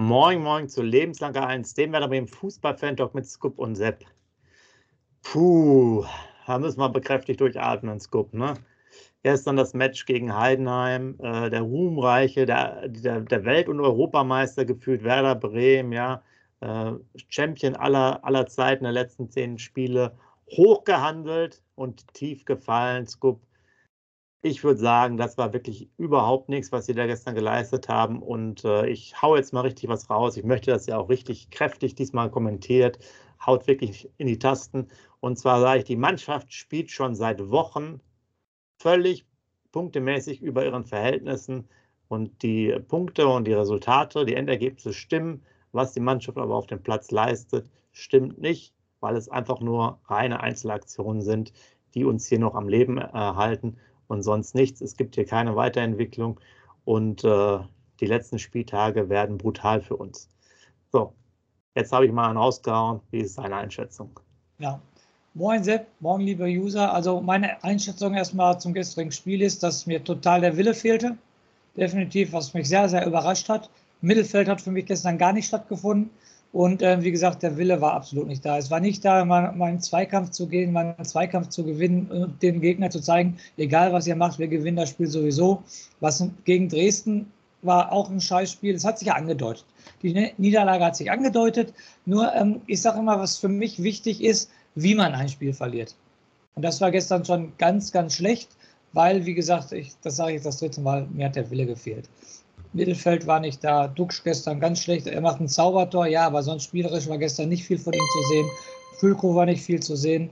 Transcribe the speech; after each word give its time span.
Moin, 0.00 0.40
moin 0.40 0.68
zu 0.68 0.80
Lebenslanger 0.80 1.44
1, 1.48 1.74
dem 1.74 1.90
werden 1.92 2.08
wir 2.12 2.18
im 2.20 2.28
Fußball-Fan-Talk 2.28 3.16
mit 3.16 3.26
Scoop 3.26 3.58
und 3.58 3.74
Sepp. 3.74 4.04
Puh, 5.24 6.04
da 6.46 6.56
müssen 6.60 6.78
wir 6.78 6.88
bekräftigt 6.88 7.40
durchatmen, 7.40 7.98
Scoop, 7.98 8.32
ne? 8.32 8.54
Gestern 9.24 9.56
das 9.56 9.74
Match 9.74 10.06
gegen 10.06 10.32
Heidenheim, 10.38 11.16
äh, 11.18 11.50
der 11.50 11.62
Ruhmreiche, 11.62 12.46
der, 12.46 12.86
der, 12.86 13.22
der 13.22 13.44
Welt- 13.44 13.68
und 13.68 13.80
Europameister 13.80 14.64
gefühlt, 14.64 15.02
Werder 15.02 15.34
Bremen, 15.34 15.90
ja, 15.90 16.22
äh, 16.60 16.92
Champion 17.28 17.74
aller, 17.74 18.24
aller 18.24 18.46
Zeiten 18.46 18.84
der 18.84 18.92
letzten 18.92 19.28
zehn 19.28 19.58
Spiele, 19.58 20.16
hochgehandelt 20.52 21.60
und 21.74 22.06
tief 22.14 22.44
gefallen, 22.44 23.08
Scoop. 23.08 23.40
Ich 24.40 24.62
würde 24.62 24.78
sagen, 24.78 25.16
das 25.16 25.36
war 25.36 25.52
wirklich 25.52 25.90
überhaupt 25.96 26.48
nichts, 26.48 26.70
was 26.70 26.86
sie 26.86 26.94
da 26.94 27.06
gestern 27.06 27.34
geleistet 27.34 27.88
haben. 27.88 28.22
Und 28.22 28.64
äh, 28.64 28.86
ich 28.86 29.20
hau 29.20 29.34
jetzt 29.36 29.52
mal 29.52 29.62
richtig 29.62 29.88
was 29.88 30.08
raus. 30.10 30.36
Ich 30.36 30.44
möchte, 30.44 30.70
dass 30.70 30.86
ihr 30.86 30.98
auch 30.98 31.08
richtig 31.08 31.50
kräftig 31.50 31.96
diesmal 31.96 32.30
kommentiert. 32.30 33.00
Haut 33.44 33.66
wirklich 33.66 34.08
in 34.16 34.28
die 34.28 34.38
Tasten. 34.38 34.88
Und 35.20 35.38
zwar 35.38 35.60
sage 35.60 35.80
ich, 35.80 35.84
die 35.84 35.96
Mannschaft 35.96 36.52
spielt 36.52 36.90
schon 36.90 37.16
seit 37.16 37.50
Wochen 37.50 38.00
völlig 38.78 39.26
punktemäßig 39.72 40.40
über 40.40 40.64
ihren 40.64 40.84
Verhältnissen. 40.84 41.68
Und 42.06 42.42
die 42.42 42.78
Punkte 42.86 43.26
und 43.26 43.44
die 43.46 43.54
Resultate, 43.54 44.24
die 44.24 44.34
Endergebnisse 44.34 44.92
stimmen. 44.92 45.42
Was 45.72 45.92
die 45.92 46.00
Mannschaft 46.00 46.38
aber 46.38 46.54
auf 46.54 46.66
dem 46.66 46.82
Platz 46.82 47.10
leistet, 47.10 47.70
stimmt 47.92 48.38
nicht, 48.38 48.72
weil 49.00 49.16
es 49.16 49.28
einfach 49.28 49.60
nur 49.60 50.00
reine 50.06 50.40
Einzelaktionen 50.40 51.22
sind, 51.22 51.52
die 51.94 52.04
uns 52.04 52.26
hier 52.26 52.38
noch 52.38 52.54
am 52.54 52.68
Leben 52.68 52.98
erhalten. 52.98 53.76
Und 54.08 54.22
sonst 54.22 54.54
nichts. 54.54 54.80
Es 54.80 54.96
gibt 54.96 55.14
hier 55.14 55.26
keine 55.26 55.54
Weiterentwicklung 55.54 56.40
und 56.84 57.24
äh, 57.24 57.58
die 58.00 58.06
letzten 58.06 58.38
Spieltage 58.38 59.08
werden 59.08 59.38
brutal 59.38 59.80
für 59.80 59.96
uns. 59.96 60.28
So, 60.90 61.12
jetzt 61.74 61.92
habe 61.92 62.06
ich 62.06 62.12
mal 62.12 62.28
einen 62.28 62.38
rausgehauen. 62.38 63.00
Wie 63.10 63.18
ist 63.18 63.34
seine 63.34 63.56
Einschätzung? 63.56 64.18
Ja, 64.58 64.80
moin 65.34 65.62
Sepp, 65.62 65.86
moin 66.00 66.22
liebe 66.22 66.44
User. 66.44 66.92
Also 66.92 67.20
meine 67.20 67.62
Einschätzung 67.62 68.14
erstmal 68.14 68.58
zum 68.58 68.72
gestrigen 68.72 69.12
Spiel 69.12 69.42
ist, 69.42 69.62
dass 69.62 69.86
mir 69.86 70.02
total 70.02 70.40
der 70.40 70.56
Wille 70.56 70.74
fehlte. 70.74 71.16
Definitiv, 71.76 72.32
was 72.32 72.54
mich 72.54 72.68
sehr, 72.68 72.88
sehr 72.88 73.06
überrascht 73.06 73.48
hat. 73.48 73.70
Mittelfeld 74.00 74.48
hat 74.48 74.60
für 74.60 74.70
mich 74.70 74.86
gestern 74.86 75.18
gar 75.18 75.32
nicht 75.32 75.46
stattgefunden. 75.46 76.10
Und 76.52 76.80
äh, 76.80 77.02
wie 77.02 77.10
gesagt, 77.10 77.42
der 77.42 77.56
Wille 77.58 77.80
war 77.80 77.92
absolut 77.92 78.26
nicht 78.26 78.44
da. 78.44 78.56
Es 78.56 78.70
war 78.70 78.80
nicht 78.80 79.04
da, 79.04 79.24
mal, 79.24 79.52
mal 79.52 79.66
einen 79.66 79.80
Zweikampf 79.80 80.30
zu 80.30 80.48
gehen, 80.48 80.72
mal 80.72 80.94
einen 80.96 81.04
Zweikampf 81.04 81.48
zu 81.48 81.64
gewinnen 81.64 82.06
und 82.06 82.42
dem 82.42 82.60
Gegner 82.60 82.88
zu 82.88 83.00
zeigen, 83.00 83.36
egal 83.58 83.92
was 83.92 84.06
ihr 84.06 84.16
macht, 84.16 84.38
wir 84.38 84.48
gewinnen 84.48 84.78
das 84.78 84.88
Spiel 84.88 85.08
sowieso. 85.08 85.62
Was 86.00 86.26
gegen 86.44 86.68
Dresden 86.68 87.30
war 87.62 87.92
auch 87.92 88.08
ein 88.08 88.20
Scheißspiel. 88.20 88.74
Es 88.74 88.84
hat 88.84 88.98
sich 88.98 89.08
ja 89.08 89.14
angedeutet. 89.14 89.66
Die 90.02 90.32
Niederlage 90.38 90.84
hat 90.84 90.96
sich 90.96 91.10
angedeutet. 91.10 91.74
Nur, 92.06 92.32
ähm, 92.34 92.60
ich 92.66 92.80
sage 92.80 92.98
immer, 92.98 93.18
was 93.18 93.36
für 93.36 93.48
mich 93.48 93.82
wichtig 93.82 94.22
ist, 94.22 94.50
wie 94.74 94.94
man 94.94 95.12
ein 95.12 95.28
Spiel 95.28 95.52
verliert. 95.52 95.96
Und 96.54 96.62
das 96.62 96.80
war 96.80 96.90
gestern 96.90 97.24
schon 97.24 97.52
ganz, 97.58 97.92
ganz 97.92 98.14
schlecht, 98.14 98.48
weil, 98.92 99.26
wie 99.26 99.34
gesagt, 99.34 99.72
ich, 99.72 99.92
das 100.02 100.16
sage 100.16 100.30
ich 100.30 100.34
jetzt 100.36 100.46
das 100.46 100.58
dritte 100.58 100.80
Mal, 100.80 101.06
mir 101.12 101.26
hat 101.26 101.36
der 101.36 101.50
Wille 101.50 101.66
gefehlt. 101.66 102.08
Mittelfeld 102.72 103.26
war 103.26 103.40
nicht 103.40 103.64
da. 103.64 103.88
Duxch 103.88 104.22
gestern 104.24 104.60
ganz 104.60 104.80
schlecht. 104.80 105.06
Er 105.06 105.20
macht 105.20 105.40
ein 105.40 105.48
Zaubertor, 105.48 106.06
ja, 106.06 106.26
aber 106.26 106.42
sonst 106.42 106.64
spielerisch 106.64 107.08
war 107.08 107.18
gestern 107.18 107.48
nicht 107.48 107.64
viel 107.64 107.78
von 107.78 107.92
ihm 107.92 108.00
zu 108.12 108.28
sehen. 108.28 108.46
Füllkrug 108.98 109.34
war 109.34 109.46
nicht 109.46 109.62
viel 109.62 109.80
zu 109.80 109.96
sehen. 109.96 110.30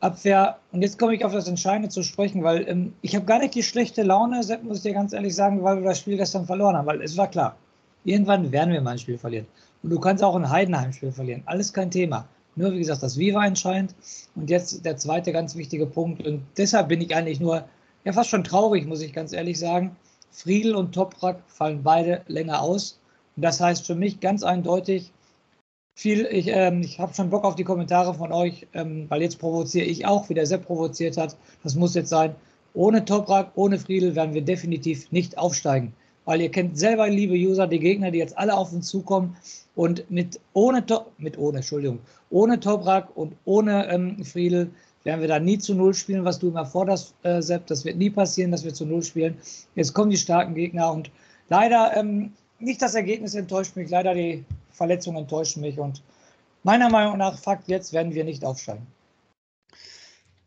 Abwehr, 0.00 0.58
und 0.72 0.82
jetzt 0.82 0.98
komme 0.98 1.14
ich 1.14 1.24
auf 1.24 1.32
das 1.32 1.48
Entscheidende 1.48 1.88
zu 1.88 2.02
sprechen, 2.02 2.42
weil 2.42 2.68
ähm, 2.68 2.92
ich 3.00 3.14
habe 3.14 3.24
gar 3.24 3.38
nicht 3.38 3.54
die 3.54 3.62
schlechte 3.62 4.02
Laune, 4.02 4.40
muss 4.62 4.78
ich 4.78 4.82
dir 4.82 4.92
ganz 4.92 5.12
ehrlich 5.12 5.34
sagen, 5.34 5.62
weil 5.62 5.78
wir 5.78 5.88
das 5.88 6.00
Spiel 6.00 6.16
gestern 6.16 6.44
verloren 6.44 6.76
haben, 6.76 6.86
weil 6.86 7.00
es 7.02 7.16
war 7.16 7.28
klar, 7.28 7.56
irgendwann 8.04 8.52
werden 8.52 8.72
wir 8.72 8.80
mal 8.82 8.92
ein 8.92 8.98
Spiel 8.98 9.16
verlieren. 9.16 9.46
Und 9.82 9.90
du 9.90 9.98
kannst 9.98 10.22
auch 10.22 10.36
ein 10.36 10.50
Heidenheim-Spiel 10.50 11.12
verlieren, 11.12 11.42
alles 11.46 11.72
kein 11.72 11.90
Thema. 11.90 12.28
Nur, 12.56 12.72
wie 12.72 12.78
gesagt, 12.78 13.02
das 13.02 13.18
Wie 13.18 13.34
war 13.34 13.46
entscheidend. 13.46 13.94
Und 14.34 14.48
jetzt 14.48 14.84
der 14.84 14.96
zweite 14.96 15.30
ganz 15.30 15.56
wichtige 15.56 15.86
Punkt. 15.86 16.26
Und 16.26 16.42
deshalb 16.56 16.88
bin 16.88 17.02
ich 17.02 17.14
eigentlich 17.14 17.38
nur, 17.38 17.64
ja, 18.04 18.12
fast 18.12 18.30
schon 18.30 18.44
traurig, 18.44 18.86
muss 18.86 19.02
ich 19.02 19.12
ganz 19.12 19.32
ehrlich 19.32 19.58
sagen, 19.58 19.94
Friedel 20.36 20.76
und 20.76 20.94
Toprak 20.94 21.42
fallen 21.46 21.82
beide 21.82 22.20
länger 22.28 22.60
aus. 22.60 23.00
Und 23.36 23.42
das 23.42 23.58
heißt 23.58 23.86
für 23.86 23.94
mich 23.94 24.20
ganz 24.20 24.42
eindeutig, 24.42 25.10
viel, 25.94 26.26
ich, 26.26 26.48
ähm, 26.48 26.82
ich 26.82 27.00
habe 27.00 27.14
schon 27.14 27.30
Bock 27.30 27.44
auf 27.44 27.54
die 27.54 27.64
Kommentare 27.64 28.12
von 28.12 28.32
euch, 28.32 28.66
ähm, 28.74 29.06
weil 29.08 29.22
jetzt 29.22 29.38
provoziere 29.38 29.86
ich 29.86 30.04
auch, 30.04 30.28
wie 30.28 30.34
der 30.34 30.44
Sepp 30.44 30.66
provoziert 30.66 31.16
hat. 31.16 31.38
Das 31.62 31.74
muss 31.74 31.94
jetzt 31.94 32.10
sein. 32.10 32.34
Ohne 32.74 33.06
Toprak, 33.06 33.52
ohne 33.54 33.78
Friedel 33.78 34.14
werden 34.14 34.34
wir 34.34 34.42
definitiv 34.42 35.10
nicht 35.10 35.38
aufsteigen. 35.38 35.94
Weil 36.26 36.42
ihr 36.42 36.50
kennt 36.50 36.78
selber, 36.78 37.08
liebe 37.08 37.32
User, 37.34 37.66
die 37.66 37.80
Gegner, 37.80 38.10
die 38.10 38.18
jetzt 38.18 38.36
alle 38.36 38.54
auf 38.54 38.74
uns 38.74 38.88
zukommen. 38.88 39.38
Und 39.74 40.10
mit 40.10 40.38
ohne, 40.52 40.84
mit 41.16 41.38
ohne, 41.38 41.58
Entschuldigung, 41.58 42.00
ohne 42.28 42.60
Toprak 42.60 43.16
und 43.16 43.32
ohne 43.46 43.88
ähm, 43.88 44.22
Friedel 44.22 44.70
werden 45.06 45.20
wir 45.20 45.28
da 45.28 45.38
nie 45.38 45.56
zu 45.56 45.74
Null 45.74 45.94
spielen, 45.94 46.24
was 46.24 46.40
du 46.40 46.48
immer 46.48 46.66
forderst, 46.66 47.14
äh, 47.22 47.40
Sepp. 47.40 47.66
Das 47.68 47.84
wird 47.84 47.96
nie 47.96 48.10
passieren, 48.10 48.50
dass 48.50 48.64
wir 48.64 48.74
zu 48.74 48.84
Null 48.84 49.02
spielen. 49.02 49.38
Jetzt 49.76 49.94
kommen 49.94 50.10
die 50.10 50.16
starken 50.16 50.54
Gegner 50.54 50.92
und 50.92 51.10
leider 51.48 51.96
ähm, 51.96 52.32
nicht 52.58 52.82
das 52.82 52.96
Ergebnis 52.96 53.34
enttäuscht 53.34 53.76
mich, 53.76 53.88
leider 53.88 54.14
die 54.14 54.44
Verletzungen 54.72 55.18
enttäuschen 55.18 55.60
mich 55.60 55.78
und 55.78 56.02
meiner 56.64 56.90
Meinung 56.90 57.18
nach, 57.18 57.38
Fakt, 57.38 57.68
jetzt 57.68 57.92
werden 57.92 58.14
wir 58.14 58.24
nicht 58.24 58.44
aufsteigen. 58.44 58.84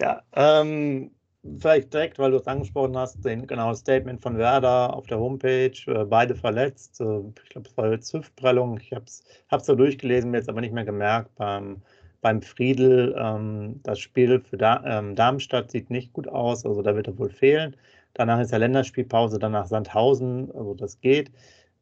Ja, 0.01 0.23
ähm, 0.33 1.11
vielleicht 1.59 1.93
direkt, 1.93 2.19
weil 2.19 2.31
du 2.31 2.37
es 2.37 2.47
angesprochen 2.47 2.97
hast, 2.97 3.23
den 3.23 3.47
genau 3.47 3.73
Statement 3.73 4.21
von 4.21 4.37
Werder 4.37 4.93
auf 4.93 5.07
der 5.07 5.19
Homepage, 5.19 5.71
äh, 5.87 6.03
beide 6.03 6.35
verletzt. 6.35 6.99
Äh, 6.99 7.19
ich 7.43 7.49
glaube, 7.49 7.69
es 7.69 7.77
war 7.77 7.91
jetzt 7.91 8.13
Hüftprellung. 8.13 8.77
Ich 8.81 8.91
habe 8.91 9.05
es 9.05 9.23
so 9.65 9.75
durchgelesen, 9.75 10.31
mir 10.31 10.37
jetzt 10.37 10.49
aber 10.49 10.59
nicht 10.59 10.73
mehr 10.73 10.85
gemerkt 10.85 11.33
beim 11.35 11.81
beim 12.21 12.41
Friedel, 12.41 13.15
ähm, 13.17 13.79
das 13.83 13.99
Spiel 13.99 14.41
für 14.41 14.57
da 14.57 14.83
ähm, 14.85 15.15
Darmstadt 15.15 15.71
sieht 15.71 15.89
nicht 15.89 16.13
gut 16.13 16.27
aus, 16.27 16.65
also 16.65 16.81
da 16.81 16.95
wird 16.95 17.07
er 17.07 17.17
wohl 17.17 17.29
fehlen. 17.29 17.75
Danach 18.13 18.39
ist 18.39 18.51
ja 18.51 18.57
Länderspielpause, 18.57 19.39
danach 19.39 19.67
Sandhausen, 19.67 20.51
also 20.53 20.73
das 20.73 20.99
geht. 21.01 21.31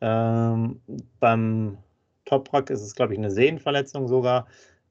Ähm, 0.01 0.81
beim 1.19 1.77
Toprak 2.25 2.69
ist 2.69 2.81
es, 2.81 2.95
glaube 2.95 3.13
ich, 3.13 3.19
eine 3.19 3.31
Sehnenverletzung 3.31 4.07
sogar. 4.07 4.47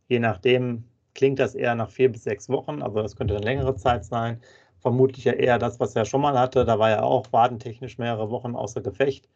Je 0.09 0.19
nachdem 0.19 0.85
klingt 1.15 1.39
das 1.39 1.55
eher 1.55 1.75
nach 1.75 1.91
vier 1.91 2.11
bis 2.11 2.25
sechs 2.25 2.49
Wochen, 2.49 2.83
aber 2.83 3.03
das 3.03 3.17
könnte 3.17 3.37
eine 3.37 3.45
längere 3.45 3.77
Zeit 3.77 4.05
sein. 4.05 4.41
Vermutlich 4.81 5.25
ja 5.25 5.33
eher 5.33 5.59
das, 5.59 5.81
was 5.81 5.97
er 5.97 6.05
schon 6.05 6.21
mal 6.21 6.39
hatte. 6.39 6.65
Da 6.65 6.79
war 6.79 6.91
er 6.91 7.05
auch 7.05 7.27
wadentechnisch 7.33 7.99
mehrere 7.99 8.31
Wochen 8.31 8.55
außer 8.55 8.81
Gefecht. 8.83 9.29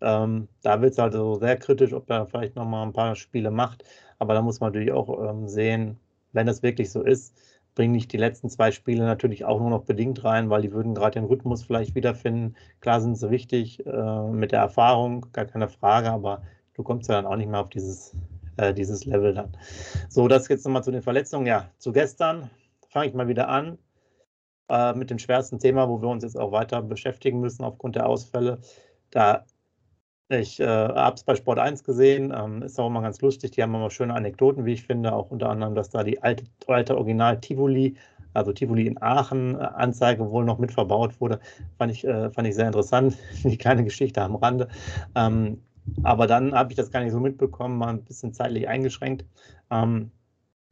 Ähm, 0.00 0.48
da 0.62 0.80
wird 0.82 0.92
es 0.92 0.98
also 0.98 1.36
sehr 1.36 1.56
kritisch, 1.56 1.92
ob 1.92 2.10
er 2.10 2.26
vielleicht 2.26 2.56
nochmal 2.56 2.86
ein 2.86 2.92
paar 2.92 3.16
Spiele 3.16 3.50
macht. 3.50 3.84
Aber 4.18 4.34
da 4.34 4.42
muss 4.42 4.60
man 4.60 4.68
natürlich 4.72 4.92
auch 4.92 5.30
ähm, 5.30 5.48
sehen, 5.48 5.98
wenn 6.32 6.46
das 6.46 6.62
wirklich 6.62 6.90
so 6.90 7.02
ist, 7.02 7.34
bringen 7.74 7.92
nicht 7.92 8.12
die 8.12 8.16
letzten 8.16 8.48
zwei 8.48 8.72
Spiele 8.72 9.04
natürlich 9.04 9.44
auch 9.44 9.60
nur 9.60 9.70
noch 9.70 9.84
bedingt 9.84 10.24
rein, 10.24 10.50
weil 10.50 10.62
die 10.62 10.72
würden 10.72 10.94
gerade 10.94 11.20
den 11.20 11.24
Rhythmus 11.24 11.62
vielleicht 11.62 11.94
wiederfinden. 11.94 12.56
Klar 12.80 13.00
sind 13.00 13.16
sie 13.16 13.30
wichtig 13.30 13.84
äh, 13.86 14.22
mit 14.30 14.50
der 14.52 14.60
Erfahrung, 14.60 15.26
gar 15.32 15.44
keine 15.44 15.68
Frage, 15.68 16.10
aber 16.10 16.42
du 16.74 16.82
kommst 16.82 17.08
ja 17.08 17.16
dann 17.16 17.26
auch 17.26 17.36
nicht 17.36 17.50
mehr 17.50 17.60
auf 17.60 17.68
dieses, 17.68 18.16
äh, 18.56 18.72
dieses 18.72 19.04
Level 19.04 19.34
dann. 19.34 19.56
So, 20.08 20.26
das 20.26 20.48
jetzt 20.48 20.64
nochmal 20.64 20.84
zu 20.84 20.90
den 20.90 21.02
Verletzungen. 21.02 21.46
Ja, 21.46 21.70
zu 21.78 21.92
gestern 21.92 22.50
fange 22.88 23.08
ich 23.08 23.14
mal 23.14 23.28
wieder 23.28 23.48
an 23.48 23.78
äh, 24.70 24.94
mit 24.94 25.10
dem 25.10 25.18
schwersten 25.18 25.58
Thema, 25.58 25.88
wo 25.88 26.00
wir 26.00 26.08
uns 26.08 26.24
jetzt 26.24 26.38
auch 26.38 26.52
weiter 26.52 26.80
beschäftigen 26.82 27.40
müssen 27.40 27.62
aufgrund 27.62 27.96
der 27.96 28.08
Ausfälle. 28.08 28.58
Da 29.10 29.44
Ich 30.28 30.58
äh, 30.58 30.66
habe 30.66 31.14
es 31.14 31.22
bei 31.22 31.36
Sport 31.36 31.60
1 31.60 31.84
gesehen, 31.84 32.34
ähm, 32.36 32.62
ist 32.62 32.80
auch 32.80 32.88
immer 32.88 33.00
ganz 33.02 33.20
lustig. 33.20 33.52
Die 33.52 33.62
haben 33.62 33.74
immer 33.74 33.90
schöne 33.90 34.14
Anekdoten, 34.14 34.64
wie 34.64 34.72
ich 34.72 34.82
finde, 34.82 35.12
auch 35.12 35.30
unter 35.30 35.48
anderem, 35.50 35.76
dass 35.76 35.90
da 35.90 36.02
die 36.02 36.20
alte, 36.20 36.44
alte 36.66 36.96
Original 36.96 37.40
Tivoli, 37.40 37.96
also 38.34 38.52
Tivoli 38.52 38.88
in 38.88 39.00
Aachen, 39.00 39.54
äh, 39.54 39.58
Anzeige 39.58 40.28
wohl 40.28 40.44
noch 40.44 40.58
mit 40.58 40.72
verbaut 40.72 41.20
wurde. 41.20 41.38
Fand 41.78 41.92
ich, 41.92 42.04
äh, 42.04 42.30
fand 42.30 42.48
ich 42.48 42.56
sehr 42.56 42.66
interessant. 42.66 43.16
Die 43.44 43.56
kleine 43.56 43.84
Geschichte 43.84 44.20
am 44.20 44.34
Rande. 44.34 44.66
Ähm, 45.14 45.62
aber 46.02 46.26
dann 46.26 46.52
habe 46.54 46.72
ich 46.72 46.76
das 46.76 46.90
gar 46.90 47.00
nicht 47.02 47.12
so 47.12 47.20
mitbekommen, 47.20 47.78
mal 47.78 47.90
ein 47.90 48.02
bisschen 48.02 48.32
zeitlich 48.32 48.66
eingeschränkt. 48.66 49.24
Ähm, 49.70 50.10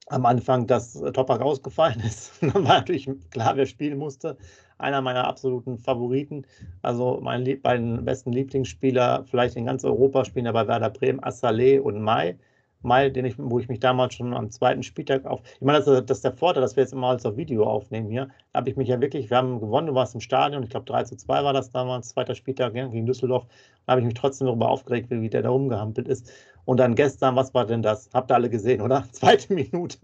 am 0.07 0.27
Anfang, 0.27 0.67
dass 0.67 0.95
Toprak 0.95 1.41
rausgefallen 1.41 2.01
ist. 2.01 2.33
dann 2.41 2.55
war 2.55 2.79
natürlich 2.79 3.09
klar, 3.31 3.57
wer 3.57 3.67
spielen 3.67 3.99
musste 3.99 4.37
einer 4.79 5.01
meiner 5.01 5.27
absoluten 5.27 5.79
Favoriten. 5.79 6.47
Also 6.83 7.21
meine 7.23 7.57
beiden 7.57 8.05
besten 8.05 8.33
Lieblingsspieler, 8.33 9.25
vielleicht 9.25 9.57
in 9.57 9.67
ganz 9.67 9.85
Europa, 9.85 10.25
spielen 10.25 10.47
ja 10.47 10.53
bei 10.53 10.67
Werder 10.67 10.91
Bremen, 10.91 11.21
Assalé 11.21 11.81
und 11.81 12.01
Mai. 12.01 12.37
Mai, 12.83 13.09
den 13.09 13.25
ich, 13.25 13.37
wo 13.39 13.59
ich 13.59 13.69
mich 13.69 13.81
damals 13.81 14.15
schon 14.15 14.35
am 14.35 14.51
zweiten 14.51 14.83
Spieltag 14.83 15.25
auf. 15.25 15.41
Ich 15.55 15.63
meine, 15.63 15.79
das, 15.79 16.05
das 16.05 16.19
ist 16.19 16.25
der 16.25 16.33
Vorteil, 16.33 16.61
dass 16.61 16.77
wir 16.77 16.83
jetzt 16.83 16.93
immer 16.93 17.09
als 17.09 17.25
auf 17.25 17.39
Video 17.39 17.65
aufnehmen 17.65 18.11
hier. 18.11 18.29
Da 18.53 18.59
habe 18.59 18.69
ich 18.69 18.77
mich 18.77 18.89
ja 18.89 19.01
wirklich, 19.01 19.31
wir 19.31 19.39
haben 19.39 19.59
gewonnen, 19.59 19.87
du 19.87 19.95
warst 19.95 20.15
im 20.15 20.21
Stadion, 20.21 20.63
ich 20.63 20.69
glaube 20.69 20.85
3 20.85 21.05
zu 21.05 21.17
2 21.17 21.45
war 21.45 21.55
das 21.55 21.71
damals, 21.71 22.11
zweiter 22.11 22.35
Spieltag 22.35 22.75
ja, 22.75 22.87
gegen 22.87 23.07
Düsseldorf. 23.07 23.47
Da 23.87 23.93
habe 23.93 24.03
ich 24.03 24.07
mich 24.07 24.15
trotzdem 24.15 24.49
darüber 24.49 24.69
aufgeregt, 24.69 25.09
wie 25.09 25.31
der 25.31 25.41
da 25.41 25.49
rumgehampelt 25.49 26.09
ist. 26.09 26.31
Und 26.65 26.79
dann 26.79 26.95
gestern, 26.95 27.37
was 27.37 27.53
war 27.53 27.67
denn 27.67 27.83
das? 27.83 28.09
Habt 28.15 28.31
ihr 28.31 28.35
alle 28.35 28.49
gesehen, 28.49 28.81
oder? 28.81 29.05
Zweite 29.13 29.53
Minute. 29.53 29.99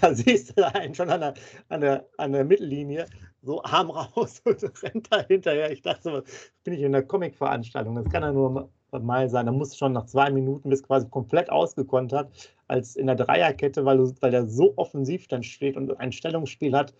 da 0.00 0.14
siehst 0.14 0.58
du 0.58 0.74
einen 0.74 0.94
schon 0.94 1.10
an 1.10 1.20
der, 1.20 1.34
an 1.68 1.80
der, 1.80 2.06
an 2.16 2.32
der 2.32 2.44
Mittellinie 2.44 3.06
so 3.42 3.62
Arm 3.64 3.90
raus 3.90 4.40
und 4.44 4.62
rennt 4.82 5.12
da 5.12 5.20
hinterher. 5.26 5.70
Ich 5.70 5.82
dachte, 5.82 6.02
so, 6.02 6.22
bin 6.64 6.74
ich 6.74 6.80
in 6.80 6.94
einer 6.94 7.02
Comic-Veranstaltung. 7.02 7.96
Das 7.96 8.08
kann 8.10 8.22
ja 8.22 8.32
nur 8.32 8.70
mal 9.00 9.28
sein. 9.28 9.46
Da 9.46 9.52
muss 9.52 9.76
schon 9.76 9.92
nach 9.92 10.06
zwei 10.06 10.30
Minuten 10.30 10.70
bis 10.70 10.82
quasi 10.82 11.08
komplett 11.08 11.50
ausgekonnt 11.50 12.12
hat, 12.12 12.30
als 12.68 12.96
in 12.96 13.06
der 13.06 13.16
Dreierkette, 13.16 13.84
weil, 13.84 13.98
du, 13.98 14.14
weil 14.20 14.30
der 14.30 14.46
so 14.46 14.72
offensiv 14.76 15.28
dann 15.28 15.42
steht 15.42 15.76
und 15.76 15.98
ein 15.98 16.12
Stellungsspiel 16.12 16.74
hat 16.74 16.94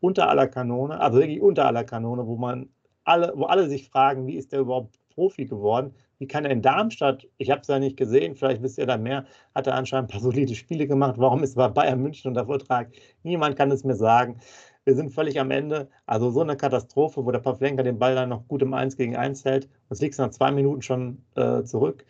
unter 0.00 0.28
aller 0.28 0.46
Kanone, 0.46 1.00
also 1.00 1.18
wirklich 1.18 1.40
unter 1.40 1.66
aller 1.66 1.84
Kanone, 1.84 2.26
wo 2.26 2.36
man 2.36 2.68
alle, 3.04 3.32
wo 3.34 3.44
alle 3.44 3.68
sich 3.68 3.88
fragen, 3.88 4.26
wie 4.26 4.36
ist 4.36 4.52
der 4.52 4.60
überhaupt 4.60 4.98
Profi 5.14 5.46
geworden? 5.46 5.94
Wie 6.18 6.26
kann 6.26 6.44
er 6.44 6.50
in 6.50 6.62
Darmstadt, 6.62 7.26
ich 7.36 7.50
habe 7.50 7.60
es 7.60 7.68
ja 7.68 7.78
nicht 7.78 7.96
gesehen, 7.96 8.36
vielleicht 8.36 8.62
wisst 8.62 8.78
ihr 8.78 8.86
da 8.86 8.96
mehr, 8.96 9.26
hat 9.54 9.66
er 9.66 9.74
anscheinend 9.74 10.08
ein 10.08 10.12
paar 10.12 10.20
solide 10.20 10.54
Spiele 10.54 10.86
gemacht. 10.86 11.16
Warum 11.18 11.42
ist 11.42 11.56
bei 11.56 11.68
Bayern 11.68 12.00
München 12.00 12.28
unter 12.28 12.46
Vertrag? 12.46 12.90
Niemand 13.22 13.56
kann 13.56 13.70
es 13.70 13.84
mir 13.84 13.96
sagen 13.96 14.40
wir 14.86 14.94
sind 14.94 15.10
völlig 15.10 15.38
am 15.40 15.50
Ende. 15.50 15.88
Also 16.06 16.30
so 16.30 16.40
eine 16.40 16.56
Katastrophe, 16.56 17.26
wo 17.26 17.30
der 17.32 17.40
Pavlenka 17.40 17.82
den 17.82 17.98
Ball 17.98 18.14
dann 18.14 18.28
noch 18.30 18.46
gut 18.48 18.62
im 18.62 18.72
1 18.72 18.96
gegen 18.96 19.16
1 19.16 19.44
hält. 19.44 19.64
Und 19.66 19.72
es 19.90 20.00
liegt 20.00 20.16
nach 20.18 20.30
zwei 20.30 20.52
Minuten 20.52 20.80
schon 20.80 21.24
äh, 21.34 21.64
zurück. 21.64 22.06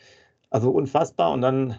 Also 0.50 0.70
unfassbar. 0.70 1.32
Und 1.32 1.40
dann 1.40 1.76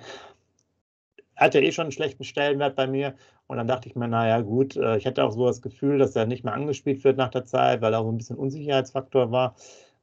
hat 1.36 1.54
er 1.54 1.62
eh 1.62 1.72
schon 1.72 1.84
einen 1.84 1.92
schlechten 1.92 2.24
Stellenwert 2.24 2.76
bei 2.76 2.88
mir. 2.88 3.16
Und 3.46 3.58
dann 3.58 3.68
dachte 3.68 3.88
ich 3.88 3.96
mir, 3.96 4.08
naja, 4.08 4.42
gut, 4.42 4.76
äh, 4.76 4.98
ich 4.98 5.06
hatte 5.06 5.24
auch 5.24 5.32
so 5.32 5.46
das 5.46 5.62
Gefühl, 5.62 6.00
dass 6.00 6.16
er 6.16 6.26
nicht 6.26 6.44
mehr 6.44 6.54
angespielt 6.54 7.04
wird 7.04 7.18
nach 7.18 7.30
der 7.30 7.46
Zeit, 7.46 7.82
weil 7.82 7.94
er 7.94 8.00
auch 8.00 8.06
so 8.06 8.12
ein 8.12 8.18
bisschen 8.18 8.38
Unsicherheitsfaktor 8.38 9.32
war. 9.32 9.56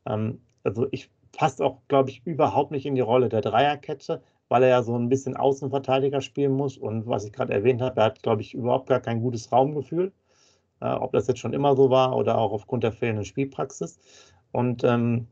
Ähm, 0.06 0.40
also 0.62 0.86
ich 0.92 1.10
passt 1.36 1.62
auch, 1.62 1.81
glaube 1.88 2.10
ich, 2.10 2.22
überhaupt 2.26 2.70
nicht 2.70 2.86
in 2.86 2.94
die 2.94 3.00
Rolle 3.00 3.28
der 3.28 3.40
Dreierkette, 3.40 4.22
weil 4.48 4.62
er 4.62 4.69
ja 4.69 4.82
so 4.82 4.96
ein 4.96 5.08
bisschen 5.08 5.36
Außenverteidiger 5.36 6.20
spielen 6.20 6.52
muss. 6.52 6.76
Und 6.78 7.06
was 7.06 7.25
ich 7.25 7.32
gerade 7.32 7.52
erwähnt 7.52 7.82
habe, 7.82 8.00
er 8.00 8.06
hat, 8.06 8.22
glaube 8.22 8.42
ich, 8.42 8.54
überhaupt 8.54 8.88
gar 8.88 9.00
kein 9.00 9.20
gutes 9.20 9.50
Raumgefühl 9.52 10.12
äh, 10.84 10.92
ob 10.92 11.12
das 11.12 11.26
jetzt 11.26 11.40
schon 11.40 11.52
immer 11.52 11.75
so 11.76 11.90
war 11.90 12.16
oder 12.16 12.38
auch 12.38 12.52
aufgrund 12.52 12.84
der 12.84 12.92
fehlenden 12.92 13.25
Spielpraxis. 13.25 13.98
Und 14.52 14.84
ähm, 14.84 15.26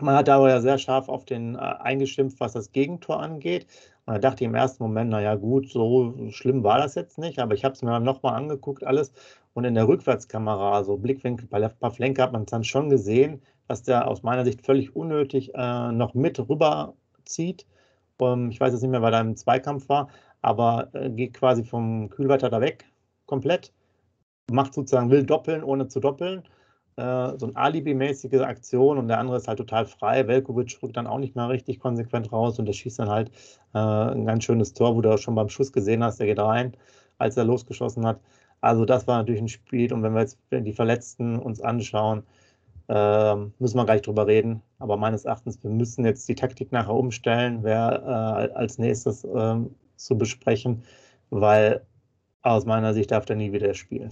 man 0.00 0.14
hat 0.16 0.28
aber 0.28 0.50
ja 0.50 0.60
sehr 0.60 0.78
scharf 0.78 1.08
auf 1.08 1.24
den 1.24 1.54
äh, 1.54 1.58
eingestimmt, 1.58 2.38
was 2.40 2.52
das 2.52 2.72
Gegentor 2.72 3.22
angeht. 3.22 3.66
Und 4.06 4.14
da 4.14 4.18
dachte 4.18 4.44
ich 4.44 4.48
im 4.48 4.54
ersten 4.54 4.82
Moment, 4.82 5.10
naja 5.10 5.36
gut, 5.36 5.70
so 5.70 6.14
schlimm 6.30 6.64
war 6.64 6.78
das 6.78 6.94
jetzt 6.94 7.18
nicht, 7.18 7.38
aber 7.38 7.54
ich 7.54 7.64
habe 7.64 7.74
es 7.74 7.82
mir 7.82 8.00
nochmal 8.00 8.34
angeguckt, 8.34 8.84
alles. 8.84 9.12
Und 9.52 9.64
in 9.64 9.74
der 9.74 9.88
Rückwärtskamera, 9.88 10.72
also 10.72 10.96
Blickwinkel 10.96 11.46
bei 11.48 11.66
Pavlenka, 11.68 12.22
hat 12.24 12.32
man 12.32 12.46
dann 12.46 12.64
schon 12.64 12.88
gesehen, 12.88 13.42
dass 13.70 13.84
der 13.84 14.08
aus 14.08 14.24
meiner 14.24 14.44
Sicht 14.44 14.66
völlig 14.66 14.96
unnötig 14.96 15.52
äh, 15.54 15.92
noch 15.92 16.14
mit 16.14 16.40
rüberzieht. 16.40 17.66
Um, 18.18 18.50
ich 18.50 18.58
weiß 18.60 18.72
jetzt 18.72 18.82
nicht 18.82 18.90
mehr, 18.90 19.00
weil 19.00 19.14
er 19.14 19.20
im 19.20 19.36
Zweikampf 19.36 19.88
war, 19.88 20.08
aber 20.42 20.88
äh, 20.92 21.08
geht 21.08 21.34
quasi 21.34 21.62
vom 21.62 22.10
Kühlwetter 22.10 22.50
da 22.50 22.60
weg, 22.60 22.84
komplett 23.26 23.72
macht 24.50 24.74
sozusagen, 24.74 25.10
will 25.10 25.24
doppeln, 25.24 25.62
ohne 25.62 25.86
zu 25.86 26.00
doppeln. 26.00 26.42
Äh, 26.96 27.38
so 27.38 27.46
eine 27.46 27.54
Alibi-mäßige 27.54 28.40
Aktion 28.40 28.98
und 28.98 29.06
der 29.06 29.20
andere 29.20 29.36
ist 29.36 29.46
halt 29.46 29.58
total 29.58 29.86
frei. 29.86 30.26
Velkovic 30.26 30.76
rückt 30.82 30.96
dann 30.96 31.06
auch 31.06 31.20
nicht 31.20 31.36
mehr 31.36 31.48
richtig 31.48 31.78
konsequent 31.78 32.32
raus 32.32 32.58
und 32.58 32.66
der 32.66 32.72
schießt 32.72 32.98
dann 32.98 33.08
halt 33.08 33.30
äh, 33.72 33.78
ein 33.78 34.26
ganz 34.26 34.42
schönes 34.42 34.72
Tor, 34.72 34.96
wo 34.96 35.00
du 35.00 35.14
auch 35.14 35.18
schon 35.18 35.36
beim 35.36 35.48
Schuss 35.48 35.72
gesehen 35.72 36.02
hast, 36.02 36.18
der 36.18 36.26
geht 36.26 36.40
rein, 36.40 36.76
als 37.18 37.36
er 37.36 37.44
losgeschossen 37.44 38.04
hat. 38.04 38.20
Also 38.60 38.84
das 38.84 39.06
war 39.06 39.18
natürlich 39.18 39.40
ein 39.40 39.48
Spiel 39.48 39.92
und 39.92 40.02
wenn 40.02 40.14
wir 40.14 40.22
jetzt 40.22 40.40
die 40.50 40.72
Verletzten 40.72 41.38
uns 41.38 41.60
anschauen, 41.60 42.24
äh, 42.90 43.36
müssen 43.60 43.76
wir 43.76 43.84
gleich 43.84 44.02
drüber 44.02 44.26
reden. 44.26 44.62
Aber 44.80 44.96
meines 44.96 45.24
Erachtens, 45.24 45.62
wir 45.62 45.70
müssen 45.70 46.04
jetzt 46.04 46.28
die 46.28 46.34
Taktik 46.34 46.72
nachher 46.72 46.94
umstellen, 46.94 47.60
wer 47.62 48.50
äh, 48.52 48.54
als 48.54 48.78
nächstes 48.78 49.24
ähm, 49.24 49.74
zu 49.96 50.18
besprechen, 50.18 50.82
weil 51.30 51.82
aus 52.42 52.64
meiner 52.64 52.92
Sicht 52.92 53.12
darf 53.12 53.28
er 53.30 53.36
nie 53.36 53.52
wieder 53.52 53.74
spielen. 53.74 54.10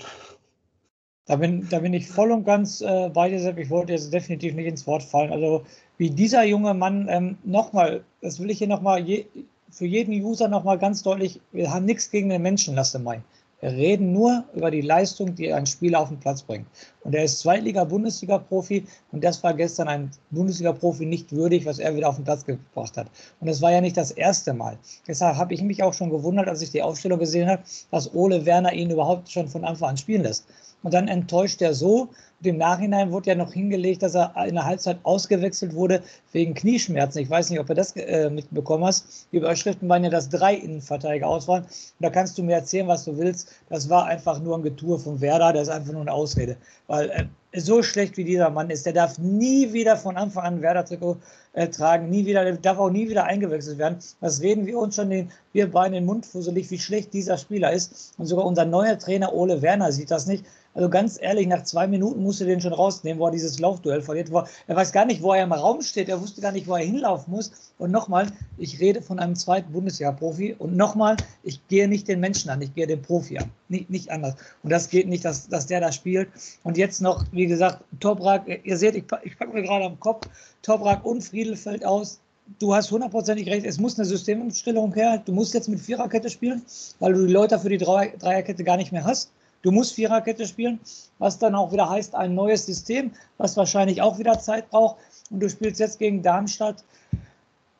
Da 1.27 1.37
bin, 1.37 1.67
da 1.69 1.81
bin 1.81 1.93
ich 1.93 2.09
voll 2.09 2.31
und 2.31 2.45
ganz 2.45 2.81
äh, 2.81 3.11
bei 3.13 3.29
dir. 3.29 3.59
Ich 3.59 3.69
wollte 3.69 3.93
jetzt 3.93 4.13
definitiv 4.15 4.55
nicht 4.55 4.67
ins 4.67 4.87
Wort 4.87 5.03
fallen. 5.03 5.33
Also, 5.33 5.65
wie 5.99 6.11
dieser 6.11 6.45
junge 6.45 6.73
Mann, 6.73 7.09
ähm, 7.11 7.37
nochmal, 7.45 8.05
das 8.23 8.41
will 8.41 8.51
ich 8.51 8.59
hier 8.59 8.69
nochmal 8.69 9.01
je, 9.01 9.27
für 9.71 9.87
jeden 9.87 10.13
User 10.13 10.49
nochmal 10.49 10.79
ganz 10.79 11.03
deutlich, 11.03 11.41
wir 11.53 11.71
haben 11.71 11.85
nichts 11.85 12.11
gegen 12.11 12.29
den 12.29 12.43
Menschenlasse 12.43 12.99
meinen. 12.99 13.25
Wir 13.61 13.71
reden 13.71 14.13
nur 14.13 14.45
über 14.55 14.71
die 14.71 14.83
Leistung, 14.83 15.35
die 15.35 15.53
ein 15.53 15.67
Spieler 15.67 16.01
auf 16.01 16.09
den 16.09 16.21
Platz 16.21 16.43
bringt. 16.43 16.67
Und 17.03 17.15
er 17.15 17.25
ist 17.25 17.41
Zweitliga-Bundesliga-Profi 17.41 18.87
und 19.11 19.25
das 19.25 19.43
war 19.43 19.53
gestern 19.53 19.89
ein 19.89 20.11
Bundesliga-Profi 20.31 21.07
nicht 21.07 21.33
würdig, 21.33 21.67
was 21.67 21.81
er 21.81 21.97
wieder 21.97 22.09
auf 22.09 22.17
den 22.17 22.25
Platz 22.25 22.45
gebracht 22.45 22.97
hat. 22.97 23.09
Und 23.41 23.49
das 23.49 23.61
war 23.61 23.73
ja 23.73 23.81
nicht 23.81 23.97
das 23.97 24.13
erste 24.13 24.53
Mal. 24.53 24.79
Deshalb 25.09 25.37
habe 25.37 25.55
ich 25.55 25.63
mich 25.63 25.83
auch 25.83 25.93
schon 25.93 26.11
gewundert, 26.11 26.47
als 26.49 26.63
ich 26.63 26.71
die 26.71 26.83
Aufstellung 26.83 27.19
gesehen 27.19 27.49
habe, 27.49 27.63
dass 27.91 28.15
Ole 28.15 28.47
Werner 28.47 28.73
ihn 28.73 28.91
überhaupt 28.91 29.29
schon 29.29 29.49
von 29.49 29.65
Anfang 29.65 29.91
an 29.91 29.97
spielen 29.97 30.23
lässt. 30.23 30.47
Und 30.85 30.95
dann 30.95 31.09
enttäuscht 31.09 31.61
er 31.61 31.75
so, 31.75 32.09
im 32.43 32.57
Nachhinein 32.57 33.11
wurde 33.11 33.31
ja 33.31 33.35
noch 33.35 33.53
hingelegt, 33.53 34.03
dass 34.03 34.15
er 34.15 34.33
in 34.47 34.55
der 34.55 34.65
Halbzeit 34.65 34.99
ausgewechselt 35.03 35.75
wurde 35.75 36.03
wegen 36.33 36.55
Knieschmerzen. 36.55 37.19
Ich 37.19 37.31
weiß 37.31 37.51
nicht, 37.51 37.59
ob 37.59 37.67
du 37.67 37.75
das 37.75 37.97
äh, 37.97 38.31
mitbekommen 38.31 38.85
hast. 38.85 39.27
Die 39.33 39.39
Überschriften 39.39 39.89
waren 39.89 40.05
ja, 40.05 40.11
dass 40.11 40.29
drei 40.29 40.55
Innenverteidiger 40.55 41.27
aus 41.27 41.49
waren. 41.49 41.65
Und 41.65 41.71
da 41.99 42.11
kannst 42.11 42.39
du 42.39 42.43
mir 42.43 42.55
erzählen, 42.55 42.87
was 42.87 43.05
du 43.05 43.17
willst. 43.19 43.53
Das 43.69 43.91
war 43.91 44.07
einfach 44.07 44.41
nur 44.41 44.57
ein 44.57 44.63
Getue 44.63 44.99
von 44.99 45.21
Werder. 45.21 45.53
Das 45.53 45.65
ist 45.65 45.75
einfach 45.75 45.93
nur 45.93 46.03
eine 46.03 46.13
Ausrede. 46.13 46.57
Weil 46.87 47.11
äh, 47.11 47.25
so 47.61 47.83
schlecht 47.83 48.17
wie 48.17 48.25
dieser 48.25 48.51
Mann 48.51 48.71
ist, 48.71 48.87
der 48.87 48.93
darf 48.93 49.19
nie 49.19 49.73
wieder 49.73 49.97
von 49.97 50.17
Anfang 50.17 50.45
an 50.45 50.63
Werder-Trikot 50.63 51.17
äh, 51.55 51.69
tragen, 51.69 52.11
nie 52.11 52.27
wieder, 52.27 52.45
der 52.45 52.57
darf 52.57 52.79
auch 52.79 52.91
nie 52.91 53.09
wieder 53.09 53.25
eingewechselt 53.25 53.79
werden. 53.79 53.99
Das 54.21 54.43
reden 54.43 54.67
wir 54.67 54.79
uns 54.79 54.97
schon 54.97 55.11
den, 55.11 55.31
wir 55.53 55.71
beiden 55.71 55.95
in 55.95 56.03
den 56.03 56.07
Mund 56.07 56.27
fusselig, 56.27 56.71
wie 56.71 56.79
schlecht 56.79 57.13
dieser 57.15 57.39
Spieler 57.39 57.73
ist. 57.73 58.13
Und 58.19 58.27
sogar 58.27 58.45
unser 58.45 58.65
neuer 58.65 58.99
Trainer 58.99 59.33
Ole 59.33 59.63
Werner 59.63 59.91
sieht 59.93 60.11
das 60.11 60.27
nicht. 60.27 60.45
Also 60.79 60.91
ganz 60.91 61.19
ehrlich, 61.21 61.49
nach 61.49 61.65
zwei 61.65 61.89
Minuten 61.89 62.23
musste 62.23 62.45
den 62.45 62.61
schon 62.61 62.73
rausnehmen, 62.73 63.19
wo 63.19 63.27
er 63.27 63.33
dieses 63.33 63.59
Laufduell 63.59 64.01
verliert. 64.01 64.31
Wo 64.31 64.45
er, 64.69 64.77
weiß 64.77 64.93
gar 64.93 65.07
nicht, 65.07 65.21
wo 65.23 65.33
er 65.33 65.43
im 65.43 65.53
Raum 65.53 65.83
steht. 65.83 66.09
Er 66.09 66.21
wusste 66.21 66.41
gar 66.41 66.53
nicht, 66.53 66.69
wo 66.69 66.77
er 66.77 66.85
hinlaufen 66.85 67.35
muss. 67.35 67.51
Und 67.79 67.91
nochmal, 67.91 68.29
ich 68.59 68.79
rede 68.79 69.03
von 69.03 69.19
einem 69.19 69.35
zweiten 69.35 69.73
Bundesjahr-Profi. 69.73 70.55
Und 70.57 70.77
nochmal, 70.77 71.17
ich 71.43 71.67
gehe 71.67 71.89
nicht 71.89 72.07
den 72.07 72.21
Menschen 72.21 72.49
an, 72.51 72.63
ich 72.63 72.73
gehe 72.77 72.87
den 72.87 73.03
Profi 73.03 73.39
an. 73.39 73.51
Nicht, 73.69 73.91
nicht 73.91 74.13
anders. 74.13 74.37
Und 74.63 74.71
das 74.71 74.89
geht 74.89 75.09
nicht, 75.09 75.25
dass, 75.25 75.49
dass 75.49 75.67
der 75.67 75.81
da 75.81 75.91
spielt. 75.91 76.29
Und 76.63 76.79
jetzt 76.79 77.03
noch, 77.03 77.25
wie 77.33 77.47
gesagt, 77.47 77.83
Toprak, 77.99 78.45
ihr 78.63 78.77
seht, 78.77 78.95
ich, 78.95 79.03
ich 79.25 79.37
packe 79.37 79.53
mir 79.53 79.63
gerade 79.63 79.85
am 79.85 79.99
Kopf, 79.99 80.29
Toprak 80.63 81.05
und 81.05 81.25
Friedelfeld 81.25 81.85
aus 81.85 82.21
du 82.61 82.75
hast 82.75 82.91
hundertprozentig 82.91 83.47
recht, 83.49 83.67
es 83.67 83.79
muss 83.79 83.99
eine 83.99 84.07
Systemumstellung 84.07 84.95
her. 84.95 85.23
Du 85.23 85.33
musst 85.33 85.53
jetzt 85.53 85.69
mit 85.69 85.81
Viererkette 85.81 86.31
spielen, 86.31 86.63
weil 86.99 87.13
du 87.13 87.27
die 87.27 87.33
Leute 87.33 87.59
für 87.59 87.69
die 87.69 87.77
Dreierkette 87.77 88.65
gar 88.65 88.79
nicht 88.79 88.91
mehr 88.91 89.05
hast. 89.05 89.33
Du 89.63 89.73
musst 89.73 89.95
Viererkette 89.95 90.47
spielen, 90.47 90.79
was 91.19 91.39
dann 91.39 91.55
auch 91.55 91.73
wieder 91.73 91.89
heißt, 91.89 92.15
ein 92.15 92.35
neues 92.35 92.67
System, 92.67 93.11
was 93.39 93.57
wahrscheinlich 93.57 94.01
auch 94.01 94.19
wieder 94.19 94.39
Zeit 94.39 94.71
braucht. 94.71 94.97
Und 95.31 95.41
du 95.41 95.49
spielst 95.49 95.81
jetzt 95.81 95.99
gegen 95.99 96.23
Darmstadt. 96.23 96.85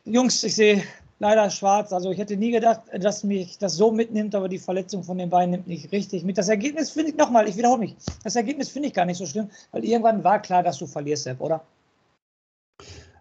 Jungs, 0.05 0.43
ich 0.43 0.57
sehe 0.57 0.83
leider 1.19 1.51
schwarz. 1.51 1.93
Also 1.93 2.11
ich 2.11 2.19
hätte 2.19 2.37
nie 2.37 2.51
gedacht, 2.51 2.81
dass 2.99 3.25
mich 3.25 3.59
das 3.59 3.77
so 3.77 3.91
mitnimmt, 3.91 4.35
aber 4.35 4.49
die 4.49 4.59
Verletzung 4.59 5.03
von 5.03 5.19
den 5.19 5.31
beiden 5.31 5.51
nimmt 5.51 5.67
nicht 5.67 5.93
richtig 5.93 6.25
mit. 6.25 6.39
Das 6.39 6.49
Ergebnis 6.49 6.91
finde 6.91 7.11
ich 7.11 7.17
nochmal, 7.17 7.49
ich 7.49 7.57
wiederhole 7.57 7.81
mich, 7.81 7.97
das 8.25 8.37
Ergebnis 8.37 8.69
finde 8.69 8.89
ich 8.89 8.95
gar 8.95 9.05
nicht 9.05 9.19
so 9.19 9.27
schlimm, 9.27 9.49
weil 9.73 9.85
irgendwann 9.85 10.25
war 10.25 10.41
klar, 10.41 10.63
dass 10.63 10.79
du 10.79 10.87
verlierst, 10.87 11.25
Sepp, 11.25 11.41
oder? 11.41 11.63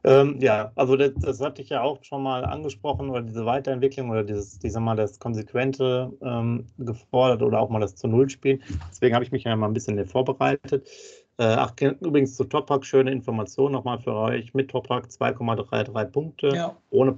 Ähm, 0.07 0.37
ja, 0.39 0.71
also 0.75 0.95
das, 0.95 1.11
das, 1.17 1.41
hatte 1.41 1.61
ich 1.61 1.67
ja 1.67 1.81
auch 1.81 2.01
schon 2.01 2.23
mal 2.23 2.45
angesprochen, 2.45 3.09
oder 3.09 3.21
diese 3.21 3.45
Weiterentwicklung 3.45 4.09
oder 4.09 4.23
dieses, 4.23 4.57
diese 4.57 4.79
mal 4.79 4.95
das 4.95 5.19
Konsequente 5.19 6.13
ähm, 6.21 6.65
gefordert 6.77 7.43
oder 7.43 7.59
auch 7.59 7.69
mal 7.69 7.81
das 7.81 7.95
zu 7.95 8.07
Null 8.07 8.29
spielen. 8.29 8.63
Deswegen 8.89 9.13
habe 9.15 9.25
ich 9.25 9.33
mich 9.33 9.43
ja 9.43 9.53
mal 9.57 9.67
ein 9.67 9.73
bisschen 9.73 10.03
vorbereitet. 10.05 10.87
Äh, 11.37 11.43
ach, 11.43 11.73
übrigens 11.99 12.37
zu 12.37 12.45
Toprak, 12.45 12.85
schöne 12.85 13.11
Information 13.11 13.73
nochmal 13.73 13.99
für 13.99 14.13
euch. 14.13 14.53
Mit 14.53 14.71
Toprak 14.71 15.07
2,33 15.07 16.05
Punkte, 16.05 16.49
ja. 16.55 16.77
ohne, 16.89 17.13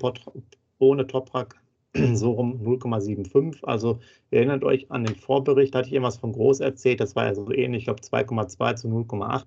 ohne 0.80 1.06
Toprak 1.06 1.62
so 2.14 2.32
rum 2.32 2.60
0,75. 2.64 3.64
Also 3.66 4.00
erinnert 4.32 4.64
euch 4.64 4.90
an 4.90 5.04
den 5.04 5.16
Vorbericht, 5.16 5.76
da 5.76 5.80
hatte 5.80 5.90
ich 5.90 5.94
irgendwas 5.94 6.18
von 6.18 6.32
Groß 6.32 6.60
erzählt, 6.60 7.02
das 7.02 7.16
war 7.16 7.26
ja 7.26 7.36
so 7.36 7.52
ähnlich, 7.52 7.82
ich 7.82 7.86
glaube 7.86 8.02
2,2 8.02 8.76
zu 8.78 8.88
0,8. 8.88 9.44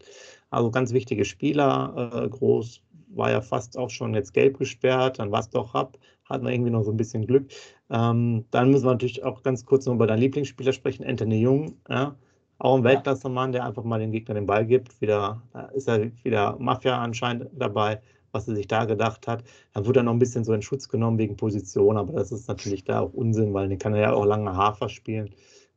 Also 0.50 0.70
ganz 0.70 0.92
wichtige 0.92 1.24
Spieler. 1.24 2.12
Äh, 2.14 2.28
Groß 2.28 2.82
war 3.16 3.30
ja 3.30 3.40
fast 3.40 3.76
auch 3.78 3.90
schon 3.90 4.14
jetzt 4.14 4.32
gelb 4.34 4.58
gesperrt, 4.58 5.18
dann 5.18 5.30
war 5.30 5.40
es 5.40 5.50
doch 5.50 5.74
ab, 5.74 5.98
hat 6.24 6.42
man 6.42 6.52
irgendwie 6.52 6.70
noch 6.70 6.82
so 6.82 6.90
ein 6.90 6.96
bisschen 6.96 7.26
Glück. 7.26 7.50
Ähm, 7.90 8.44
dann 8.50 8.70
müssen 8.70 8.86
wir 8.86 8.92
natürlich 8.92 9.24
auch 9.24 9.42
ganz 9.42 9.64
kurz 9.64 9.86
noch 9.86 9.94
über 9.94 10.06
deinen 10.06 10.20
Lieblingsspieler 10.20 10.72
sprechen, 10.72 11.04
Anthony 11.04 11.40
Jung. 11.40 11.76
Ja? 11.88 12.16
Auch 12.58 12.76
ein 12.76 12.84
Weltklasse-Mann, 12.84 13.52
der 13.52 13.64
einfach 13.64 13.84
mal 13.84 13.98
den 13.98 14.12
Gegner 14.12 14.34
den 14.34 14.46
Ball 14.46 14.64
gibt. 14.64 15.00
Wieder 15.00 15.42
da 15.52 15.66
ist 15.66 15.88
er 15.88 16.10
wieder 16.24 16.56
Mafia 16.58 16.98
anscheinend 16.98 17.50
dabei 17.52 18.00
was 18.32 18.48
er 18.48 18.56
sich 18.56 18.66
da 18.66 18.84
gedacht 18.84 19.28
hat. 19.28 19.44
Dann 19.72 19.86
wurde 19.86 20.00
er 20.00 20.02
noch 20.04 20.12
ein 20.12 20.18
bisschen 20.18 20.44
so 20.44 20.52
in 20.52 20.62
Schutz 20.62 20.88
genommen 20.88 21.18
wegen 21.18 21.36
Position, 21.36 21.96
aber 21.96 22.14
das 22.14 22.32
ist 22.32 22.48
natürlich 22.48 22.84
da 22.84 23.00
auch 23.00 23.12
Unsinn, 23.12 23.54
weil 23.54 23.68
den 23.68 23.78
kann 23.78 23.94
er 23.94 24.00
ja 24.00 24.12
auch 24.12 24.24
lange 24.24 24.56
Hafer 24.56 24.88
spielen. 24.88 25.30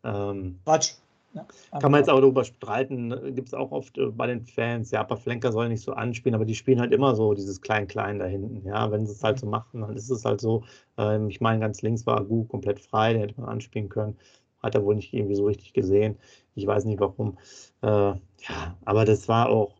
Ähm, 0.04 0.60
Quatsch. 0.63 0.94
Ja, 1.36 1.46
kann 1.82 1.92
man 1.92 2.00
jetzt 2.00 2.10
auch 2.10 2.22
darüber 2.22 2.46
streiten, 2.46 3.10
gibt 3.36 3.50
es 3.50 3.54
auch 3.54 3.72
oft 3.72 3.98
äh, 3.98 4.06
bei 4.06 4.25
den 4.27 4.46
Fans, 4.46 4.92
ja, 4.92 5.01
aber 5.01 5.18
Flenker 5.18 5.51
soll 5.51 5.68
nicht 5.68 5.82
so 5.82 5.92
anspielen, 5.92 6.34
aber 6.34 6.46
die 6.46 6.56
spielen 6.56 6.80
halt 6.80 6.94
immer 6.94 7.13
so 7.13 7.34
dieses 7.34 7.60
Klein-Klein 7.62 8.20
da 8.20 8.25
hinten. 8.25 8.65
Ja, 8.65 8.89
wenn 8.89 9.06
sie 9.06 9.12
es 9.12 9.22
halt 9.22 9.39
so 9.39 9.46
machen, 9.46 9.82
dann 9.82 9.98
ist 9.98 10.10
es 10.10 10.24
halt 10.24 10.39
so. 10.39 10.63
Ähm, 10.98 11.30
ich 11.30 11.42
meine, 11.42 11.60
ganz 11.60 11.82
links 11.82 12.06
war 12.06 12.18
Agu 12.18 12.46
komplett 12.46 12.80
frei, 12.80 13.13
den 13.13 13.22
hätte 13.22 13.39
man 13.39 13.50
anspielen 13.50 13.89
können. 13.89 14.18
Hat 14.63 14.75
er 14.75 14.86
wohl 14.86 14.96
nicht 14.96 15.13
irgendwie 15.13 15.36
so 15.36 15.46
richtig 15.46 15.74
gesehen. 15.74 16.18
Ich 16.56 16.65
weiß 16.65 16.86
nicht 16.86 17.00
warum. 17.01 17.38
Äh, 17.82 17.88
ja, 17.88 18.77
aber 18.86 19.04
das 19.04 19.27
war 19.27 19.50
auch, 19.50 19.75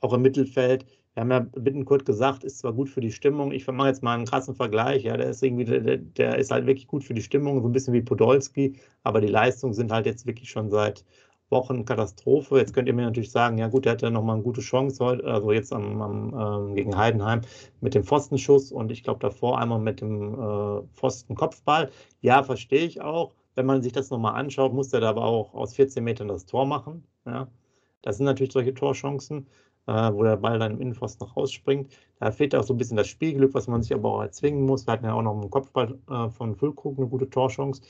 auch 0.00 0.14
im 0.14 0.22
Mittelfeld 0.22 0.86
wir 1.14 1.22
haben 1.22 1.30
ja 1.30 1.40
Bittenkurt 1.40 2.04
gesagt, 2.04 2.44
ist 2.44 2.60
zwar 2.60 2.72
gut 2.72 2.88
für 2.88 3.00
die 3.00 3.10
Stimmung. 3.10 3.50
Ich 3.52 3.66
mache 3.66 3.88
jetzt 3.88 4.02
mal 4.02 4.14
einen 4.14 4.26
krassen 4.26 4.54
Vergleich. 4.54 5.02
Ja, 5.02 5.16
der 5.16 5.30
ist 5.30 5.42
irgendwie, 5.42 5.64
der, 5.64 5.96
der, 5.98 6.38
ist 6.38 6.50
halt 6.52 6.66
wirklich 6.66 6.86
gut 6.86 7.02
für 7.04 7.14
die 7.14 7.22
Stimmung, 7.22 7.60
so 7.60 7.68
ein 7.68 7.72
bisschen 7.72 7.94
wie 7.94 8.02
Podolski, 8.02 8.78
aber 9.02 9.20
die 9.20 9.26
Leistungen 9.26 9.74
sind 9.74 9.90
halt 9.90 10.06
jetzt 10.06 10.26
wirklich 10.26 10.50
schon 10.50 10.70
seit 10.70 11.04
Wochen 11.50 11.84
Katastrophe. 11.84 12.58
Jetzt 12.58 12.72
könnt 12.74 12.86
ihr 12.86 12.94
mir 12.94 13.02
natürlich 13.02 13.32
sagen, 13.32 13.58
ja 13.58 13.66
gut, 13.66 13.84
der 13.84 13.92
hatte 13.92 14.10
nochmal 14.10 14.36
eine 14.36 14.44
gute 14.44 14.60
Chance 14.60 15.04
heute, 15.04 15.24
also 15.24 15.50
jetzt 15.50 15.72
am, 15.72 16.00
am 16.00 16.68
ähm, 16.68 16.74
gegen 16.76 16.96
Heidenheim 16.96 17.40
mit 17.80 17.94
dem 17.94 18.04
Pfostenschuss 18.04 18.70
und 18.70 18.92
ich 18.92 19.02
glaube 19.02 19.18
davor 19.18 19.58
einmal 19.58 19.80
mit 19.80 20.00
dem 20.00 20.34
äh, 20.34 20.82
Pfostenkopfball. 20.94 21.90
Ja, 22.20 22.44
verstehe 22.44 22.86
ich 22.86 23.00
auch. 23.00 23.34
Wenn 23.56 23.66
man 23.66 23.82
sich 23.82 23.92
das 23.92 24.10
nochmal 24.10 24.36
anschaut, 24.36 24.72
muss 24.72 24.90
der 24.90 25.00
da 25.00 25.10
aber 25.10 25.24
auch 25.24 25.54
aus 25.54 25.74
14 25.74 26.04
Metern 26.04 26.28
das 26.28 26.46
Tor 26.46 26.66
machen. 26.66 27.04
Ja. 27.26 27.48
Das 28.02 28.16
sind 28.16 28.26
natürlich 28.26 28.52
solche 28.52 28.72
Torchancen 28.74 29.48
wo 29.92 30.22
der 30.22 30.36
Ball 30.36 30.58
dann 30.58 30.72
im 30.72 30.80
Innenpfosten 30.80 31.26
noch 31.26 31.36
rausspringt. 31.36 31.92
Da 32.18 32.30
fehlt 32.30 32.54
auch 32.54 32.62
so 32.62 32.74
ein 32.74 32.76
bisschen 32.76 32.96
das 32.96 33.08
Spielglück, 33.08 33.54
was 33.54 33.68
man 33.68 33.82
sich 33.82 33.94
aber 33.94 34.12
auch 34.12 34.22
erzwingen 34.22 34.64
muss. 34.66 34.86
Wir 34.86 34.92
hatten 34.92 35.04
ja 35.04 35.14
auch 35.14 35.22
noch 35.22 35.40
im 35.42 35.50
Kopfball 35.50 35.98
äh, 36.10 36.28
von 36.30 36.54
Füllkrug 36.54 36.98
eine 36.98 37.08
gute 37.08 37.28
Torchance. 37.28 37.82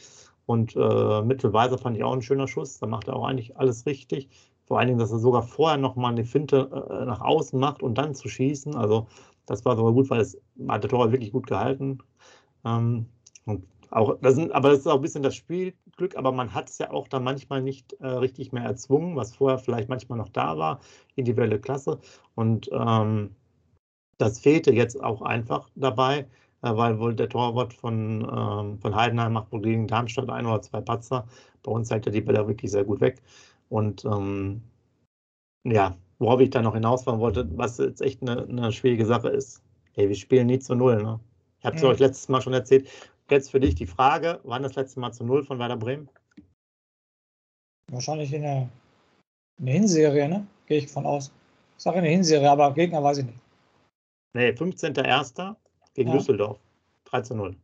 Und 0.46 0.74
äh, 0.76 1.22
Mittelweiser 1.22 1.78
fand 1.78 1.96
ich 1.96 2.04
auch 2.04 2.12
ein 2.12 2.22
schöner 2.22 2.48
Schuss. 2.48 2.78
Da 2.78 2.86
macht 2.86 3.08
er 3.08 3.16
auch 3.16 3.24
eigentlich 3.24 3.56
alles 3.56 3.86
richtig. 3.86 4.28
Vor 4.66 4.78
allen 4.78 4.88
Dingen, 4.88 5.00
dass 5.00 5.12
er 5.12 5.18
sogar 5.18 5.42
vorher 5.42 5.78
nochmal 5.78 6.12
eine 6.12 6.24
Finte 6.24 6.70
äh, 6.90 7.04
nach 7.04 7.20
außen 7.20 7.58
macht 7.58 7.82
und 7.82 7.98
dann 7.98 8.14
zu 8.14 8.28
schießen. 8.28 8.74
Also 8.76 9.06
das 9.46 9.64
war 9.64 9.76
sogar 9.76 9.92
gut, 9.92 10.10
weil 10.10 10.20
es 10.20 10.40
hat 10.68 10.84
der 10.84 10.90
Tor 10.90 11.12
wirklich 11.12 11.32
gut 11.32 11.46
gehalten. 11.46 11.98
Ähm, 12.64 13.06
und 13.46 13.64
auch, 13.90 14.18
das 14.20 14.36
sind, 14.36 14.52
aber 14.52 14.70
das 14.70 14.80
ist 14.80 14.86
auch 14.86 14.96
ein 14.96 15.02
bisschen 15.02 15.22
das 15.22 15.34
Spielglück, 15.34 16.16
aber 16.16 16.32
man 16.32 16.54
hat 16.54 16.70
es 16.70 16.78
ja 16.78 16.90
auch 16.90 17.08
da 17.08 17.18
manchmal 17.18 17.60
nicht 17.62 17.92
äh, 17.94 18.06
richtig 18.06 18.52
mehr 18.52 18.62
erzwungen, 18.62 19.16
was 19.16 19.34
vorher 19.34 19.58
vielleicht 19.58 19.88
manchmal 19.88 20.18
noch 20.18 20.28
da 20.28 20.56
war, 20.56 20.80
individuelle 21.16 21.58
Klasse. 21.60 21.98
Und 22.34 22.70
ähm, 22.72 23.34
das 24.18 24.38
fehlte 24.38 24.72
jetzt 24.72 25.02
auch 25.02 25.22
einfach 25.22 25.70
dabei, 25.74 26.26
äh, 26.62 26.76
weil 26.76 26.98
wohl 27.00 27.14
der 27.14 27.28
Torwart 27.28 27.72
von, 27.74 28.22
ähm, 28.22 28.78
von 28.78 28.94
Heidenheim 28.94 29.32
macht 29.32 29.50
wohl 29.50 29.62
gegen 29.62 29.88
Darmstadt 29.88 30.30
ein 30.30 30.46
oder 30.46 30.62
zwei 30.62 30.80
Patzer. 30.80 31.26
Bei 31.62 31.72
uns 31.72 31.90
hält 31.90 32.06
er 32.06 32.12
die 32.12 32.20
Bälle 32.20 32.46
wirklich 32.46 32.70
sehr 32.70 32.84
gut 32.84 33.00
weg. 33.00 33.20
Und 33.70 34.04
ähm, 34.04 34.62
ja, 35.64 35.96
worauf 36.18 36.40
ich 36.40 36.50
da 36.50 36.62
noch 36.62 36.74
hinausfahren 36.74 37.20
wollte, 37.20 37.48
was 37.56 37.78
jetzt 37.78 38.02
echt 38.02 38.22
eine, 38.22 38.44
eine 38.44 38.72
schwierige 38.72 39.06
Sache 39.06 39.28
ist. 39.28 39.62
Hey, 39.94 40.08
wir 40.08 40.16
spielen 40.16 40.46
nie 40.46 40.58
zu 40.58 40.74
Null. 40.74 41.02
Ne? 41.02 41.18
Ich 41.58 41.66
habe 41.66 41.76
es 41.76 41.82
mhm. 41.82 41.88
euch 41.88 41.98
letztes 41.98 42.28
Mal 42.28 42.40
schon 42.40 42.54
erzählt. 42.54 42.88
Jetzt 43.30 43.52
für 43.52 43.60
dich 43.60 43.76
die 43.76 43.86
Frage, 43.86 44.40
wann 44.42 44.64
das 44.64 44.74
letzte 44.74 44.98
Mal 44.98 45.12
zu 45.12 45.24
Null 45.24 45.44
von 45.44 45.58
Werder 45.60 45.76
Bremen? 45.76 46.08
Wahrscheinlich 47.88 48.32
in 48.32 48.42
der, 48.42 48.68
in 49.58 49.66
der 49.66 49.74
Hinserie, 49.74 50.28
ne? 50.28 50.46
Gehe 50.66 50.78
ich 50.78 50.88
von 50.88 51.06
aus. 51.06 51.32
Ich 51.76 51.84
sage 51.84 51.98
in 51.98 52.04
der 52.04 52.12
Hinserie, 52.12 52.50
aber 52.50 52.74
Gegner 52.74 53.02
weiß 53.02 53.18
ich 53.18 53.26
nicht. 53.26 53.38
Nee, 54.34 54.50
15.01. 54.50 55.54
gegen 55.94 56.10
ja. 56.10 56.16
Düsseldorf. 56.16 56.58
3 57.04 57.20
zu 57.22 57.34
0. 57.36 57.56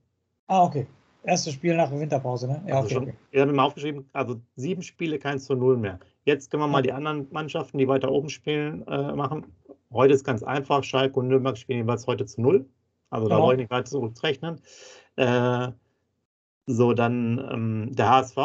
Ah, 0.46 0.64
okay. 0.64 0.87
Erstes 1.25 1.54
Spiel 1.54 1.76
nach 1.76 1.90
der 1.90 1.99
Winterpause, 1.99 2.46
ne? 2.46 2.62
Ja, 2.66 2.76
also 2.76 2.87
okay, 2.87 2.94
schon, 2.94 3.02
okay. 3.02 3.14
Ich 3.32 3.40
habe 3.40 3.52
mir 3.52 3.62
aufgeschrieben, 3.62 4.08
also 4.12 4.40
sieben 4.54 4.82
Spiele, 4.82 5.18
kein 5.18 5.40
zu 5.40 5.56
Null 5.56 5.76
mehr. 5.76 5.99
Jetzt 6.25 6.50
können 6.50 6.62
wir 6.62 6.68
mal 6.68 6.82
die 6.82 6.92
anderen 6.92 7.26
Mannschaften, 7.32 7.78
die 7.78 7.88
weiter 7.88 8.11
oben 8.11 8.28
spielen, 8.28 8.87
äh, 8.87 9.12
machen. 9.12 9.46
Heute 9.92 10.14
ist 10.14 10.25
ganz 10.25 10.44
einfach. 10.44 10.85
Schalke 10.85 11.18
und 11.18 11.26
Nürnberg 11.28 11.58
spielen 11.58 11.80
jeweils 11.80 12.06
heute 12.06 12.26
zu 12.26 12.40
Null. 12.40 12.68
Also 13.11 13.28
da 13.28 13.38
ja. 13.38 13.42
wollte 13.42 13.62
ich 13.62 13.64
nicht 13.64 13.70
weiter 13.70 13.90
zurückrechnen. 13.90 14.61
Äh, 15.16 15.73
so, 16.66 16.92
dann 16.92 17.38
ähm, 17.50 17.92
der 17.94 18.11
HSV 18.11 18.37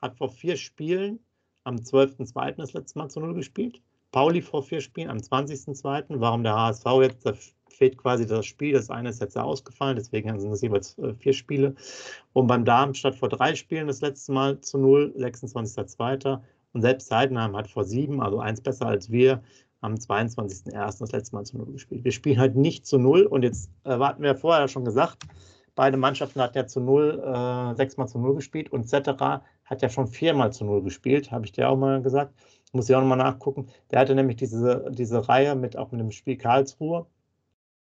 hat 0.00 0.16
vor 0.16 0.30
vier 0.30 0.56
Spielen 0.56 1.18
am 1.64 1.76
12.02. 1.76 2.56
das 2.56 2.72
letzte 2.72 2.98
Mal 2.98 3.08
zu 3.08 3.20
Null 3.20 3.34
gespielt. 3.34 3.80
Pauli 4.12 4.42
vor 4.42 4.62
vier 4.62 4.80
Spielen 4.80 5.10
am 5.10 5.16
20.02. 5.16 6.04
Warum 6.20 6.44
der 6.44 6.54
HSV 6.54 6.86
jetzt, 7.02 7.26
da 7.26 7.32
fehlt 7.68 7.98
quasi 7.98 8.26
das 8.26 8.46
Spiel, 8.46 8.72
das 8.72 8.90
eine 8.90 9.08
ist 9.08 9.20
jetzt 9.20 9.36
ausgefallen, 9.36 9.96
deswegen 9.96 10.38
sind 10.38 10.52
es 10.52 10.62
jeweils 10.62 10.96
äh, 10.98 11.14
vier 11.14 11.32
Spiele. 11.32 11.74
Und 12.32 12.46
beim 12.46 12.64
Darmstadt 12.64 13.16
vor 13.16 13.28
drei 13.28 13.54
Spielen 13.56 13.88
das 13.88 14.00
letzte 14.00 14.32
Mal 14.32 14.60
zu 14.60 14.78
Null, 14.78 15.12
26.02. 15.18 16.40
Und 16.72 16.82
selbst 16.82 17.10
Heidenheim 17.10 17.56
hat 17.56 17.68
vor 17.68 17.84
sieben, 17.84 18.20
also 18.20 18.38
eins 18.38 18.60
besser 18.60 18.86
als 18.86 19.10
wir, 19.10 19.42
am 19.80 19.94
22.01. 19.94 20.98
das 21.00 21.12
letzte 21.12 21.34
Mal 21.34 21.44
zu 21.44 21.58
Null 21.58 21.72
gespielt. 21.72 22.04
Wir 22.04 22.12
spielen 22.12 22.38
halt 22.38 22.56
nicht 22.56 22.86
zu 22.86 22.98
Null 22.98 23.26
und 23.26 23.42
jetzt 23.42 23.70
äh, 23.84 23.98
hatten 23.98 24.22
wir 24.22 24.36
vorher 24.36 24.68
schon 24.68 24.84
gesagt, 24.84 25.24
Beide 25.74 25.96
Mannschaften 25.96 26.40
hatten 26.40 26.56
ja 26.56 26.66
zu 26.66 26.80
null, 26.80 27.20
äh, 27.20 27.74
sechsmal 27.74 28.08
zu 28.08 28.18
null 28.18 28.36
gespielt 28.36 28.72
und 28.72 28.88
Zetterer 28.88 29.42
hat 29.64 29.82
ja 29.82 29.88
schon 29.88 30.06
viermal 30.06 30.52
zu 30.52 30.64
null 30.64 30.82
gespielt, 30.82 31.30
habe 31.30 31.46
ich 31.46 31.52
dir 31.52 31.68
auch 31.68 31.76
mal 31.76 32.02
gesagt. 32.02 32.32
Muss 32.72 32.88
ich 32.88 32.96
auch 32.96 33.00
nochmal 33.00 33.18
nachgucken. 33.18 33.68
Der 33.90 34.00
hatte 34.00 34.14
nämlich 34.14 34.36
diese, 34.36 34.90
diese 34.90 35.28
Reihe 35.28 35.54
mit 35.54 35.76
auch 35.76 35.92
mit 35.92 36.00
dem 36.00 36.10
Spiel 36.10 36.36
Karlsruhe, 36.36 37.06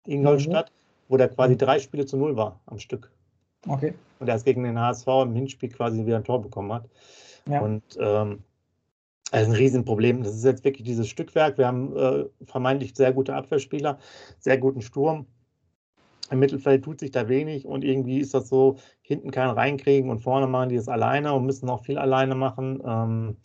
Ingolstadt, 0.06 0.70
mhm. 0.70 1.04
wo 1.08 1.16
der 1.16 1.28
quasi 1.28 1.56
drei 1.56 1.78
Spiele 1.78 2.06
zu 2.06 2.16
null 2.16 2.36
war 2.36 2.60
am 2.66 2.78
Stück. 2.78 3.10
Okay. 3.68 3.94
Und 4.18 4.28
er 4.28 4.36
ist 4.36 4.44
gegen 4.44 4.64
den 4.64 4.78
HSV 4.78 5.06
im 5.22 5.34
Hinspiel 5.34 5.68
quasi 5.68 6.04
wieder 6.04 6.16
ein 6.16 6.24
Tor 6.24 6.42
bekommen 6.42 6.72
hat. 6.72 6.84
Ja. 7.46 7.60
Und 7.60 7.82
ähm, 7.98 8.42
das 9.30 9.42
ist 9.42 9.48
ein 9.48 9.54
Riesenproblem. 9.54 10.22
Das 10.22 10.34
ist 10.34 10.44
jetzt 10.44 10.64
wirklich 10.64 10.84
dieses 10.84 11.08
Stückwerk. 11.08 11.56
Wir 11.56 11.66
haben 11.66 11.96
äh, 11.96 12.24
vermeintlich 12.44 12.94
sehr 12.94 13.12
gute 13.12 13.34
Abwehrspieler, 13.34 13.98
sehr 14.38 14.58
guten 14.58 14.82
Sturm. 14.82 15.26
Im 16.30 16.38
Mittelfeld 16.38 16.84
tut 16.84 17.00
sich 17.00 17.10
da 17.10 17.28
wenig 17.28 17.66
und 17.66 17.84
irgendwie 17.84 18.20
ist 18.20 18.34
das 18.34 18.48
so, 18.48 18.76
hinten 19.02 19.30
keinen 19.30 19.50
reinkriegen 19.50 20.10
und 20.10 20.20
vorne 20.20 20.46
machen 20.46 20.68
die 20.68 20.76
das 20.76 20.88
alleine 20.88 21.34
und 21.34 21.44
müssen 21.44 21.68
auch 21.68 21.84
viel 21.84 21.98
alleine 21.98 22.34
machen. 22.34 22.80
Ähm, 22.86 23.36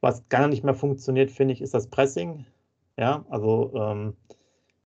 was 0.00 0.28
gar 0.28 0.48
nicht 0.48 0.64
mehr 0.64 0.74
funktioniert, 0.74 1.30
finde 1.30 1.52
ich, 1.52 1.60
ist 1.60 1.74
das 1.74 1.88
Pressing. 1.88 2.46
Ja, 2.96 3.24
also 3.28 3.72
ähm, 3.74 4.16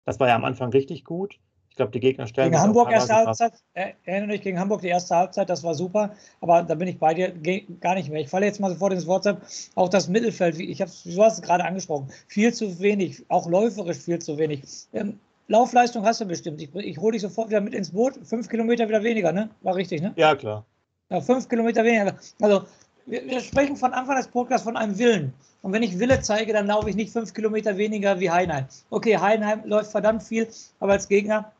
das 0.04 0.18
war 0.20 0.28
ja 0.28 0.36
am 0.36 0.44
Anfang 0.44 0.70
richtig 0.70 1.04
gut. 1.04 1.38
Ich 1.68 1.76
glaube, 1.76 1.90
die 1.90 1.98
Gegner 1.98 2.28
stellen. 2.28 2.52
Gegen 2.52 2.62
Hamburg 2.62 2.92
erste 2.92 3.14
Halbzeit, 3.14 3.54
erinnere 3.72 4.28
dich 4.28 4.42
gegen 4.42 4.60
Hamburg 4.60 4.80
die 4.82 4.88
erste 4.88 5.16
Halbzeit, 5.16 5.50
das 5.50 5.64
war 5.64 5.74
super, 5.74 6.14
aber 6.40 6.62
da 6.62 6.76
bin 6.76 6.86
ich 6.86 7.00
bei 7.00 7.14
dir 7.14 7.32
gar 7.80 7.96
nicht 7.96 8.10
mehr. 8.10 8.20
Ich 8.20 8.28
falle 8.28 8.46
jetzt 8.46 8.60
mal 8.60 8.70
sofort 8.70 8.92
ins 8.92 9.08
WhatsApp. 9.08 9.42
Auch 9.74 9.88
das 9.88 10.08
Mittelfeld, 10.08 10.58
ich 10.60 10.80
habe, 10.80 10.92
du 11.04 11.22
hast 11.22 11.38
es 11.38 11.42
gerade 11.42 11.64
angesprochen, 11.64 12.06
viel 12.28 12.54
zu 12.54 12.78
wenig, 12.78 13.24
auch 13.28 13.48
läuferisch 13.48 13.98
viel 13.98 14.20
zu 14.20 14.38
wenig. 14.38 14.62
Ähm, 14.92 15.18
Laufleistung 15.48 16.04
hast 16.04 16.20
du 16.20 16.24
bestimmt. 16.24 16.60
Ich, 16.62 16.74
ich 16.74 16.98
hole 16.98 17.12
dich 17.12 17.22
sofort 17.22 17.50
wieder 17.50 17.60
mit 17.60 17.74
ins 17.74 17.90
Boot. 17.90 18.14
Fünf 18.24 18.48
Kilometer 18.48 18.88
wieder 18.88 19.02
weniger, 19.02 19.32
ne? 19.32 19.50
War 19.62 19.74
richtig, 19.76 20.00
ne? 20.00 20.12
Ja, 20.16 20.34
klar. 20.34 20.64
Ja, 21.10 21.20
fünf 21.20 21.48
Kilometer 21.48 21.84
weniger. 21.84 22.16
Also, 22.40 22.64
wir, 23.06 23.26
wir 23.26 23.40
sprechen 23.40 23.76
von 23.76 23.92
Anfang 23.92 24.16
des 24.16 24.28
Podcasts 24.28 24.64
von 24.64 24.76
einem 24.76 24.98
Willen. 24.98 25.34
Und 25.62 25.72
wenn 25.72 25.82
ich 25.82 25.98
Wille 25.98 26.20
zeige, 26.20 26.52
dann 26.52 26.66
laufe 26.66 26.88
ich 26.88 26.96
nicht 26.96 27.12
fünf 27.12 27.32
Kilometer 27.34 27.76
weniger 27.76 28.20
wie 28.20 28.30
Heinheim. 28.30 28.66
Okay, 28.90 29.18
Heinheim 29.18 29.62
läuft 29.64 29.90
verdammt 29.90 30.22
viel, 30.22 30.48
aber 30.80 30.92
als 30.92 31.08
Gegner 31.08 31.52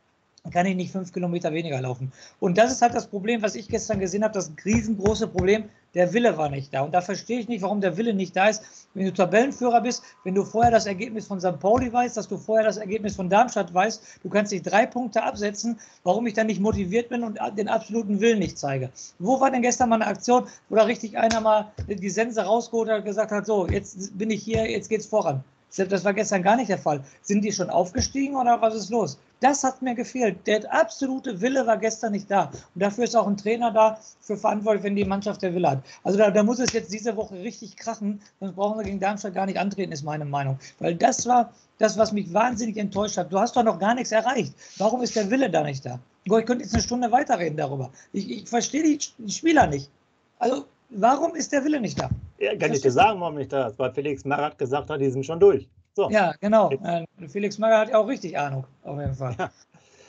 kann 0.53 0.67
ich 0.67 0.77
nicht 0.77 0.93
fünf 0.93 1.13
Kilometer 1.13 1.53
weniger 1.53 1.81
laufen. 1.81 2.13
Und 2.39 2.59
das 2.59 2.71
ist 2.71 2.83
halt 2.83 2.95
das 2.95 3.07
Problem, 3.07 3.41
was 3.43 3.55
ich 3.55 3.69
gestern 3.69 3.99
gesehen 3.99 4.23
habe, 4.23 4.35
das 4.35 4.53
riesengroße 4.65 5.29
Problem, 5.29 5.65
der 5.95 6.13
Wille 6.13 6.37
war 6.37 6.51
nicht 6.51 6.75
da. 6.75 6.83
Und 6.83 6.93
da 6.93 7.01
verstehe 7.01 7.39
ich 7.39 7.49
nicht, 7.49 7.63
warum 7.63 7.81
der 7.81 7.97
Wille 7.97 8.13
nicht 8.13 8.37
da 8.37 8.49
ist. 8.49 8.63
Wenn 8.93 9.07
du 9.07 9.13
Tabellenführer 9.13 9.81
bist, 9.81 10.03
wenn 10.25 10.35
du 10.35 10.45
vorher 10.45 10.71
das 10.71 10.87
Ergebnis 10.87 11.27
von 11.27 11.41
St. 11.41 11.59
Pauli 11.61 11.91
weißt, 11.93 12.17
dass 12.17 12.29
du 12.29 12.37
vorher 12.37 12.67
das 12.67 12.77
Ergebnis 12.77 13.17
von 13.17 13.31
Darmstadt 13.31 13.73
weißt, 13.73 14.21
du 14.23 14.29
kannst 14.29 14.53
dich 14.53 14.63
drei 14.63 14.87
Punkte 14.87 15.23
absetzen, 15.23 15.79
warum 16.03 16.27
ich 16.27 16.35
dann 16.35 16.49
nicht 16.49 16.61
motiviert 16.61 17.09
bin 17.09 17.23
und 17.23 17.39
den 17.57 17.69
absoluten 17.69 18.21
Willen 18.21 18.39
nicht 18.39 18.59
zeige. 18.59 18.91
Wo 19.19 19.41
war 19.41 19.51
denn 19.51 19.63
gestern 19.63 19.89
mal 19.89 19.97
eine 19.97 20.07
Aktion, 20.07 20.47
wo 20.69 20.77
da 20.77 20.83
richtig 20.83 21.17
einer 21.17 21.41
mal 21.41 21.73
die 21.89 22.11
Sense 22.11 22.43
rausgeholt 22.43 22.91
hat 22.91 22.99
und 22.99 23.05
gesagt 23.05 23.31
hat, 23.31 23.47
so, 23.47 23.67
jetzt 23.69 24.19
bin 24.19 24.31
ich 24.31 24.43
hier, 24.43 24.71
jetzt 24.71 24.89
geht's 24.89 25.07
voran. 25.07 25.43
Das 25.77 26.05
war 26.05 26.15
gestern 26.15 26.43
gar 26.43 26.57
nicht 26.57 26.69
der 26.69 26.79
Fall. 26.79 27.03
Sind 27.23 27.43
die 27.43 27.53
schon 27.53 27.71
aufgestiegen 27.71 28.37
oder 28.37 28.61
was 28.61 28.75
ist 28.75 28.91
los? 28.91 29.19
Das 29.41 29.65
hat 29.65 29.83
mir 29.83 29.95
gefehlt. 29.95 30.47
Der 30.47 30.73
absolute 30.73 31.41
Wille 31.41 31.67
war 31.67 31.77
gestern 31.77 32.13
nicht 32.13 32.31
da. 32.31 32.45
Und 32.75 32.83
dafür 32.83 33.05
ist 33.05 33.17
auch 33.17 33.27
ein 33.27 33.37
Trainer 33.37 33.73
da 33.73 33.99
für 34.21 34.37
verantwortlich, 34.37 34.85
wenn 34.85 34.97
die 34.97 35.05
Mannschaft 35.05 35.43
der 35.43 35.55
Wille 35.55 35.71
hat. 35.71 35.83
Also 36.03 36.19
da, 36.19 36.31
da 36.31 36.43
muss 36.43 36.61
es 36.61 36.73
jetzt 36.73 36.93
diese 36.93 37.17
Woche 37.17 37.35
richtig 37.35 37.77
krachen, 37.77 38.21
sonst 38.41 38.55
brauchen 38.55 38.79
wir 38.79 38.85
gegen 38.85 39.01
Darmstadt 39.01 39.35
gar 39.35 39.47
nicht 39.47 39.59
antreten, 39.59 39.93
ist 39.93 40.05
meine 40.05 40.25
Meinung. 40.25 40.59
Weil 40.79 40.95
das 40.95 41.27
war 41.27 41.53
das, 41.79 41.99
was 41.99 42.13
mich 42.13 42.33
wahnsinnig 42.33 42.77
enttäuscht 42.77 43.17
hat. 43.17 43.33
Du 43.33 43.39
hast 43.39 43.57
doch 43.57 43.65
noch 43.65 43.79
gar 43.79 43.95
nichts 43.95 44.13
erreicht. 44.13 44.55
Warum 44.79 45.03
ist 45.03 45.17
der 45.17 45.31
Wille 45.31 45.51
da 45.51 45.63
nicht 45.63 45.85
da? 45.85 45.99
Ich 46.25 46.33
könnte 46.33 46.65
jetzt 46.65 46.73
eine 46.73 46.83
Stunde 46.83 47.11
weiterreden 47.11 47.57
darüber. 47.57 47.91
Ich, 48.13 48.31
ich 48.31 48.49
verstehe 48.49 48.83
die, 48.83 48.99
die 49.19 49.33
Spieler 49.33 49.67
nicht. 49.67 49.91
Also 50.39 50.67
warum 50.91 51.35
ist 51.35 51.53
der 51.53 51.65
Wille 51.65 51.81
nicht 51.81 52.01
da? 52.01 52.09
Ja, 52.39 52.57
kann 52.57 52.73
ich 52.73 52.81
dir 52.81 52.91
sagen, 52.91 53.21
warum 53.21 53.37
nicht 53.37 53.53
da 53.53 53.69
ist, 53.69 53.79
weil 53.79 53.93
Felix 53.93 54.25
Marat 54.25 54.59
gesagt 54.59 54.91
hat, 54.91 55.01
die 55.01 55.11
sind 55.11 55.25
schon 55.25 55.41
durch. 55.41 55.69
So. 55.95 56.11
Ja, 56.11 56.35
genau. 56.41 56.71
Äh, 56.71 57.05
Felix 57.29 57.59
Marat 57.59 57.83
hat 57.83 57.89
ja 57.91 57.99
auch 57.99 58.09
richtig 58.09 58.37
Ahnung, 58.37 58.65
auf 58.83 58.99
jeden 58.99 59.15
Fall. 59.15 59.35
Ja. 59.39 59.51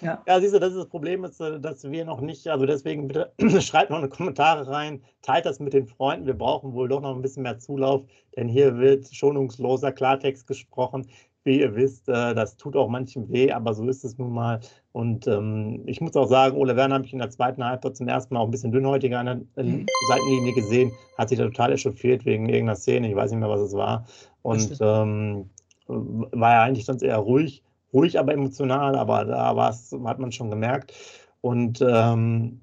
Ja. 0.01 0.21
ja, 0.27 0.39
siehst 0.41 0.53
du, 0.53 0.59
das 0.59 0.71
ist 0.71 0.77
das 0.77 0.89
Problem, 0.89 1.23
ist, 1.23 1.39
äh, 1.39 1.59
dass 1.59 1.89
wir 1.89 2.05
noch 2.05 2.21
nicht, 2.21 2.47
also 2.47 2.65
deswegen 2.65 3.07
bitte 3.07 3.31
schreibt 3.61 3.91
noch 3.91 3.97
eine 3.97 4.09
Kommentare 4.09 4.67
rein, 4.67 5.01
teilt 5.21 5.45
das 5.45 5.59
mit 5.59 5.73
den 5.73 5.87
Freunden. 5.87 6.25
Wir 6.25 6.33
brauchen 6.33 6.73
wohl 6.73 6.89
doch 6.89 7.01
noch 7.01 7.15
ein 7.15 7.21
bisschen 7.21 7.43
mehr 7.43 7.59
Zulauf, 7.59 8.03
denn 8.35 8.47
hier 8.47 8.77
wird 8.77 9.07
schonungsloser 9.13 9.91
Klartext 9.91 10.47
gesprochen. 10.47 11.07
Wie 11.45 11.59
ihr 11.59 11.75
wisst, 11.75 12.09
äh, 12.09 12.33
das 12.33 12.57
tut 12.57 12.75
auch 12.75 12.89
manchem 12.89 13.31
weh, 13.31 13.51
aber 13.51 13.75
so 13.75 13.87
ist 13.87 14.03
es 14.03 14.17
nun 14.17 14.33
mal. 14.33 14.59
Und 14.93 15.27
ähm, 15.27 15.83
ich 15.85 16.01
muss 16.01 16.15
auch 16.15 16.27
sagen, 16.27 16.57
Ole 16.57 16.75
Werner 16.75 16.95
habe 16.95 17.05
ich 17.05 17.13
in 17.13 17.19
der 17.19 17.29
zweiten 17.29 17.63
Halbzeit 17.63 17.95
zum 17.95 18.07
ersten 18.07 18.33
Mal 18.33 18.39
auch 18.39 18.45
ein 18.45 18.51
bisschen 18.51 18.71
dünnhäutiger 18.71 19.19
an 19.19 19.47
der 19.55 19.63
mhm. 19.63 19.85
Seitenlinie 20.07 20.53
gesehen, 20.53 20.91
hat 21.19 21.29
sich 21.29 21.37
da 21.37 21.45
total 21.45 21.73
echauffiert 21.73 22.25
wegen 22.25 22.49
irgendeiner 22.49 22.75
Szene, 22.75 23.09
ich 23.09 23.15
weiß 23.15 23.29
nicht 23.29 23.39
mehr, 23.39 23.49
was 23.49 23.61
es 23.61 23.73
war. 23.73 24.07
Und 24.41 24.75
ähm, 24.81 25.49
war 25.87 26.51
ja 26.51 26.63
eigentlich 26.63 26.85
sonst 26.85 27.03
eher 27.03 27.17
ruhig, 27.17 27.63
ruhig, 27.93 28.17
aber 28.17 28.33
emotional, 28.33 28.95
aber 28.95 29.25
da 29.25 29.55
war's, 29.55 29.95
hat 30.03 30.17
man 30.17 30.31
schon 30.31 30.49
gemerkt. 30.49 30.93
Und 31.41 31.79
ähm, 31.87 32.61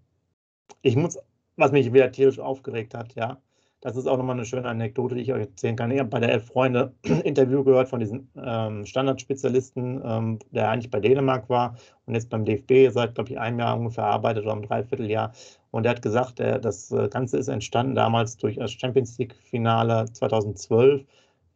ich 0.82 0.96
muss, 0.96 1.18
was 1.56 1.70
mich 1.70 1.92
wieder 1.92 2.10
tierisch 2.10 2.40
aufgeregt 2.40 2.94
hat, 2.94 3.14
ja, 3.14 3.38
das 3.82 3.96
ist 3.96 4.06
auch 4.06 4.16
nochmal 4.16 4.36
eine 4.36 4.44
schöne 4.44 4.68
Anekdote, 4.68 5.16
die 5.16 5.22
ich 5.22 5.32
euch 5.32 5.40
erzählen 5.40 5.74
kann. 5.74 5.90
Ich 5.90 5.98
habe 5.98 6.08
bei 6.08 6.20
der 6.20 6.30
Elf 6.30 6.46
Freunde 6.46 6.94
Interview 7.24 7.64
gehört 7.64 7.88
von 7.88 7.98
diesem 7.98 8.28
ähm, 8.36 8.86
Standardspezialisten, 8.86 10.00
ähm, 10.04 10.38
der 10.52 10.70
eigentlich 10.70 10.90
bei 10.90 11.00
Dänemark 11.00 11.50
war 11.50 11.74
und 12.06 12.14
jetzt 12.14 12.30
beim 12.30 12.44
DFB 12.44 12.92
seit, 12.92 13.16
glaube 13.16 13.30
ich, 13.30 13.40
einem 13.40 13.58
Jahr 13.58 13.76
ungefähr 13.76 14.04
arbeitet 14.04 14.44
oder 14.44 14.54
ein 14.54 14.62
Dreivierteljahr. 14.62 15.32
Und 15.72 15.84
er 15.84 15.90
hat 15.90 16.02
gesagt, 16.02 16.38
der, 16.38 16.60
das 16.60 16.92
äh, 16.92 17.08
Ganze 17.08 17.38
ist 17.38 17.48
entstanden 17.48 17.96
damals 17.96 18.36
durch 18.36 18.56
das 18.56 18.70
Champions 18.70 19.18
League-Finale 19.18 20.04
2012, 20.12 21.04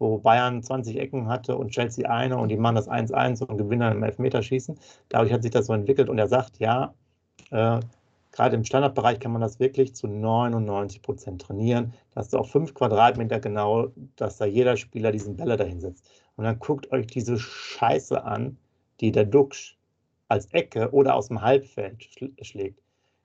wo 0.01 0.19
Bayern 0.19 0.65
20 0.65 0.99
Ecken 0.99 1.29
hatte 1.29 1.57
und 1.57 1.71
Chelsea 1.71 2.11
eine 2.11 2.39
und 2.39 2.49
die 2.49 2.57
machen 2.57 2.75
das 2.75 2.89
1-1 2.89 3.45
und 3.45 3.57
gewinnen 3.57 3.83
dann 3.83 3.97
im 3.99 4.03
Elfmeterschießen. 4.03 4.77
Dadurch 5.11 5.33
hat 5.33 5.43
sich 5.43 5.53
das 5.53 5.67
so 5.67 5.75
entwickelt 5.75 6.09
und 6.09 6.19
er 6.19 6.27
sagt, 6.27 6.59
ja, 6.59 6.93
äh, 7.53 7.79
Gerade 8.37 8.55
im 8.55 8.65
Standardbereich 8.65 9.19
kann 9.19 9.33
man 9.33 9.41
das 9.41 9.61
wirklich 9.61 9.95
zu 9.95 10.07
99 10.09 11.01
Prozent 11.01 11.41
trainieren. 11.41 11.95
Da 12.11 12.21
hast 12.21 12.35
du 12.35 12.39
auch 12.39 12.47
fünf 12.47 12.75
Quadratmeter 12.75 13.41
genau, 13.41 13.93
dass 14.17 14.37
da 14.37 14.45
jeder 14.45 14.77
Spieler 14.77 15.11
diesen 15.11 15.39
Bälle 15.39 15.57
dahin 15.57 15.81
setzt. 15.81 16.07
Und 16.37 16.45
dann 16.45 16.59
guckt 16.59 16.93
euch 16.93 17.07
diese 17.07 17.39
Scheiße 17.39 18.23
an, 18.23 18.59
die 19.01 19.11
der 19.11 19.25
Duxch 19.25 19.79
als 20.29 20.53
Ecke 20.53 20.91
oder 20.93 21.15
aus 21.15 21.29
dem 21.29 21.41
Halbfeld 21.41 22.07
schlägt. 22.43 22.83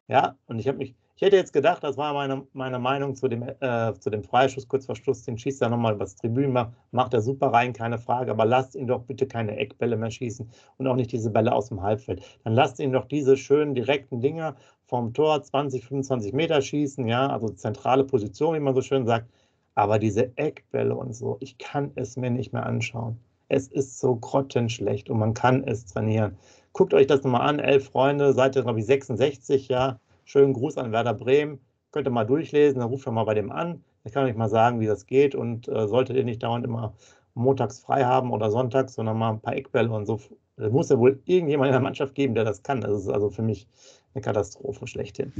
Ja, 0.08 0.38
und 0.48 0.60
ich 0.60 0.70
habe 0.70 0.77
mich, 0.77 0.96
ich 1.22 1.28
hätte 1.28 1.36
jetzt 1.36 1.54
gedacht, 1.54 1.84
das 1.84 1.98
war 1.98 2.16
meine, 2.16 2.48
meine 2.54 2.80
Meinung 2.80 3.16
zu 3.16 3.28
dem, 3.28 3.44
äh, 3.44 3.94
zu 4.00 4.10
dem 4.10 4.24
Freischuss, 4.24 4.68
kurz 4.68 4.88
vor 4.88 4.96
Schluss, 4.96 5.22
den 5.22 5.38
schießt 5.38 5.62
er 5.62 5.70
nochmal 5.70 5.94
übers 5.94 6.16
Tribünen, 6.16 6.51
macht, 6.51 6.72
macht 6.90 7.13
er 7.13 7.22
super 7.22 7.54
rein, 7.54 7.74
keine 7.74 8.00
Frage, 8.00 8.32
aber 8.32 8.44
lasst 8.44 8.74
ihn 8.74 8.88
doch 8.88 9.04
bitte 9.04 9.28
keine 9.28 9.56
Eckbälle 9.56 9.98
mehr 9.98 10.10
schießen 10.10 10.50
und 10.78 10.88
auch 10.88 10.96
nicht 10.96 11.12
diese 11.12 11.30
Bälle 11.30 11.54
aus 11.54 11.70
dem 11.70 11.84
Halbfeld. 11.84 12.24
Dann 12.44 12.54
lasst 12.54 12.80
ihn 12.80 12.92
doch 12.92 13.06
diese 13.06 13.38
schönen 13.38 13.75
direkten 13.75 14.20
Dinger 14.20 14.56
vom 14.88 15.13
Tor 15.13 15.44
20, 15.44 15.86
25 15.86 16.34
Meter 16.34 16.60
schießen, 16.60 17.08
ja, 17.08 17.28
also 17.28 17.50
zentrale 17.50 18.04
Position, 18.04 18.56
wie 18.56 18.60
man 18.60 18.74
so 18.74 18.82
schön 18.82 19.06
sagt. 19.06 19.30
Aber 19.75 20.00
diese 20.00 20.36
Eckbälle 20.38 20.96
und 20.96 21.13
so, 21.13 21.38
ich 21.40 21.60
kann 21.60 21.91
es 21.93 22.17
mir 22.17 22.32
nicht 22.32 22.52
mehr 22.52 22.65
anschauen. 22.65 23.19
Es 23.48 23.67
ist 23.67 24.00
so 24.00 24.15
grottenschlecht 24.15 25.12
und 25.12 25.19
man 25.19 25.36
kann 25.36 25.65
es 25.65 25.86
trainieren. 25.86 26.39
Guckt 26.74 26.95
euch 26.95 27.06
das 27.06 27.22
nochmal 27.22 27.48
an, 27.48 27.60
elf 27.60 27.89
Freunde, 27.89 28.34
Seite, 28.34 28.63
glaube 28.63 28.80
ich, 28.80 28.88
66, 28.88 29.67
ja 29.67 30.00
Schönen 30.25 30.53
Gruß 30.53 30.77
an 30.77 30.91
Werder 30.91 31.13
Bremen. 31.13 31.60
Könnt 31.91 32.07
ihr 32.07 32.12
mal 32.12 32.25
durchlesen, 32.25 32.79
dann 32.79 32.89
ruft 32.89 33.07
ihr 33.07 33.12
mal 33.12 33.25
bei 33.25 33.34
dem 33.34 33.51
an. 33.51 33.84
Ich 34.03 34.13
kann 34.13 34.25
euch 34.25 34.36
mal 34.36 34.49
sagen, 34.49 34.79
wie 34.79 34.88
das 34.88 35.05
geht. 35.05 35.36
Und 35.36 35.67
äh, 35.67 35.88
solltet 35.88 36.15
ihr 36.15 36.23
nicht 36.23 36.43
dauernd 36.43 36.65
immer 36.65 36.93
montags 37.34 37.79
frei 37.79 38.03
haben 38.03 38.31
oder 38.31 38.51
sonntags, 38.51 38.93
sondern 38.93 39.17
mal 39.17 39.31
ein 39.31 39.41
paar 39.41 39.55
Eckbälle 39.55 39.91
und 39.91 40.05
so. 40.05 40.19
Da 40.57 40.69
muss 40.69 40.89
ja 40.89 40.99
wohl 40.99 41.21
irgendjemand 41.25 41.69
in 41.69 41.73
der 41.73 41.81
Mannschaft 41.81 42.15
geben, 42.15 42.36
der 42.36 42.43
das 42.43 42.63
kann. 42.63 42.81
Das 42.81 42.91
ist 42.91 43.10
also 43.10 43.29
für 43.29 43.41
mich 43.41 43.67
eine 44.13 44.21
Katastrophe 44.21 44.88
schlechthin 44.88 45.34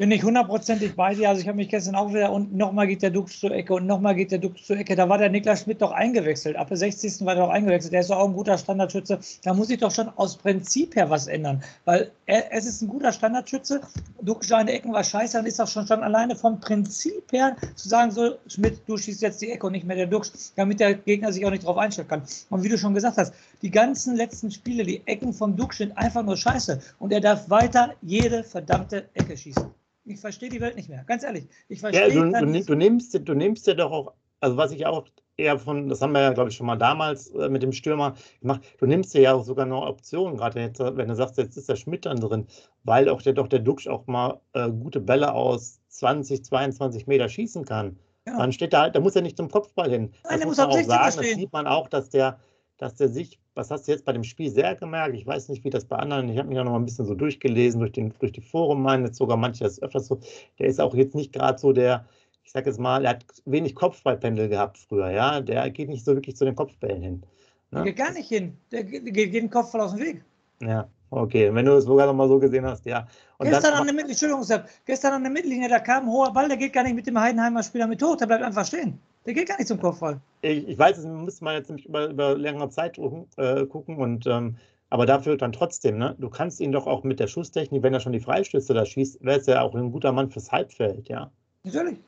bin 0.00 0.10
ich 0.12 0.24
hundertprozentig 0.24 0.96
bei 0.96 1.14
dir. 1.14 1.28
Also 1.28 1.42
ich 1.42 1.46
habe 1.46 1.56
mich 1.56 1.68
gestern 1.68 1.94
auch 1.94 2.08
wieder 2.08 2.32
und 2.32 2.54
nochmal 2.54 2.86
geht 2.86 3.02
der 3.02 3.10
Dux 3.10 3.38
zur 3.38 3.50
Ecke 3.50 3.74
und 3.74 3.84
nochmal 3.84 4.14
geht 4.14 4.30
der 4.30 4.38
Dux 4.38 4.64
zur 4.64 4.78
Ecke. 4.78 4.96
Da 4.96 5.10
war 5.10 5.18
der 5.18 5.28
Niklas 5.28 5.60
Schmidt 5.60 5.82
doch 5.82 5.90
eingewechselt. 5.90 6.56
Ab 6.56 6.68
der 6.68 6.78
60. 6.78 7.26
war 7.26 7.34
er 7.34 7.42
doch 7.42 7.50
eingewechselt. 7.50 7.92
Der 7.92 8.00
ist 8.00 8.08
doch 8.08 8.16
auch 8.16 8.28
ein 8.28 8.32
guter 8.32 8.56
Standardschütze. 8.56 9.20
Da 9.44 9.52
muss 9.52 9.68
ich 9.68 9.78
doch 9.78 9.90
schon 9.90 10.08
aus 10.16 10.38
Prinzip 10.38 10.96
her 10.96 11.10
was 11.10 11.26
ändern. 11.26 11.62
Weil 11.84 12.12
er, 12.24 12.50
es 12.50 12.64
ist 12.64 12.80
ein 12.80 12.88
guter 12.88 13.12
Standardschütze. 13.12 13.82
Dux 14.22 14.48
seine 14.48 14.72
Ecken 14.72 14.90
war 14.90 15.04
scheiße. 15.04 15.36
Dann 15.36 15.44
ist 15.44 15.58
doch 15.58 15.68
schon, 15.68 15.86
schon 15.86 16.02
alleine 16.02 16.34
vom 16.34 16.58
Prinzip 16.60 17.30
her 17.30 17.54
zu 17.74 17.86
sagen, 17.86 18.10
so 18.10 18.36
Schmidt, 18.46 18.80
du 18.86 18.96
schießt 18.96 19.20
jetzt 19.20 19.42
die 19.42 19.50
Ecke 19.50 19.66
und 19.66 19.72
nicht 19.72 19.86
mehr 19.86 19.96
der 19.96 20.06
Dux, 20.06 20.54
damit 20.56 20.80
der 20.80 20.94
Gegner 20.94 21.30
sich 21.30 21.44
auch 21.44 21.50
nicht 21.50 21.66
drauf 21.66 21.76
einstellen 21.76 22.08
kann. 22.08 22.22
Und 22.48 22.62
wie 22.62 22.70
du 22.70 22.78
schon 22.78 22.94
gesagt 22.94 23.18
hast, 23.18 23.34
die 23.60 23.70
ganzen 23.70 24.16
letzten 24.16 24.50
Spiele, 24.50 24.82
die 24.82 25.02
Ecken 25.06 25.34
vom 25.34 25.56
Dux 25.56 25.76
sind 25.76 25.94
einfach 25.98 26.22
nur 26.22 26.38
scheiße. 26.38 26.80
Und 26.98 27.12
er 27.12 27.20
darf 27.20 27.50
weiter 27.50 27.92
jede 28.00 28.44
verdammte 28.44 29.04
Ecke 29.12 29.36
schießen. 29.36 29.70
Ich 30.10 30.20
verstehe 30.20 30.48
die 30.48 30.60
Welt 30.60 30.76
nicht 30.76 30.88
mehr, 30.88 31.04
ganz 31.04 31.22
ehrlich. 31.22 31.46
Ich 31.68 31.80
verstehe 31.80 32.08
ja, 32.08 32.14
du, 32.14 32.30
du, 32.30 32.64
du, 32.64 32.74
nimmst, 32.74 33.14
du 33.14 33.34
nimmst 33.34 33.66
dir 33.66 33.74
doch 33.74 33.92
auch, 33.92 34.12
also 34.40 34.56
was 34.56 34.72
ich 34.72 34.84
auch 34.86 35.06
eher 35.36 35.58
von, 35.58 35.88
das 35.88 36.02
haben 36.02 36.12
wir 36.12 36.20
ja, 36.20 36.32
glaube 36.32 36.50
ich, 36.50 36.56
schon 36.56 36.66
mal 36.66 36.76
damals 36.76 37.30
äh, 37.30 37.48
mit 37.48 37.62
dem 37.62 37.72
Stürmer 37.72 38.14
gemacht, 38.40 38.62
du 38.78 38.86
nimmst 38.86 39.14
dir 39.14 39.22
ja 39.22 39.34
auch 39.34 39.44
sogar 39.44 39.66
noch 39.66 39.86
Optionen, 39.86 40.36
gerade 40.36 40.60
jetzt, 40.60 40.80
wenn 40.80 41.08
du 41.08 41.14
sagst, 41.14 41.38
jetzt 41.38 41.56
ist 41.56 41.68
der 41.68 41.76
Schmidt 41.76 42.06
dann 42.06 42.18
drin, 42.18 42.46
weil 42.84 43.08
auch 43.08 43.22
der, 43.22 43.32
doch 43.32 43.48
der 43.48 43.60
Duxch 43.60 43.88
auch 43.88 44.06
mal 44.06 44.40
äh, 44.52 44.68
gute 44.70 45.00
Bälle 45.00 45.32
aus 45.32 45.80
20, 45.88 46.44
22 46.44 47.06
Meter 47.06 47.28
schießen 47.28 47.64
kann. 47.64 47.98
Ja. 48.26 48.36
Dann 48.36 48.52
steht 48.52 48.72
da 48.72 48.82
halt, 48.82 48.96
da 48.96 49.00
muss 49.00 49.16
er 49.16 49.22
nicht 49.22 49.36
zum 49.36 49.48
Kopfball 49.48 49.90
hin. 49.90 50.12
Nein, 50.24 50.40
das 50.40 50.46
muss 50.46 50.56
man 50.58 50.68
auch 50.68 50.82
sagen, 50.82 51.16
das 51.16 51.26
sieht 51.26 51.52
man 51.52 51.66
auch, 51.66 51.88
dass 51.88 52.10
der, 52.10 52.38
dass 52.80 52.94
der 52.94 53.10
sich, 53.10 53.38
was 53.54 53.70
hast 53.70 53.86
du 53.86 53.92
jetzt 53.92 54.06
bei 54.06 54.12
dem 54.12 54.24
Spiel 54.24 54.50
sehr 54.50 54.74
gemerkt? 54.74 55.14
Ich 55.14 55.26
weiß 55.26 55.50
nicht, 55.50 55.64
wie 55.64 55.70
das 55.70 55.84
bei 55.84 55.96
anderen, 55.96 56.30
ich 56.30 56.38
habe 56.38 56.48
mich 56.48 56.58
auch 56.58 56.64
noch 56.64 56.72
mal 56.72 56.78
ein 56.78 56.86
bisschen 56.86 57.04
so 57.04 57.14
durchgelesen, 57.14 57.78
durch, 57.78 57.92
den, 57.92 58.14
durch 58.18 58.32
die 58.32 58.40
Foren, 58.40 58.80
meinen 58.80 59.04
jetzt 59.04 59.18
sogar 59.18 59.36
manche 59.36 59.64
das 59.64 59.82
öfters 59.82 60.06
so. 60.06 60.18
Der 60.58 60.66
ist 60.66 60.80
auch 60.80 60.94
jetzt 60.94 61.14
nicht 61.14 61.34
gerade 61.34 61.58
so 61.58 61.74
der, 61.74 62.06
ich 62.42 62.52
sage 62.52 62.70
jetzt 62.70 62.80
mal, 62.80 63.04
er 63.04 63.10
hat 63.10 63.26
wenig 63.44 63.74
Kopfballpendel 63.74 64.48
gehabt 64.48 64.78
früher, 64.78 65.10
ja. 65.10 65.42
Der 65.42 65.68
geht 65.70 65.90
nicht 65.90 66.06
so 66.06 66.14
wirklich 66.14 66.36
zu 66.36 66.46
den 66.46 66.56
Kopfbällen 66.56 67.02
hin. 67.02 67.22
Ne? 67.70 67.82
Der 67.82 67.84
geht 67.84 67.96
gar 67.96 68.12
nicht 68.12 68.28
hin. 68.28 68.56
Der 68.72 68.82
geht, 68.82 69.04
geht 69.12 69.34
den 69.34 69.50
Kopf 69.50 69.72
voll 69.72 69.82
aus 69.82 69.94
dem 69.94 70.00
Weg. 70.00 70.24
Ja, 70.62 70.88
okay. 71.10 71.54
Wenn 71.54 71.66
du 71.66 71.72
es 71.72 71.84
sogar 71.84 72.06
noch 72.06 72.14
mal 72.14 72.28
so 72.28 72.38
gesehen 72.38 72.64
hast, 72.64 72.86
ja. 72.86 73.06
Und 73.36 73.50
gestern, 73.50 73.74
an 73.74 73.84
der 73.84 73.94
Mittellinie, 73.94 74.12
Entschuldigung, 74.12 74.66
gestern 74.86 75.12
an 75.12 75.22
der 75.22 75.32
Mittellinie, 75.32 75.68
da 75.68 75.80
kam 75.80 76.04
ein 76.04 76.10
hoher 76.10 76.32
Ball, 76.32 76.48
der 76.48 76.56
geht 76.56 76.72
gar 76.72 76.84
nicht 76.84 76.94
mit 76.94 77.06
dem 77.06 77.20
Heidenheimer 77.20 77.62
Spieler 77.62 77.86
mit 77.86 78.02
hoch, 78.02 78.16
der 78.16 78.24
bleibt 78.24 78.42
einfach 78.42 78.64
stehen. 78.64 78.98
Der 79.26 79.34
geht 79.34 79.48
gar 79.48 79.58
nicht 79.58 79.68
zum 79.68 79.80
Kopfball. 79.80 80.20
Ich, 80.42 80.66
ich 80.66 80.78
weiß, 80.78 80.96
das 80.96 81.06
müsste 81.06 81.44
man 81.44 81.54
jetzt 81.54 81.68
nämlich 81.68 81.86
über, 81.86 82.08
über 82.08 82.36
längere 82.36 82.70
Zeit 82.70 82.98
äh, 83.36 83.66
gucken 83.66 83.96
und 83.96 84.26
ähm, 84.26 84.56
aber 84.90 85.06
dafür 85.06 85.36
dann 85.36 85.52
trotzdem, 85.52 85.98
ne? 85.98 86.16
Du 86.18 86.28
kannst 86.28 86.60
ihn 86.60 86.72
doch 86.72 86.86
auch 86.86 87.04
mit 87.04 87.20
der 87.20 87.28
Schusstechnik, 87.28 87.82
wenn 87.82 87.94
er 87.94 88.00
schon 88.00 88.12
die 88.12 88.20
Freistöße 88.20 88.74
da 88.74 88.84
schießt, 88.84 89.24
wäre 89.24 89.38
es 89.38 89.46
ja 89.46 89.62
auch 89.62 89.74
ein 89.74 89.92
guter 89.92 90.10
Mann 90.10 90.30
fürs 90.30 90.50
Halbfeld, 90.50 91.08
ja. 91.08 91.30
Natürlich. 91.62 91.98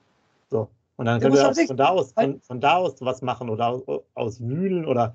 So. 0.50 0.68
Und 0.96 1.06
dann 1.06 1.20
könnt 1.20 1.34
ihr 1.34 1.48
auch 1.48 1.54
von 1.54 1.76
da 1.76 1.88
aus, 1.88 2.12
von, 2.12 2.40
von, 2.40 2.60
da 2.60 2.76
aus 2.76 3.00
was 3.00 3.22
machen 3.22 3.50
oder 3.50 3.68
aus, 3.68 3.82
aus 4.14 4.40
Wühlen 4.40 4.84
oder 4.84 5.14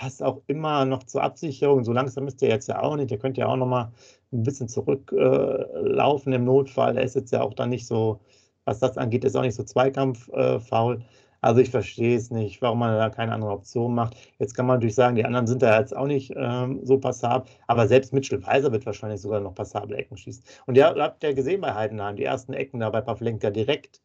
was 0.00 0.22
auch 0.22 0.42
immer 0.46 0.84
noch 0.84 1.04
zur 1.04 1.22
Absicherung. 1.22 1.84
So 1.84 1.92
langsam 1.92 2.24
müsst 2.24 2.40
ihr 2.42 2.48
jetzt 2.48 2.68
ja 2.68 2.82
auch 2.82 2.96
nicht. 2.96 3.10
Ihr 3.10 3.18
könnt 3.18 3.36
ja 3.36 3.46
auch 3.46 3.56
noch 3.56 3.66
mal 3.66 3.92
ein 4.32 4.42
bisschen 4.42 4.68
zurücklaufen 4.68 6.32
äh, 6.32 6.36
im 6.36 6.44
Notfall. 6.44 6.96
Er 6.96 7.04
ist 7.04 7.16
jetzt 7.16 7.32
ja 7.32 7.42
auch 7.42 7.54
dann 7.54 7.70
nicht 7.70 7.86
so, 7.86 8.20
was 8.64 8.78
das 8.78 8.98
angeht, 8.98 9.24
ist 9.24 9.36
auch 9.36 9.42
nicht 9.42 9.54
so 9.54 9.64
zweikampffaul. 9.64 10.96
Äh, 10.96 11.04
Also 11.40 11.60
ich 11.60 11.70
verstehe 11.70 12.16
es 12.16 12.30
nicht, 12.30 12.60
warum 12.62 12.80
man 12.80 12.96
da 12.96 13.10
keine 13.10 13.32
andere 13.32 13.52
Option 13.52 13.94
macht. 13.94 14.16
Jetzt 14.38 14.54
kann 14.54 14.66
man 14.66 14.76
natürlich 14.76 14.96
sagen, 14.96 15.14
die 15.14 15.24
anderen 15.24 15.46
sind 15.46 15.62
da 15.62 15.78
jetzt 15.78 15.96
auch 15.96 16.06
nicht 16.06 16.32
ähm, 16.36 16.80
so 16.84 16.98
passabel, 16.98 17.48
aber 17.68 17.86
selbst 17.86 18.12
Mitchell 18.12 18.44
Weiser 18.44 18.72
wird 18.72 18.86
wahrscheinlich 18.86 19.20
sogar 19.20 19.40
noch 19.40 19.54
passable 19.54 19.96
Ecken 19.96 20.16
schießen. 20.16 20.42
Und 20.66 20.76
ihr 20.76 20.86
habt 20.86 21.22
ja 21.22 21.32
gesehen 21.32 21.60
bei 21.60 21.74
Heidenheim, 21.74 22.16
die 22.16 22.24
ersten 22.24 22.54
Ecken 22.54 22.80
da 22.80 22.90
bei 22.90 23.00
Pavlenka 23.00 23.50
direkt, 23.50 24.02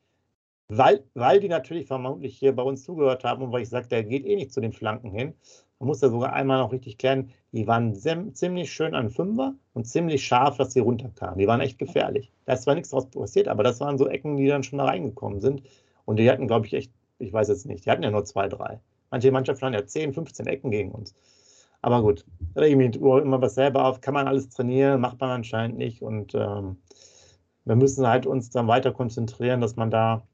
weil, 0.69 1.04
weil 1.15 1.39
die 1.39 1.50
natürlich 1.50 1.88
vermutlich 1.88 2.38
hier 2.38 2.56
bei 2.56 2.63
uns 2.63 2.84
zugehört 2.84 3.24
haben 3.24 3.43
und 3.43 3.52
weil 3.52 3.63
ich 3.63 3.69
sagte, 3.69 3.89
der 3.89 4.04
geht 4.04 4.26
eh 4.26 4.36
nicht 4.36 4.54
zu 4.54 4.62
den 4.62 4.74
Flanken 4.74 5.12
hin. 5.12 5.34
Man 5.80 5.88
muss 5.88 6.00
da 6.00 6.10
sogar 6.10 6.34
einmal 6.34 6.60
noch 6.60 6.72
richtig 6.72 6.98
klären, 6.98 7.32
die 7.52 7.67
waren 7.67 7.96
ziemlich 7.96 8.72
schön 8.72 8.96
an 8.96 9.10
Fünfer 9.10 9.56
und 9.74 9.86
ziemlich 9.86 10.26
scharf, 10.26 10.58
dass 10.58 10.74
sie 10.74 10.80
runterkamen. 10.80 11.39
Die 11.39 11.48
waren 11.48 11.62
echt 11.62 11.80
gefährlich. 11.80 12.32
Da 12.46 12.54
ist 12.54 12.63
zwar 12.63 12.76
nichts 12.76 12.91
draus 12.91 13.08
passiert, 13.10 13.48
aber 13.48 13.63
das 13.63 13.80
waren 13.82 13.98
so 13.98 14.08
Ecken, 14.08 14.38
die 14.38 14.48
dann 14.48 14.63
schon 14.63 14.80
da 14.80 14.86
reingekommen 14.86 15.41
sind. 15.41 15.63
Und 16.06 16.17
die 16.17 16.30
hatten, 16.30 16.48
glaube 16.48 16.67
ich, 16.67 16.74
echt 16.74 16.91
ich 17.24 17.34
weiß 17.34 17.48
jetzt 17.50 17.66
nicht. 17.66 17.86
Die 17.86 17.92
hatten 17.92 18.04
ja 18.04 18.12
nur 18.12 18.26
zwei, 18.26 18.48
drei. 18.48 18.80
Manche 19.12 19.32
Mannschaften 19.32 19.66
haben 19.66 19.74
ja 19.74 19.86
10, 19.86 20.14
15 20.14 20.48
Ecken 20.48 20.72
gegen 20.72 20.92
uns. 20.92 21.16
Aber 21.82 22.02
gut, 22.02 22.26
mich 22.56 22.96
immer 22.96 23.42
was 23.42 23.56
selber 23.56 23.86
auf. 23.86 24.02
Kann 24.02 24.14
man 24.14 24.28
alles 24.28 24.50
trainieren, 24.50 25.02
macht 25.02 25.20
man 25.20 25.30
anscheinend 25.32 25.78
nicht. 25.78 26.02
Und 26.02 26.34
ähm, 26.36 26.78
wir 27.66 27.76
müssen 27.76 28.08
halt 28.08 28.26
uns 28.26 28.50
dann 28.50 28.68
weiter 28.68 28.92
konzentrieren, 28.92 29.62
dass 29.62 29.76
man 29.76 29.92
da 29.92 30.26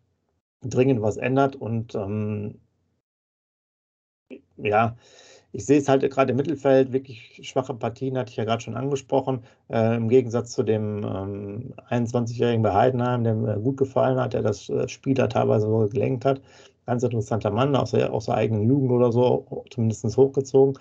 dringend 0.62 1.02
was 1.02 1.18
ändert. 1.18 1.56
Und 1.56 1.96
ähm, 1.96 2.60
ja, 4.58 4.96
ich 5.52 5.66
sehe 5.66 5.80
es 5.80 5.90
halt 5.90 6.10
gerade 6.12 6.32
im 6.32 6.38
Mittelfeld, 6.38 6.94
wirklich 6.94 7.40
schwache 7.44 7.74
Partien, 7.74 8.18
hatte 8.18 8.30
ich 8.32 8.38
ja 8.38 8.46
gerade 8.46 8.62
schon 8.62 8.76
angesprochen. 8.76 9.44
Äh, 9.70 9.96
Im 9.96 10.10
Gegensatz 10.10 10.52
zu 10.52 10.64
dem 10.64 11.04
ähm, 11.04 11.74
21-jährigen 11.90 12.62
bei 12.62 12.74
Heidenheim, 12.74 13.24
der 13.24 13.34
mir 13.36 13.60
gut 13.60 13.78
gefallen 13.78 14.20
hat, 14.20 14.34
der 14.34 14.44
das 14.44 14.70
äh, 14.70 14.88
Spiel 14.88 15.16
da 15.16 15.28
teilweise 15.28 15.68
so 15.68 15.88
gelenkt 15.90 16.26
hat. 16.26 16.42
Ganz 16.90 17.04
interessanter 17.04 17.52
Mann, 17.52 17.76
aus 17.76 17.92
der, 17.92 18.12
aus 18.12 18.26
der 18.26 18.34
eigenen 18.34 18.68
Jugend 18.68 18.90
oder 18.92 19.12
so, 19.12 19.64
zumindest 19.70 20.18
hochgezogen. 20.18 20.76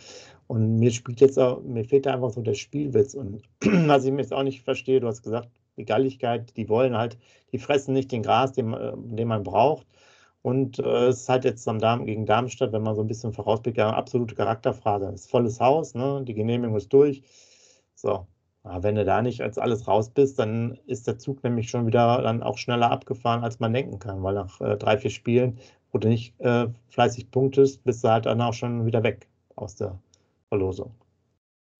Und 0.47 0.79
mir 0.79 0.91
spielt 0.91 1.21
jetzt 1.21 1.39
auch, 1.39 1.61
mir 1.63 1.85
fehlt 1.85 2.07
da 2.07 2.15
einfach 2.15 2.31
so 2.31 2.41
der 2.41 2.55
Spielwitz. 2.55 3.13
Und 3.13 3.43
was 3.61 4.07
ich 4.07 4.11
mir 4.11 4.23
jetzt 4.23 4.33
auch 4.33 4.43
nicht 4.43 4.63
verstehe, 4.63 5.01
du 5.01 5.07
hast 5.07 5.23
gesagt, 5.23 5.51
die 5.77 5.85
Galligkeit, 5.85 6.57
die 6.57 6.71
wollen 6.71 6.97
halt, 6.97 7.19
die 7.53 7.59
fressen 7.59 7.93
nicht 7.93 8.11
den 8.11 8.23
Gras, 8.23 8.53
den, 8.55 8.73
äh, 8.73 8.95
den 8.97 9.29
man 9.29 9.43
braucht. 9.43 9.87
Und 10.41 10.79
äh, 10.79 11.09
es 11.09 11.21
ist 11.21 11.29
halt 11.29 11.45
jetzt 11.45 11.69
am 11.69 11.79
Darm, 11.79 12.07
gegen 12.07 12.25
Darmstadt, 12.25 12.73
wenn 12.73 12.85
man 12.85 12.95
so 12.95 13.03
ein 13.03 13.07
bisschen 13.07 13.35
vorausblickt, 13.35 13.79
eine 13.79 13.95
absolute 13.95 14.35
Charakterfrage. 14.35 15.09
Es 15.09 15.27
ist 15.27 15.31
volles 15.31 15.61
Haus, 15.61 15.95
ne? 15.95 16.23
die 16.27 16.33
Genehmigung 16.33 16.75
ist 16.75 16.91
durch. 16.91 17.23
So, 17.95 18.27
aber 18.63 18.83
wenn 18.83 18.97
du 18.97 19.05
da 19.05 19.23
nicht 19.23 19.41
als 19.41 19.59
alles 19.59 19.89
raus 19.89 20.11
bist, 20.11 20.39
dann 20.39 20.79
ist 20.87 21.07
der 21.07 21.19
Zug 21.19 21.43
nämlich 21.43 21.71
schon 21.71 21.87
wieder 21.87 22.21
dann 22.23 22.43
auch 22.43 22.59
schneller 22.59 22.91
abgefahren, 22.91 23.43
als 23.43 23.61
man 23.61 23.73
denken 23.73 23.99
kann, 23.99 24.23
weil 24.23 24.35
nach 24.35 24.61
äh, 24.61 24.77
drei, 24.77 24.99
vier 24.99 25.11
Spielen, 25.11 25.59
wo 25.93 25.99
du 25.99 26.09
nicht 26.09 26.39
äh, 26.41 26.67
fleißig 26.91 27.31
punktest, 27.31 27.83
bist 27.85 28.05
du 28.05 28.09
halt 28.09 28.27
dann 28.27 28.41
auch 28.41 28.55
schon 28.55 28.87
wieder 28.87 29.03
weg 29.03 29.27
aus 29.57 29.77
der 29.77 29.99
Verlosung. 30.49 30.91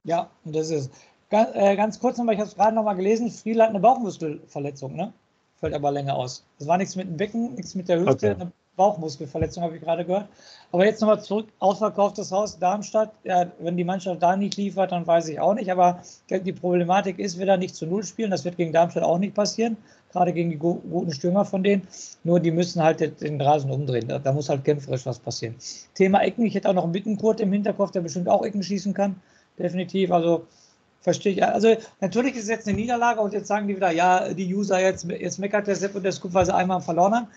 Ja, 0.05 0.31
und 0.45 0.55
das 0.55 0.71
ist 0.71 0.91
ganz, 1.31 1.51
äh, 1.55 1.77
ganz 1.77 1.99
kurz 1.99 2.19
nochmal, 2.19 2.35
ich 2.35 2.41
habe 2.41 2.49
es 2.49 2.57
gerade 2.57 2.75
nochmal 2.75 2.97
gelesen, 2.97 3.31
Friedl 3.31 3.63
hat 3.63 3.71
eine 3.71 3.81
Bauchmuskelverletzung, 3.81 4.97
ne? 4.97 5.13
fällt 5.59 5.75
aber 5.75 5.91
länger 5.91 6.15
aus. 6.15 6.45
Das 6.59 6.69
war 6.69 6.79
nichts 6.79 6.97
mit 6.97 7.09
dem 7.09 7.17
Becken, 7.17 7.55
nichts 7.55 7.75
mit 7.75 7.89
der 7.89 8.01
Hüfte, 8.01 8.13
okay. 8.13 8.41
eine 8.41 8.53
Bauchmuskelverletzung 8.79 9.63
habe 9.63 9.77
ich 9.77 9.83
gerade 9.83 10.07
gehört. 10.07 10.29
Aber 10.73 10.87
jetzt 10.87 11.03
nochmal 11.03 11.21
zurück, 11.21 11.49
ausverkauftes 11.59 12.33
Haus 12.33 12.59
Darmstadt. 12.59 13.13
Ja, 13.25 13.51
wenn 13.59 13.77
die 13.77 13.85
Mannschaft 13.85 14.23
da 14.23 14.37
nicht 14.37 14.57
liefert, 14.57 14.93
dann 14.93 15.07
weiß 15.07 15.29
ich 15.29 15.39
auch 15.41 15.53
nicht. 15.53 15.71
Aber 15.71 16.01
die 16.31 16.53
Problematik 16.55 17.19
ist, 17.19 17.39
wir 17.39 17.45
da 17.45 17.59
nicht 17.59 17.75
zu 17.75 17.85
Null 17.85 18.05
spielen. 18.05 18.31
Das 18.31 18.47
wird 18.47 18.57
gegen 18.57 18.73
Darmstadt 18.73 19.03
auch 19.03 19.19
nicht 19.19 19.35
passieren. 19.35 19.77
Gerade 20.13 20.33
gegen 20.33 20.49
die 20.49 20.57
guten 20.57 21.13
Stürmer 21.13 21.45
von 21.45 21.63
denen. 21.63 21.87
Nur 22.25 22.41
die 22.41 22.51
müssen 22.51 22.83
halt 22.83 23.21
den 23.21 23.41
Rasen 23.41 23.71
umdrehen. 23.71 24.09
Da, 24.09 24.33
muss 24.33 24.49
halt 24.49 24.65
kämpferisch 24.65 25.05
was 25.05 25.19
passieren. 25.19 25.57
Thema 25.95 26.21
Ecken. 26.23 26.47
Ich 26.47 26.55
hätte 26.55 26.71
auch 26.71 26.75
noch 26.75 26.85
einen 26.85 26.93
Bittenkurt 26.93 27.41
im 27.41 27.53
Hinterkopf, 27.53 27.91
der 27.91 28.01
bestimmt 28.01 28.29
auch 28.29 28.43
Ecken 28.45 28.63
schießen 28.63 28.95
kann. 28.95 29.17
Definitiv. 29.59 30.13
Also 30.13 30.47
Verstehe 31.01 31.33
ich. 31.33 31.45
Also 31.45 31.77
natürlich 32.01 32.35
ist 32.35 32.45
es 32.45 32.49
jetzt 32.49 32.69
eine 32.69 32.77
Niederlage 32.77 33.21
und 33.21 33.33
jetzt 33.33 33.47
sagen 33.47 33.69
die 33.69 33.77
wieder, 33.77 33.93
ja, 33.93 34.35
die 34.35 34.53
User 34.53 34.81
jetzt, 34.81 35.05
jetzt 35.05 35.39
meckert 35.39 35.67
der 35.69 35.77
Sepp 35.77 35.95
und 35.95 36.03
der 36.03 36.13
Scoop, 36.13 36.35
weil 36.35 36.45
sie 36.45 36.55
einmal 36.55 36.81
verloren 36.81 37.15
haben. 37.15 37.29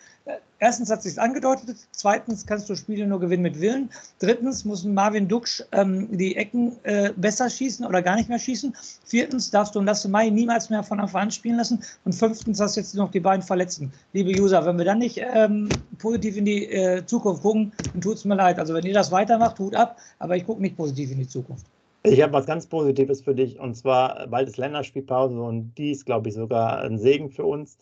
Erstens 0.59 0.91
hat 0.91 1.01
sich 1.01 1.19
angedeutet, 1.19 1.75
zweitens 1.91 2.45
kannst 2.45 2.69
du 2.69 2.75
Spiele 2.75 3.07
nur 3.07 3.19
gewinnen 3.19 3.41
mit 3.41 3.59
Willen. 3.59 3.89
Drittens 4.19 4.63
muss 4.65 4.83
Marvin 4.83 5.27
Duksch 5.27 5.63
ähm, 5.71 6.07
die 6.11 6.35
Ecken 6.35 6.73
äh, 6.83 7.11
besser 7.15 7.49
schießen 7.49 7.85
oder 7.85 8.03
gar 8.03 8.15
nicht 8.15 8.29
mehr 8.29 8.37
schießen. 8.37 8.75
Viertens 9.05 9.49
darfst 9.49 9.73
du 9.73 9.81
Lasse 9.81 10.07
Mai 10.09 10.29
niemals 10.29 10.69
mehr 10.69 10.83
von 10.83 10.99
Anfang 10.99 11.23
an 11.23 11.31
spielen 11.31 11.57
lassen. 11.57 11.81
Und 12.05 12.13
fünftens 12.13 12.59
hast 12.59 12.75
du 12.75 12.81
jetzt 12.81 12.93
noch 12.93 13.09
die 13.09 13.19
beiden 13.19 13.41
Verletzten. 13.41 13.91
Liebe 14.13 14.39
User, 14.39 14.63
wenn 14.65 14.77
wir 14.77 14.85
dann 14.85 14.99
nicht 14.99 15.19
ähm, 15.33 15.69
positiv 15.97 16.37
in 16.37 16.45
die 16.45 16.67
äh, 16.67 17.05
Zukunft 17.05 17.41
gucken, 17.41 17.73
dann 17.93 18.01
tut 18.01 18.17
es 18.17 18.25
mir 18.25 18.35
leid. 18.35 18.59
Also 18.59 18.75
wenn 18.75 18.85
ihr 18.85 18.93
das 18.93 19.11
weitermacht, 19.11 19.57
tut 19.57 19.75
ab, 19.75 19.97
aber 20.19 20.35
ich 20.35 20.45
gucke 20.45 20.61
nicht 20.61 20.77
positiv 20.77 21.11
in 21.11 21.17
die 21.17 21.27
Zukunft. 21.27 21.65
Ich 22.03 22.21
habe 22.21 22.33
was 22.33 22.47
ganz 22.47 22.65
Positives 22.67 23.21
für 23.21 23.35
dich 23.35 23.59
und 23.59 23.75
zwar 23.75 24.27
bald 24.27 24.47
ist 24.49 24.57
Länderspielpause 24.57 25.39
und 25.39 25.75
die 25.75 25.91
ist, 25.91 26.05
glaube 26.05 26.29
ich, 26.29 26.35
sogar 26.35 26.79
ein 26.81 26.97
Segen 26.97 27.29
für 27.29 27.45
uns. 27.45 27.77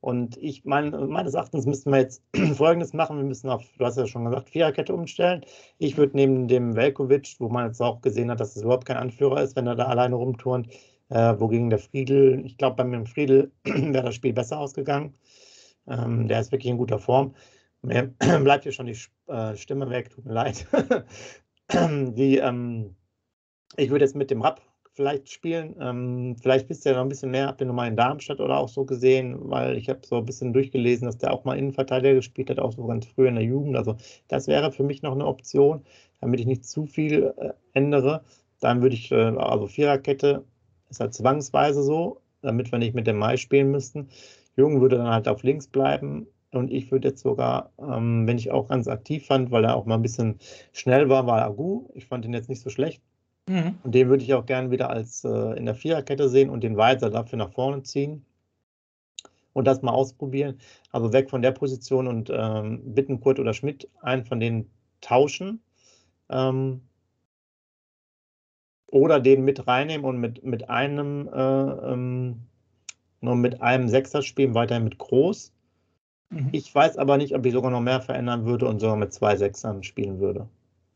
Und 0.00 0.36
ich 0.36 0.64
mein, 0.64 0.90
meines 1.08 1.34
Erachtens 1.34 1.66
müssten 1.66 1.90
wir 1.90 2.00
jetzt 2.00 2.22
Folgendes 2.56 2.92
machen. 2.92 3.16
Wir 3.16 3.24
müssen 3.24 3.48
auf, 3.48 3.64
du 3.78 3.84
hast 3.84 3.96
ja 3.96 4.06
schon 4.06 4.26
gesagt, 4.26 4.50
Viererkette 4.50 4.94
umstellen. 4.94 5.44
Ich 5.78 5.96
würde 5.96 6.14
neben 6.14 6.46
dem 6.46 6.76
Velkovic, 6.76 7.34
wo 7.38 7.48
man 7.48 7.66
jetzt 7.68 7.80
auch 7.80 8.00
gesehen 8.02 8.30
hat, 8.30 8.38
dass 8.38 8.54
es 8.54 8.62
überhaupt 8.62 8.84
kein 8.84 8.98
Anführer 8.98 9.42
ist, 9.42 9.56
wenn 9.56 9.66
er 9.66 9.74
da 9.76 9.86
alleine 9.86 10.14
rumturnt, 10.16 10.68
äh, 11.08 11.34
wogegen 11.40 11.70
der 11.70 11.78
Friedel, 11.78 12.44
ich 12.44 12.58
glaube, 12.58 12.76
bei 12.76 12.84
mir 12.84 13.06
Friedel 13.06 13.50
wäre 13.64 14.04
das 14.04 14.14
Spiel 14.14 14.34
besser 14.34 14.58
ausgegangen. 14.58 15.14
Ähm, 15.88 16.28
der 16.28 16.40
ist 16.40 16.52
wirklich 16.52 16.70
in 16.70 16.78
guter 16.78 16.98
Form. 16.98 17.34
Mir 17.82 18.14
bleibt 18.42 18.64
hier 18.64 18.72
schon 18.72 18.86
die 18.86 18.98
äh, 19.26 19.56
Stimme 19.56 19.88
weg, 19.90 20.10
tut 20.10 20.26
mir 20.26 20.34
leid. 20.34 20.66
die, 21.72 22.36
ähm, 22.38 22.94
ich 23.76 23.90
würde 23.90 24.04
jetzt 24.04 24.16
mit 24.16 24.30
dem 24.30 24.42
Rapp 24.42 24.60
vielleicht 24.94 25.28
spielen. 25.30 25.74
Ähm, 25.80 26.36
vielleicht 26.40 26.68
wisst 26.68 26.86
ihr 26.86 26.92
ja 26.92 26.98
noch 26.98 27.04
ein 27.04 27.08
bisschen 27.08 27.30
mehr, 27.30 27.48
habt 27.48 27.60
ihr 27.60 27.66
nochmal 27.66 27.88
in 27.88 27.96
Darmstadt 27.96 28.40
oder 28.40 28.58
auch 28.58 28.68
so 28.68 28.84
gesehen, 28.84 29.36
weil 29.50 29.76
ich 29.76 29.88
habe 29.88 30.00
so 30.04 30.16
ein 30.16 30.24
bisschen 30.24 30.52
durchgelesen, 30.52 31.06
dass 31.06 31.18
der 31.18 31.32
auch 31.32 31.44
mal 31.44 31.58
Innenverteidiger 31.58 32.14
gespielt 32.14 32.50
hat, 32.50 32.60
auch 32.60 32.72
so 32.72 32.86
ganz 32.86 33.06
früh 33.06 33.26
in 33.26 33.34
der 33.34 33.44
Jugend. 33.44 33.76
Also 33.76 33.96
das 34.28 34.46
wäre 34.46 34.72
für 34.72 34.84
mich 34.84 35.02
noch 35.02 35.12
eine 35.12 35.26
Option, 35.26 35.84
damit 36.20 36.40
ich 36.40 36.46
nicht 36.46 36.64
zu 36.64 36.86
viel 36.86 37.34
äh, 37.36 37.50
ändere. 37.72 38.22
Dann 38.60 38.82
würde 38.82 38.94
ich, 38.94 39.10
äh, 39.10 39.16
also 39.16 39.66
Viererkette 39.66 40.44
ist 40.88 41.00
halt 41.00 41.14
zwangsweise 41.14 41.82
so, 41.82 42.20
damit 42.42 42.70
wir 42.70 42.78
nicht 42.78 42.94
mit 42.94 43.06
dem 43.06 43.18
Mai 43.18 43.36
spielen 43.36 43.70
müssten. 43.70 44.08
Jung 44.56 44.80
würde 44.80 44.96
dann 44.96 45.10
halt 45.10 45.28
auf 45.28 45.42
links 45.42 45.66
bleiben. 45.66 46.28
Und 46.52 46.70
ich 46.70 46.92
würde 46.92 47.08
jetzt 47.08 47.22
sogar, 47.22 47.72
ähm, 47.80 48.28
wenn 48.28 48.38
ich 48.38 48.52
auch 48.52 48.68
ganz 48.68 48.86
aktiv 48.86 49.26
fand, 49.26 49.50
weil 49.50 49.64
er 49.64 49.74
auch 49.74 49.86
mal 49.86 49.96
ein 49.96 50.02
bisschen 50.02 50.38
schnell 50.72 51.08
war, 51.08 51.26
war 51.26 51.42
Agu. 51.42 51.88
Ich 51.94 52.06
fand 52.06 52.24
ihn 52.24 52.32
jetzt 52.32 52.48
nicht 52.48 52.62
so 52.62 52.70
schlecht 52.70 53.02
Mhm. 53.48 53.78
Und 53.82 53.94
den 53.94 54.08
würde 54.08 54.24
ich 54.24 54.32
auch 54.34 54.46
gerne 54.46 54.70
wieder 54.70 54.90
als 54.90 55.24
äh, 55.24 55.56
in 55.56 55.66
der 55.66 55.74
Viererkette 55.74 56.28
sehen 56.28 56.50
und 56.50 56.62
den 56.62 56.76
Weiser 56.76 57.10
dafür 57.10 57.38
nach 57.38 57.52
vorne 57.52 57.82
ziehen 57.82 58.24
und 59.52 59.66
das 59.66 59.82
mal 59.82 59.92
ausprobieren. 59.92 60.58
Also 60.90 61.12
weg 61.12 61.30
von 61.30 61.42
der 61.42 61.52
Position 61.52 62.06
und 62.06 62.30
ähm, 62.32 62.94
Bittenkurt 62.94 63.38
oder 63.38 63.52
Schmidt 63.52 63.88
einen 64.02 64.24
von 64.24 64.40
denen 64.40 64.70
tauschen. 65.00 65.60
Ähm, 66.30 66.82
oder 68.86 69.20
den 69.20 69.44
mit 69.44 69.66
reinnehmen 69.66 70.06
und 70.06 70.18
mit, 70.18 70.44
mit 70.44 70.70
einem 70.70 71.28
äh, 71.28 71.92
ähm, 71.92 72.42
nur 73.20 73.36
mit 73.36 73.60
einem 73.60 73.88
Sechser 73.88 74.22
spielen, 74.22 74.54
weiterhin 74.54 74.84
mit 74.84 74.98
Groß. 74.98 75.52
Mhm. 76.30 76.48
Ich 76.52 76.72
weiß 76.74 76.96
aber 76.98 77.16
nicht, 77.16 77.34
ob 77.34 77.44
ich 77.44 77.52
sogar 77.52 77.70
noch 77.70 77.80
mehr 77.80 78.00
verändern 78.00 78.44
würde 78.44 78.68
und 78.68 78.80
sogar 78.80 78.96
mit 78.96 79.12
zwei 79.12 79.36
Sechsern 79.36 79.82
spielen 79.82 80.20
würde. 80.20 80.48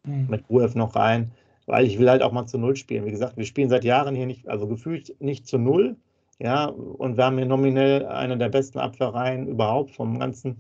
Mhm. 0.04 0.26
Mit 0.28 0.48
Ruev 0.48 0.74
noch 0.76 0.94
rein 0.94 1.32
weil 1.68 1.87
ich 1.87 1.98
will 1.98 2.09
halt 2.09 2.22
auch 2.22 2.33
mal 2.33 2.46
zu 2.46 2.59
Null 2.59 2.76
spielen. 2.76 3.04
Wie 3.04 3.11
gesagt, 3.11 3.37
wir 3.37 3.44
spielen 3.44 3.68
seit 3.68 3.85
Jahren 3.85 4.14
hier 4.14 4.26
nicht, 4.26 4.48
also 4.48 4.66
gefühlt 4.66 5.14
nicht 5.20 5.46
zu 5.46 5.59
Null. 5.59 5.96
Ja, 6.38 6.66
und 6.66 7.16
wir 7.16 7.24
haben 7.24 7.37
hier 7.37 7.46
nominell 7.46 8.07
eine 8.07 8.38
der 8.38 8.48
besten 8.48 8.78
Abwehrreihen 8.78 9.46
überhaupt 9.48 9.90
vom 9.90 10.18
ganzen 10.18 10.57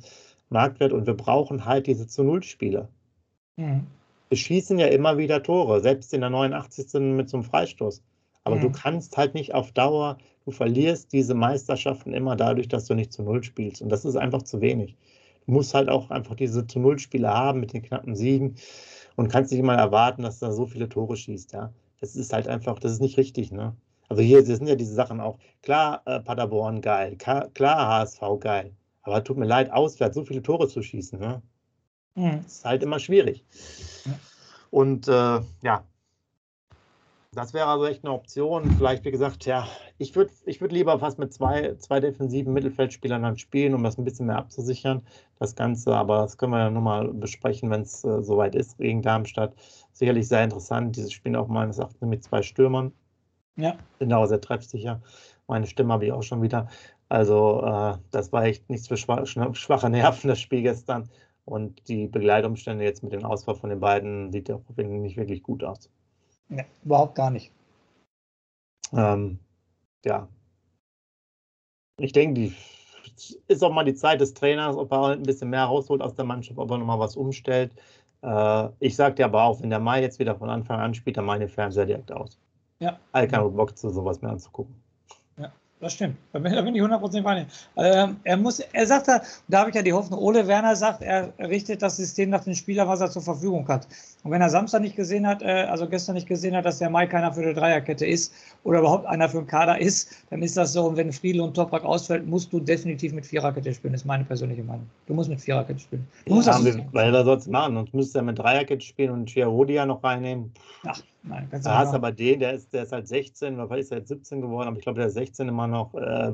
Marktwert 0.50 0.92
und 0.92 1.06
wir 1.06 1.14
brauchen 1.14 1.64
halt 1.64 1.86
diese 1.86 2.06
zu 2.06 2.24
Null-Spiele. 2.24 2.88
Mhm. 3.56 3.86
Wir 4.28 4.36
schießen 4.36 4.78
ja 4.78 4.88
immer 4.88 5.16
wieder 5.16 5.42
Tore, 5.42 5.80
selbst 5.80 6.12
in 6.12 6.20
der 6.20 6.30
89. 6.30 7.00
mit 7.16 7.30
so 7.30 7.38
einem 7.38 7.44
Freistoß. 7.44 8.02
Aber 8.44 8.56
mhm. 8.56 8.60
du 8.60 8.72
kannst 8.72 9.16
halt 9.16 9.34
nicht 9.34 9.54
auf 9.54 9.72
Dauer, 9.72 10.18
du 10.44 10.50
verlierst 10.50 11.12
diese 11.12 11.34
Meisterschaften 11.34 12.12
immer 12.12 12.36
dadurch, 12.36 12.68
dass 12.68 12.84
du 12.84 12.94
nicht 12.94 13.12
zu 13.12 13.22
Null 13.22 13.42
spielst. 13.44 13.80
Und 13.80 13.88
das 13.88 14.04
ist 14.04 14.16
einfach 14.16 14.42
zu 14.42 14.60
wenig. 14.60 14.96
Du 15.46 15.52
musst 15.52 15.72
halt 15.72 15.88
auch 15.88 16.10
einfach 16.10 16.34
diese 16.34 16.66
zu 16.66 16.80
Null-Spiele 16.80 17.32
haben 17.32 17.60
mit 17.60 17.72
den 17.72 17.82
knappen 17.82 18.14
Siegen 18.14 18.56
und 19.18 19.28
kannst 19.28 19.50
nicht 19.50 19.64
mal 19.64 19.76
erwarten, 19.76 20.22
dass 20.22 20.40
er 20.42 20.52
so 20.52 20.64
viele 20.64 20.88
Tore 20.88 21.16
schießt, 21.16 21.52
ja. 21.52 21.72
Das 22.00 22.14
ist 22.14 22.32
halt 22.32 22.46
einfach, 22.46 22.78
das 22.78 22.92
ist 22.92 23.00
nicht 23.00 23.18
richtig, 23.18 23.50
ne? 23.50 23.74
Also 24.08 24.22
hier 24.22 24.44
sind 24.44 24.68
ja 24.68 24.76
diese 24.76 24.94
Sachen 24.94 25.20
auch, 25.20 25.38
klar, 25.60 26.02
äh, 26.06 26.20
Paderborn 26.20 26.80
geil, 26.80 27.16
klar, 27.16 27.50
HSV 27.88 28.20
geil, 28.38 28.72
aber 29.02 29.24
tut 29.24 29.36
mir 29.36 29.46
leid, 29.46 29.72
auswärts 29.72 30.14
so 30.14 30.24
viele 30.24 30.40
Tore 30.40 30.68
zu 30.68 30.82
schießen, 30.82 31.18
ne? 31.18 31.42
Mhm. 32.14 32.42
Das 32.44 32.52
ist 32.58 32.64
halt 32.64 32.84
immer 32.84 33.00
schwierig. 33.00 33.44
Und 34.70 35.08
äh, 35.08 35.40
ja, 35.62 35.84
Das 37.32 37.52
wäre 37.52 37.66
also 37.66 37.84
echt 37.84 38.04
eine 38.04 38.14
Option. 38.14 38.70
Vielleicht, 38.70 39.04
wie 39.04 39.10
gesagt, 39.10 39.44
ja, 39.44 39.68
ich 39.98 40.16
würde 40.16 40.32
ich 40.46 40.60
würd 40.62 40.72
lieber 40.72 40.98
fast 40.98 41.18
mit 41.18 41.32
zwei, 41.32 41.74
zwei 41.74 42.00
defensiven 42.00 42.54
Mittelfeldspielern 42.54 43.22
dann 43.22 43.36
spielen, 43.36 43.74
um 43.74 43.84
das 43.84 43.98
ein 43.98 44.04
bisschen 44.04 44.26
mehr 44.26 44.38
abzusichern, 44.38 45.06
das 45.38 45.54
Ganze. 45.54 45.94
Aber 45.94 46.22
das 46.22 46.38
können 46.38 46.52
wir 46.52 46.58
ja 46.60 46.70
nochmal 46.70 47.08
besprechen, 47.12 47.70
wenn 47.70 47.82
es 47.82 48.02
äh, 48.02 48.22
soweit 48.22 48.54
ist 48.54 48.78
gegen 48.78 49.02
Darmstadt. 49.02 49.54
Sicherlich 49.92 50.26
sehr 50.26 50.42
interessant. 50.42 50.96
Dieses 50.96 51.12
Spiel 51.12 51.36
auch 51.36 51.48
meines 51.48 51.78
Erachtens 51.78 52.08
mit 52.08 52.24
zwei 52.24 52.40
Stürmern. 52.42 52.92
Ja. 53.56 53.76
Bin 53.98 54.12
auch 54.12 54.26
sehr 54.26 54.40
treffsicher. 54.40 55.02
Meine 55.48 55.66
Stimme 55.66 55.92
habe 55.92 56.06
ich 56.06 56.12
auch 56.12 56.22
schon 56.22 56.40
wieder. 56.40 56.68
Also, 57.10 57.62
äh, 57.62 57.98
das 58.10 58.32
war 58.32 58.44
echt 58.44 58.70
nichts 58.70 58.88
für 58.88 58.96
schwa 58.96 59.26
schwache 59.26 59.90
Nerven, 59.90 60.28
das 60.28 60.40
Spiel 60.40 60.62
gestern. 60.62 61.10
Und 61.44 61.88
die 61.88 62.06
Begleitumstände 62.06 62.84
jetzt 62.84 63.02
mit 63.02 63.12
dem 63.12 63.24
Ausfall 63.24 63.54
von 63.54 63.70
den 63.70 63.80
beiden 63.80 64.32
sieht 64.32 64.48
ja 64.48 64.60
nicht 64.76 65.16
wirklich 65.16 65.42
gut 65.42 65.62
aus. 65.64 65.90
Nee, 66.48 66.64
überhaupt 66.84 67.14
gar 67.14 67.30
nicht. 67.30 67.52
Ähm, 68.92 69.38
ja. 70.04 70.28
Ich 72.00 72.12
denke, 72.12 72.40
die 72.40 72.54
ist 73.48 73.62
auch 73.62 73.72
mal 73.72 73.84
die 73.84 73.94
Zeit 73.94 74.20
des 74.20 74.34
Trainers, 74.34 74.76
ob 74.76 74.92
er 74.92 75.08
ein 75.08 75.22
bisschen 75.22 75.50
mehr 75.50 75.64
rausholt 75.64 76.00
aus 76.00 76.14
der 76.14 76.24
Mannschaft, 76.24 76.58
ob 76.58 76.70
er 76.70 76.78
nochmal 76.78 76.98
was 76.98 77.16
umstellt. 77.16 77.72
Äh, 78.22 78.68
ich 78.80 78.96
dir 79.16 79.26
aber 79.26 79.42
auch, 79.42 79.60
wenn 79.60 79.70
der 79.70 79.80
Mai 79.80 80.02
jetzt 80.02 80.18
wieder 80.18 80.36
von 80.36 80.50
Anfang 80.50 80.80
an 80.80 80.94
spielt, 80.94 81.16
dann 81.16 81.24
meine 81.24 81.48
Fernseher 81.48 81.86
direkt 81.86 82.12
aus. 82.12 82.38
Ja. 82.80 82.98
All 83.12 83.26
keinen 83.26 83.54
Bock 83.54 83.76
zu 83.76 83.90
sowas 83.90 84.22
mehr 84.22 84.30
anzugucken. 84.30 84.74
Das 85.80 85.92
stimmt. 85.92 86.16
Da 86.32 86.40
bin, 86.40 86.52
da 86.52 86.62
bin 86.62 86.74
ich 86.74 86.82
100% 86.82 87.22
bei. 87.22 87.46
Ähm, 87.76 88.16
er 88.24 88.36
muss, 88.36 88.58
er 88.58 88.86
sagt 88.86 89.06
da, 89.06 89.22
da 89.46 89.60
habe 89.60 89.70
ich 89.70 89.76
ja 89.76 89.82
die 89.82 89.92
Hoffnung, 89.92 90.18
Ole 90.18 90.46
Werner 90.48 90.74
sagt, 90.74 91.02
er 91.02 91.32
richtet 91.38 91.82
das 91.82 91.96
System 91.96 92.30
nach 92.30 92.42
den 92.42 92.56
Spielern, 92.56 92.88
was 92.88 93.00
er 93.00 93.10
zur 93.10 93.22
Verfügung 93.22 93.68
hat. 93.68 93.86
Und 94.24 94.32
wenn 94.32 94.42
er 94.42 94.50
Samstag 94.50 94.80
nicht 94.80 94.96
gesehen 94.96 95.24
hat, 95.24 95.40
äh, 95.42 95.66
also 95.70 95.88
gestern 95.88 96.14
nicht 96.14 96.26
gesehen 96.26 96.56
hat, 96.56 96.64
dass 96.64 96.78
der 96.78 96.90
Mai 96.90 97.06
keiner 97.06 97.32
für 97.32 97.46
die 97.46 97.54
Dreierkette 97.54 98.04
ist 98.04 98.34
oder 98.64 98.80
überhaupt 98.80 99.06
einer 99.06 99.28
für 99.28 99.38
den 99.38 99.46
Kader 99.46 99.80
ist, 99.80 100.10
dann 100.30 100.42
ist 100.42 100.56
das 100.56 100.72
so. 100.72 100.84
Und 100.84 100.96
wenn 100.96 101.12
Friedel 101.12 101.42
und 101.42 101.54
Toprak 101.54 101.84
ausfällt, 101.84 102.26
musst 102.26 102.52
du 102.52 102.58
definitiv 102.58 103.12
mit 103.12 103.24
Viererkette 103.24 103.72
spielen. 103.72 103.92
Das 103.92 104.02
ist 104.02 104.06
meine 104.06 104.24
persönliche 104.24 104.64
Meinung. 104.64 104.86
Du 105.06 105.14
musst 105.14 105.30
mit 105.30 105.40
Viererkette 105.40 105.78
spielen. 105.78 106.06
Du 106.26 106.34
musst 106.34 106.48
ja, 106.48 106.58
das 106.58 106.76
weil 106.90 107.14
er 107.14 107.24
sonst 107.24 107.46
machen. 107.46 107.74
Sonst 107.74 107.94
müsste 107.94 108.18
er 108.18 108.22
mit 108.22 108.38
Dreierkette 108.38 108.84
spielen 108.84 109.10
und 109.12 109.30
Chiarodia 109.30 109.86
noch 109.86 110.02
reinnehmen. 110.02 110.52
Ach, 110.84 111.00
Nein, 111.28 111.48
ganz 111.50 111.64
Da 111.64 111.78
hast 111.78 111.94
aber 111.94 112.12
den, 112.12 112.40
der 112.40 112.54
ist, 112.54 112.72
der 112.72 112.84
ist 112.84 112.92
halt 112.92 113.06
16, 113.06 113.58
was 113.58 113.78
ist 113.78 113.92
er 113.92 113.98
jetzt 113.98 114.08
17 114.08 114.40
geworden, 114.40 114.68
aber 114.68 114.76
ich 114.76 114.82
glaube, 114.82 114.98
der 114.98 115.08
ist 115.08 115.14
16 115.14 115.48
immer 115.48 115.66
noch. 115.66 115.94
Äh, 115.94 116.32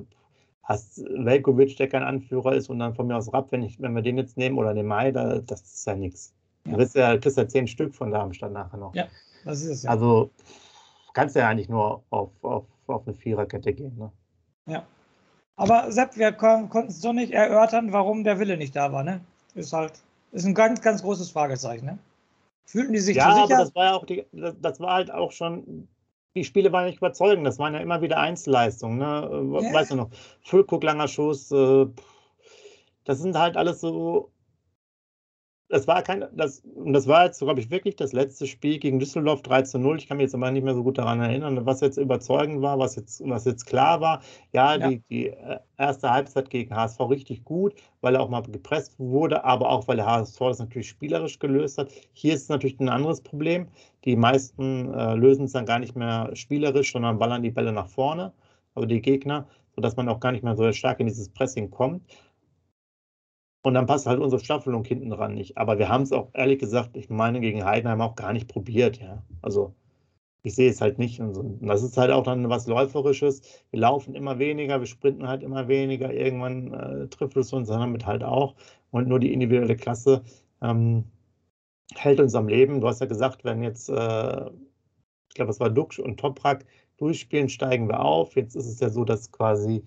hast 0.63 1.05
Velkovic, 1.05 1.77
der 1.77 1.89
kein 1.89 2.03
Anführer 2.03 2.55
ist, 2.55 2.71
und 2.71 2.79
dann 2.79 2.95
von 2.95 3.07
mir 3.07 3.17
aus 3.17 3.33
Rapp, 3.33 3.53
wenn, 3.53 3.63
ich, 3.63 3.81
wenn 3.81 3.95
wir 3.95 4.03
den 4.03 4.17
jetzt 4.17 4.37
nehmen 4.37 4.59
oder 4.59 4.73
den 4.73 4.87
Mai, 4.87 5.13
da, 5.13 5.39
das 5.41 5.63
ist 5.63 5.87
ja 5.87 5.95
nichts. 5.95 6.33
Ja. 6.65 6.73
Du 6.73 6.79
kriegst 6.79 6.95
ja, 6.95 7.17
kriegst 7.19 7.37
ja 7.37 7.47
10 7.47 7.69
Stück 7.69 7.95
von 7.95 8.11
Darmstadt 8.11 8.53
nachher 8.53 8.79
noch. 8.79 8.95
Ja, 8.95 9.07
das 9.45 9.63
ist 9.63 9.71
es 9.71 9.83
ja. 9.83 9.91
Also 9.91 10.31
kannst 11.13 11.37
du 11.37 11.41
ja 11.41 11.49
eigentlich 11.49 11.69
nur 11.69 12.03
auf, 12.11 12.31
auf, 12.43 12.65
auf 12.87 13.07
eine 13.07 13.15
Viererkette 13.15 13.73
gehen. 13.73 13.97
Ne? 13.99 14.11
Ja. 14.67 14.85
Aber 15.57 15.93
Sepp, 15.93 16.17
wir 16.17 16.33
konnten 16.33 16.89
es 16.89 17.01
so 17.01 17.13
nicht 17.13 17.33
erörtern, 17.33 17.93
warum 17.93 18.25
der 18.25 18.39
Wille 18.39 18.57
nicht 18.57 18.75
da 18.75 18.91
war. 18.93 19.05
Ne? 19.05 19.21
Ist 19.55 19.73
halt, 19.73 19.93
ist 20.33 20.47
ein 20.47 20.55
ganz, 20.55 20.81
ganz 20.81 21.03
großes 21.03 21.31
Fragezeichen. 21.31 21.87
Ne? 21.87 21.99
Fühlten 22.65 22.93
die 22.93 22.99
sich 22.99 23.17
ja, 23.17 23.31
zu 23.31 23.43
sicher? 23.43 23.55
Aber 23.55 23.65
das 23.65 23.75
war 23.75 23.85
ja 23.85 23.95
auch 23.95 24.07
die, 24.07 24.25
das 24.33 24.81
war 24.81 24.95
halt 24.95 25.11
auch 25.11 25.33
schon, 25.33 25.89
die 26.35 26.45
Spiele 26.45 26.73
waren 26.73 26.87
nicht 26.87 26.99
überzeugend. 26.99 27.47
Das 27.47 27.59
waren 27.59 27.75
ja 27.75 27.81
immer 27.81 28.03
wieder 28.03 28.19
Einzelleistungen. 28.19 28.99
Ne? 28.99 29.63
Ja. 29.63 29.73
Weißt 29.73 29.93
du 29.93 29.97
noch, 29.97 30.11
Füllkuck, 30.43 30.83
langer 30.83 31.09
Schuss, 31.09 31.51
äh, 31.53 31.87
das 33.05 33.21
sind 33.21 33.39
halt 33.39 33.57
alles 33.57 33.81
so 33.81 34.31
das 35.75 35.89
war 35.89 36.03
kein, 36.03 36.25
das, 36.37 36.63
das 36.87 37.09
war 37.09 37.25
jetzt, 37.25 37.41
glaube 37.41 37.59
ich, 37.59 37.69
wirklich 37.69 37.97
das 37.97 38.13
letzte 38.13 38.47
Spiel 38.47 38.79
gegen 38.79 39.01
Düsseldorf 39.01 39.43
3 39.43 39.63
zu 39.63 39.81
0. 39.81 39.99
Ich 39.99 40.07
kann 40.07 40.19
mich 40.19 40.27
jetzt 40.27 40.35
aber 40.37 40.49
nicht 40.53 40.63
mehr 40.63 40.77
so 40.77 40.85
gut 40.85 40.99
daran 40.99 41.21
erinnern, 41.21 41.67
was 41.67 41.81
jetzt 41.81 41.97
überzeugend 41.97 42.63
war, 42.63 42.79
was 42.79 42.95
jetzt, 42.95 43.21
was 43.29 43.45
jetzt 43.45 43.67
klar 43.67 44.01
war. 44.01 44.23
Ja, 44.53 44.77
ja. 44.77 44.89
Die, 44.89 45.03
die 45.11 45.27
äh, 45.31 45.59
erste 45.77 46.13
Halbzeit 46.13 46.49
gegen 46.49 46.77
HSV 46.77 47.01
richtig 47.11 47.43
gut, 47.43 47.75
weil 48.03 48.15
er 48.15 48.21
auch 48.21 48.29
mal 48.29 48.43
gepresst 48.43 49.01
wurde, 49.01 49.43
aber 49.43 49.69
auch, 49.69 49.89
weil 49.89 49.97
der 49.97 50.07
HSV 50.07 50.39
das 50.39 50.61
natürlich 50.61 50.89
spielerisch 50.89 51.41
gelöst 51.41 51.79
hat. 51.79 51.91
Hier 52.13 52.35
ist 52.35 52.43
es 52.43 52.49
natürlich 52.49 52.79
ein 52.79 52.89
anderes 52.89 53.21
Problem. 53.21 53.67
Die 54.05 54.15
meisten 54.15 54.95
äh, 54.95 55.17
lösen 55.17 55.47
es 55.47 55.53
dann 55.53 55.67
gar 55.67 55.81
nicht 55.81 55.97
mehr 55.97 56.31
spielerisch, 56.35 56.93
sondern 56.93 57.19
ballern 57.19 57.43
die 57.43 57.51
Bälle 57.51 57.73
nach 57.73 57.89
vorne, 57.89 58.33
aber 58.77 58.87
die 58.87 59.03
Gegner, 59.03 59.49
sodass 59.75 59.97
man 59.97 60.09
auch 60.09 60.21
gar 60.21 60.31
nicht 60.31 60.45
mehr 60.45 60.55
so 60.55 60.71
stark 60.73 61.01
in 61.01 61.09
dieses 61.09 61.31
Pressing 61.31 61.69
kommt. 61.69 62.01
Und 63.65 63.73
dann 63.73 63.87
passt 63.87 64.07
halt 64.07 64.21
unsere 64.21 64.45
Staffelung 64.45 64.85
hinten 64.85 65.09
dran 65.09 65.33
nicht. 65.35 65.57
Aber 65.57 65.79
wir 65.79 65.89
haben 65.89 66.03
es 66.03 66.13
auch 66.13 66.29
ehrlich 66.35 66.59
gesagt, 66.59 66.99
ich 66.99 67.09
meine, 67.09 67.41
gegen 67.41 67.65
Heidenheim 67.65 68.03
auch 68.03 68.15
gar 68.15 68.35
nicht 68.35 68.47
probiert, 68.47 69.01
ja. 69.01 69.23
Also 69.41 69.75
ich 70.43 70.55
sehe 70.55 70.69
es 70.69 70.83
halt 70.83 70.99
nicht. 70.99 71.19
Und, 71.19 71.33
so. 71.33 71.41
und 71.41 71.67
das 71.67 71.83
ist 71.83 71.97
halt 71.97 72.11
auch 72.11 72.25
dann 72.25 72.51
was 72.51 72.67
Läuferisches. 72.67 73.41
Wir 73.71 73.81
laufen 73.81 74.15
immer 74.15 74.39
weniger, 74.39 74.81
wir 74.81 74.87
sprinten 74.87 75.27
halt 75.27 75.43
immer 75.43 75.67
weniger. 75.67 76.13
Irgendwann 76.13 76.75
äh, 76.75 77.09
trifft 77.09 77.39
es 77.39 77.55
uns 77.55 77.69
damit 77.69 78.05
halt 78.05 78.23
auch. 78.23 78.55
Und 78.91 79.09
nur 79.09 79.19
die 79.19 79.33
individuelle 79.33 79.77
Klasse 79.77 80.23
ähm, 80.61 81.05
hält 81.95 82.21
uns 82.21 82.35
am 82.35 82.49
Leben. 82.49 82.83
Du 82.83 82.87
hast 82.89 83.01
ja 83.01 83.07
gesagt, 83.07 83.45
wenn 83.45 83.63
jetzt, 83.63 83.89
äh, 83.89 84.51
ich 85.31 85.35
glaube, 85.35 85.51
es 85.51 85.61
war 85.61 85.71
Duxch 85.71 86.01
und 86.01 86.21
Toprak 86.21 86.67
durchspielen, 86.99 87.49
steigen 87.49 87.89
wir 87.89 88.01
auf. 88.01 88.37
Jetzt 88.37 88.57
ist 88.57 88.67
es 88.67 88.81
ja 88.81 88.91
so, 88.91 89.05
dass 89.05 89.33
quasi 89.33 89.85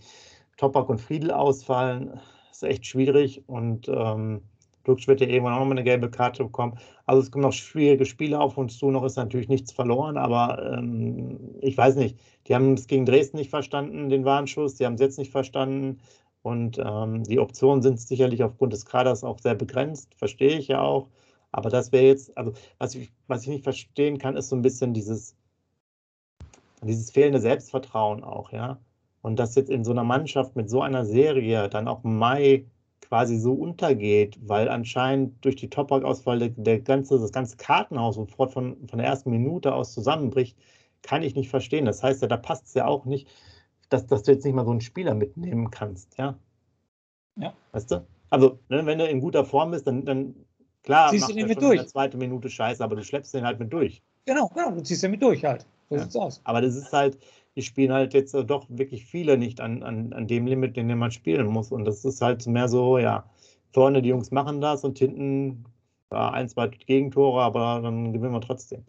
Toprak 0.57 0.89
und 0.89 0.99
Friedel 0.99 1.29
ausfallen 1.29 2.19
ist 2.57 2.63
echt 2.63 2.85
schwierig 2.85 3.43
und 3.47 3.87
ähm, 3.87 4.41
Dux 4.83 5.07
wird 5.07 5.21
ja 5.21 5.27
irgendwann 5.27 5.53
auch 5.53 5.59
nochmal 5.59 5.77
eine 5.77 5.83
gelbe 5.83 6.09
Karte 6.09 6.43
bekommen. 6.43 6.79
Also 7.05 7.21
es 7.21 7.29
kommen 7.29 7.43
noch 7.43 7.53
schwierige 7.53 8.05
Spiele 8.05 8.39
auf 8.39 8.57
uns 8.57 8.77
zu, 8.77 8.89
noch 8.89 9.03
ist 9.03 9.17
natürlich 9.17 9.49
nichts 9.49 9.71
verloren, 9.71 10.17
aber 10.17 10.77
ähm, 10.77 11.55
ich 11.61 11.77
weiß 11.77 11.95
nicht, 11.97 12.17
die 12.47 12.55
haben 12.55 12.73
es 12.73 12.87
gegen 12.87 13.05
Dresden 13.05 13.37
nicht 13.37 13.49
verstanden, 13.49 14.09
den 14.09 14.25
Warnschuss, 14.25 14.75
die 14.75 14.85
haben 14.85 14.95
es 14.95 15.01
jetzt 15.01 15.19
nicht 15.19 15.31
verstanden 15.31 15.99
und 16.41 16.79
ähm, 16.83 17.23
die 17.23 17.39
Optionen 17.39 17.81
sind 17.81 17.99
sicherlich 17.99 18.43
aufgrund 18.43 18.73
des 18.73 18.85
Kaders 18.85 19.23
auch 19.23 19.39
sehr 19.39 19.55
begrenzt, 19.55 20.15
verstehe 20.15 20.57
ich 20.57 20.69
ja 20.69 20.81
auch. 20.81 21.09
Aber 21.51 21.69
das 21.69 21.91
wäre 21.91 22.05
jetzt, 22.05 22.35
also 22.37 22.53
was 22.77 22.95
ich, 22.95 23.11
was 23.27 23.43
ich 23.43 23.49
nicht 23.49 23.63
verstehen 23.63 24.17
kann, 24.17 24.35
ist 24.37 24.49
so 24.49 24.55
ein 24.55 24.61
bisschen 24.61 24.93
dieses, 24.93 25.35
dieses 26.81 27.11
fehlende 27.11 27.39
Selbstvertrauen 27.39 28.23
auch, 28.23 28.51
ja. 28.51 28.79
Und 29.21 29.37
dass 29.37 29.55
jetzt 29.55 29.69
in 29.69 29.83
so 29.83 29.91
einer 29.91 30.03
Mannschaft 30.03 30.55
mit 30.55 30.69
so 30.69 30.81
einer 30.81 31.05
Serie 31.05 31.69
dann 31.69 31.87
auch 31.87 32.03
Mai 32.03 32.65
quasi 33.01 33.37
so 33.37 33.53
untergeht, 33.53 34.37
weil 34.41 34.69
anscheinend 34.69 35.43
durch 35.43 35.55
die 35.55 35.69
Toprak-Auswahl 35.69 36.39
der, 36.39 36.49
der, 36.49 36.79
ganze, 36.79 37.19
das 37.19 37.31
ganze 37.31 37.57
Kartenhaus 37.57 38.15
sofort 38.15 38.51
von, 38.51 38.77
von 38.87 38.99
der 38.99 39.07
ersten 39.07 39.31
Minute 39.31 39.73
aus 39.73 39.93
zusammenbricht, 39.93 40.57
kann 41.03 41.23
ich 41.23 41.35
nicht 41.35 41.49
verstehen. 41.49 41.85
Das 41.85 42.03
heißt 42.03 42.21
ja, 42.21 42.27
da 42.27 42.37
passt 42.37 42.67
es 42.67 42.73
ja 42.73 42.85
auch 42.85 43.05
nicht, 43.05 43.27
dass, 43.89 44.05
dass 44.07 44.23
du 44.23 44.31
jetzt 44.31 44.43
nicht 44.43 44.53
mal 44.53 44.65
so 44.65 44.71
einen 44.71 44.81
Spieler 44.81 45.13
mitnehmen 45.13 45.71
kannst, 45.71 46.17
ja? 46.17 46.37
Ja. 47.37 47.53
Weißt 47.71 47.91
du? 47.91 48.05
Also, 48.29 48.59
ne, 48.67 48.85
wenn 48.85 48.97
du 48.97 49.07
in 49.07 49.21
guter 49.21 49.45
Form 49.45 49.71
bist, 49.71 49.87
dann, 49.87 50.03
dann 50.03 50.35
klar, 50.83 51.11
ziehst 51.11 51.29
du 51.29 51.33
den 51.33 51.47
mit 51.47 51.61
durch. 51.61 51.71
in 51.71 51.77
der 51.77 51.87
zweiten 51.87 52.17
Minute 52.17 52.49
Scheiße, 52.49 52.83
aber 52.83 52.95
du 52.95 53.03
schleppst 53.03 53.33
den 53.33 53.45
halt 53.45 53.59
mit 53.59 53.71
durch. 53.71 54.01
Genau, 54.25 54.49
genau, 54.53 54.71
du 54.71 54.83
ziehst 54.83 55.03
den 55.03 55.11
mit 55.11 55.21
durch 55.21 55.45
halt. 55.45 55.65
So 55.89 55.95
ja. 55.95 56.01
sieht's 56.01 56.15
aus. 56.17 56.41
Aber 56.43 56.61
das 56.61 56.75
ist 56.75 56.91
halt, 56.91 57.17
die 57.57 57.63
spielen 57.63 57.91
halt 57.91 58.13
jetzt 58.13 58.35
doch 58.35 58.67
wirklich 58.69 59.05
viele 59.05 59.35
nicht 59.35 59.59
an, 59.59 59.81
an, 59.81 60.13
an 60.13 60.27
dem 60.27 60.45
Limit, 60.45 60.77
den 60.77 60.95
man 60.95 61.09
spielen 61.09 61.47
muss. 61.47 61.71
Und 61.71 61.85
das 61.85 62.05
ist 62.05 62.21
halt 62.21 62.45
mehr 62.45 62.69
so, 62.69 62.99
ja, 62.99 63.25
vorne 63.73 64.03
die 64.03 64.09
Jungs 64.09 64.29
machen 64.29 64.61
das 64.61 64.83
und 64.83 64.99
hinten 64.99 65.65
ja, 66.11 66.29
ein, 66.29 66.47
zwei 66.47 66.67
Gegentore, 66.67 67.41
aber 67.41 67.81
dann 67.81 68.13
gewinnen 68.13 68.33
wir 68.33 68.41
trotzdem. 68.41 68.83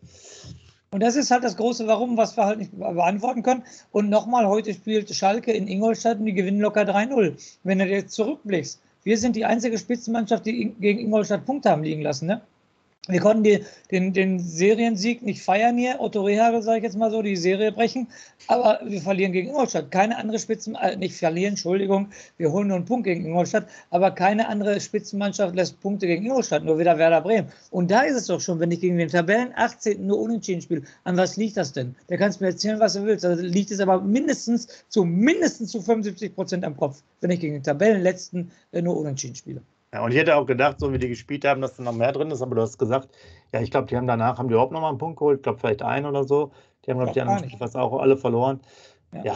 Und 0.91 1.03
das 1.03 1.17
ist 1.17 1.31
halt 1.31 1.45
das 1.45 1.57
große 1.57 1.87
Warum, 1.87 2.19
was 2.19 2.37
wir 2.37 2.45
halt 2.45 2.59
nicht 2.59 2.79
beantworten 2.79 3.43
können. 3.43 3.65
Und 3.91 4.11
nochmal, 4.11 4.47
heute 4.47 4.75
spielt 4.75 5.15
Schalke 5.15 5.53
in 5.53 5.67
Ingolstadt 5.67 6.19
und 6.19 6.27
die 6.27 6.35
gewinnen 6.35 6.61
locker 6.61 6.83
3-0. 6.83 7.59
Wenn 7.65 7.79
du 7.79 7.87
jetzt 7.87 8.13
zurückblickst, 8.13 8.83
wir 9.03 9.17
sind 9.17 9.35
die 9.35 9.47
einzige 9.47 9.79
Spitzenmannschaft, 9.79 10.45
die 10.45 10.75
gegen 10.79 11.01
Ingolstadt 11.01 11.47
Punkte 11.47 11.71
haben 11.71 11.85
liegen 11.85 12.03
lassen. 12.03 12.27
Ne? 12.27 12.43
Wir 13.11 13.21
konnten 13.21 13.43
die, 13.43 13.65
den, 13.91 14.13
den 14.13 14.39
Seriensieg 14.39 15.23
nicht 15.23 15.41
feiern 15.41 15.79
hier, 15.79 15.99
Otto 15.99 16.21
Rehagel, 16.25 16.61
sage 16.61 16.79
ich 16.79 16.85
jetzt 16.85 16.97
mal 16.97 17.11
so, 17.11 17.23
die 17.23 17.37
Serie 17.37 17.73
brechen, 17.73 18.07
aber 18.49 18.81
wir 18.85 19.01
verlieren 19.01 19.33
gegen 19.33 19.49
Ingolstadt. 19.49 19.91
Keine 19.91 20.19
andere 20.19 20.39
Spitzen, 20.39 20.75
äh, 20.75 20.95
nicht 20.95 21.17
verlieren, 21.17 21.53
Entschuldigung, 21.53 22.09
wir 22.37 22.53
holen 22.53 22.69
nur 22.69 22.77
einen 22.77 22.85
Punkt 22.85 23.05
gegen 23.05 23.25
Ingolstadt, 23.25 23.67
aber 23.89 24.11
keine 24.11 24.47
andere 24.49 24.79
Spitzenmannschaft 24.79 25.55
lässt 25.57 25.81
Punkte 25.81 26.07
gegen 26.07 26.27
Ingolstadt, 26.27 26.65
nur 26.65 26.79
wieder 26.79 26.99
Werder 26.99 27.23
Bremen. 27.23 27.49
Und 27.71 27.91
da 27.91 28.03
ist 28.03 28.15
es 28.15 28.27
doch 28.27 28.43
schon, 28.43 28.61
wenn 28.61 28.71
ich 28.73 28.81
gegen 28.81 28.99
den 28.99 29.09
Tabellen 29.09 29.53
18. 29.57 30.07
nur 30.07 30.21
unentschieden 30.21 30.61
spiele, 30.61 30.83
an 31.05 31.17
was 31.17 31.39
liegt 31.39 31.57
das 31.57 31.73
denn? 31.73 31.97
Da 32.09 32.19
kannst 32.19 32.41
du 32.41 32.45
mir 32.45 32.51
erzählen, 32.51 32.79
was 32.79 32.93
du 32.93 33.05
willst. 33.05 33.25
Also 33.25 33.43
liegt 33.43 33.71
es 33.71 33.81
aber 33.81 34.03
mindestens 34.03 34.69
zu 34.91 35.05
mindestens 35.05 35.71
zu 35.71 35.81
75 35.81 36.35
Prozent 36.35 36.63
am 36.63 36.77
Kopf, 36.77 37.03
wenn 37.23 37.31
ich 37.31 37.41
gegen 37.41 37.55
den 37.55 37.63
Tabellenletzten 37.63 38.51
äh, 38.73 38.83
nur 38.83 38.99
unentschieden 38.99 39.35
spiele. 39.35 39.63
Ja, 39.93 40.05
und 40.05 40.11
ich 40.11 40.19
hätte 40.19 40.37
auch 40.37 40.47
gedacht, 40.47 40.81
so 40.81 40.93
wie 40.93 40.99
die 40.99 41.09
gespielt 41.09 41.45
haben, 41.45 41.61
dass 41.61 41.77
da 41.77 41.83
noch 41.83 41.95
mehr 41.95 42.13
drin 42.13 42.31
ist, 42.31 42.43
aber 42.43 42.55
du 42.55 42.63
hast 42.63 42.79
gesagt, 42.79 43.09
ja, 43.53 43.61
ich 43.61 43.71
glaube, 43.71 43.87
die 43.87 43.97
haben 43.97 44.07
danach, 44.07 44.39
haben 44.39 44.49
die 44.49 44.53
überhaupt 44.53 44.73
noch 44.73 44.83
mal 44.83 44.91
einen 44.91 44.99
Punkt 44.99 45.19
geholt, 45.19 45.39
ich 45.39 45.43
glaube, 45.43 45.59
vielleicht 45.59 45.83
einen 45.83 46.07
oder 46.07 46.25
so. 46.25 46.53
Die 46.85 46.91
haben, 46.91 46.99
glaube 46.99 47.11
ich, 47.11 47.15
die 47.15 47.21
anderen 47.23 47.59
fast 47.59 47.77
auch 47.77 47.99
alle 47.99 48.17
verloren. 48.17 48.61
Ja. 49.13 49.25
ja. 49.25 49.35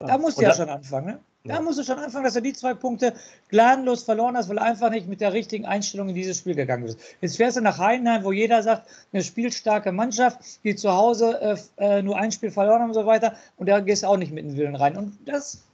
Da 0.00 0.18
musst 0.18 0.38
du 0.38 0.42
ja 0.42 0.54
schon 0.54 0.68
anfangen, 0.68 1.06
ne? 1.06 1.20
Da 1.44 1.60
musst 1.60 1.78
du 1.78 1.82
schon 1.82 1.98
anfangen, 1.98 2.24
dass 2.24 2.36
er 2.36 2.40
die 2.40 2.52
zwei 2.52 2.72
Punkte 2.74 3.14
gnadenlos 3.48 4.04
verloren 4.04 4.36
hast, 4.36 4.48
weil 4.48 4.58
er 4.58 4.64
einfach 4.64 4.90
nicht 4.90 5.08
mit 5.08 5.20
der 5.20 5.32
richtigen 5.32 5.66
Einstellung 5.66 6.08
in 6.08 6.14
dieses 6.14 6.38
Spiel 6.38 6.54
gegangen 6.54 6.84
ist. 6.84 7.00
Jetzt 7.20 7.36
fährst 7.36 7.56
du 7.56 7.60
nach 7.60 7.78
Heidenheim, 7.78 8.22
wo 8.22 8.30
jeder 8.30 8.62
sagt, 8.62 8.88
eine 9.12 9.24
spielstarke 9.24 9.90
Mannschaft, 9.90 10.38
die 10.62 10.76
zu 10.76 10.92
Hause 10.92 11.58
äh, 11.78 11.96
äh 11.98 12.02
nur 12.02 12.16
ein 12.16 12.30
Spiel 12.30 12.52
verloren 12.52 12.82
haben 12.82 12.90
und 12.90 12.94
so 12.94 13.06
weiter. 13.06 13.34
Und 13.56 13.68
da 13.68 13.80
gehst 13.80 14.04
du 14.04 14.06
auch 14.06 14.16
nicht 14.16 14.32
mit 14.32 14.44
dem 14.44 14.56
Willen 14.56 14.76
rein. 14.76 14.96
Und 14.96 15.18
das, 15.26 15.64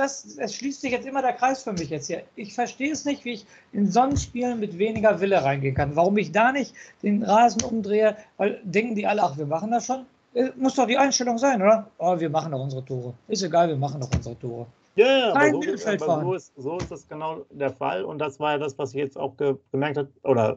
das, 0.00 0.36
das 0.36 0.54
schließt 0.54 0.80
sich 0.80 0.92
jetzt 0.92 1.06
immer 1.06 1.22
der 1.22 1.34
Kreis 1.34 1.62
für 1.62 1.72
mich 1.72 1.90
jetzt 1.90 2.06
hier. 2.06 2.22
Ich 2.34 2.54
verstehe 2.54 2.92
es 2.92 3.04
nicht, 3.04 3.24
wie 3.24 3.32
ich 3.34 3.46
in 3.72 3.90
Sonnenspielen 3.90 4.58
mit 4.58 4.78
weniger 4.78 5.20
Wille 5.20 5.42
reingehen 5.42 5.74
kann. 5.74 5.94
Warum 5.94 6.16
ich 6.16 6.32
da 6.32 6.52
nicht 6.52 6.74
den 7.02 7.22
Rasen 7.22 7.62
umdrehe, 7.62 8.16
weil 8.36 8.60
denken 8.64 8.94
die 8.94 9.06
alle, 9.06 9.22
ach, 9.22 9.36
wir 9.36 9.46
machen 9.46 9.70
das 9.70 9.86
schon. 9.86 10.06
Äh, 10.34 10.50
muss 10.56 10.74
doch 10.76 10.86
die 10.86 10.96
Einstellung 10.96 11.38
sein, 11.38 11.60
oder? 11.60 11.90
Oh, 11.98 12.18
wir 12.18 12.30
machen 12.30 12.52
doch 12.52 12.60
unsere 12.60 12.84
Tore. 12.84 13.14
Ist 13.28 13.42
egal, 13.42 13.68
wir 13.68 13.76
machen 13.76 14.00
doch 14.00 14.10
unsere 14.14 14.38
Tore. 14.38 14.66
Ja, 14.96 15.06
ja 15.06 15.32
aber, 15.34 15.50
so, 15.50 16.04
aber 16.04 16.20
so, 16.22 16.34
ist, 16.34 16.52
so 16.56 16.78
ist 16.78 16.90
das 16.90 17.08
genau 17.08 17.44
der 17.50 17.70
Fall. 17.70 18.04
Und 18.04 18.18
das 18.18 18.40
war 18.40 18.52
ja 18.52 18.58
das, 18.58 18.78
was 18.78 18.90
ich 18.90 18.98
jetzt 18.98 19.18
auch 19.18 19.36
ge 19.36 19.56
gemerkt 19.70 19.98
habe, 19.98 20.08
oder 20.22 20.56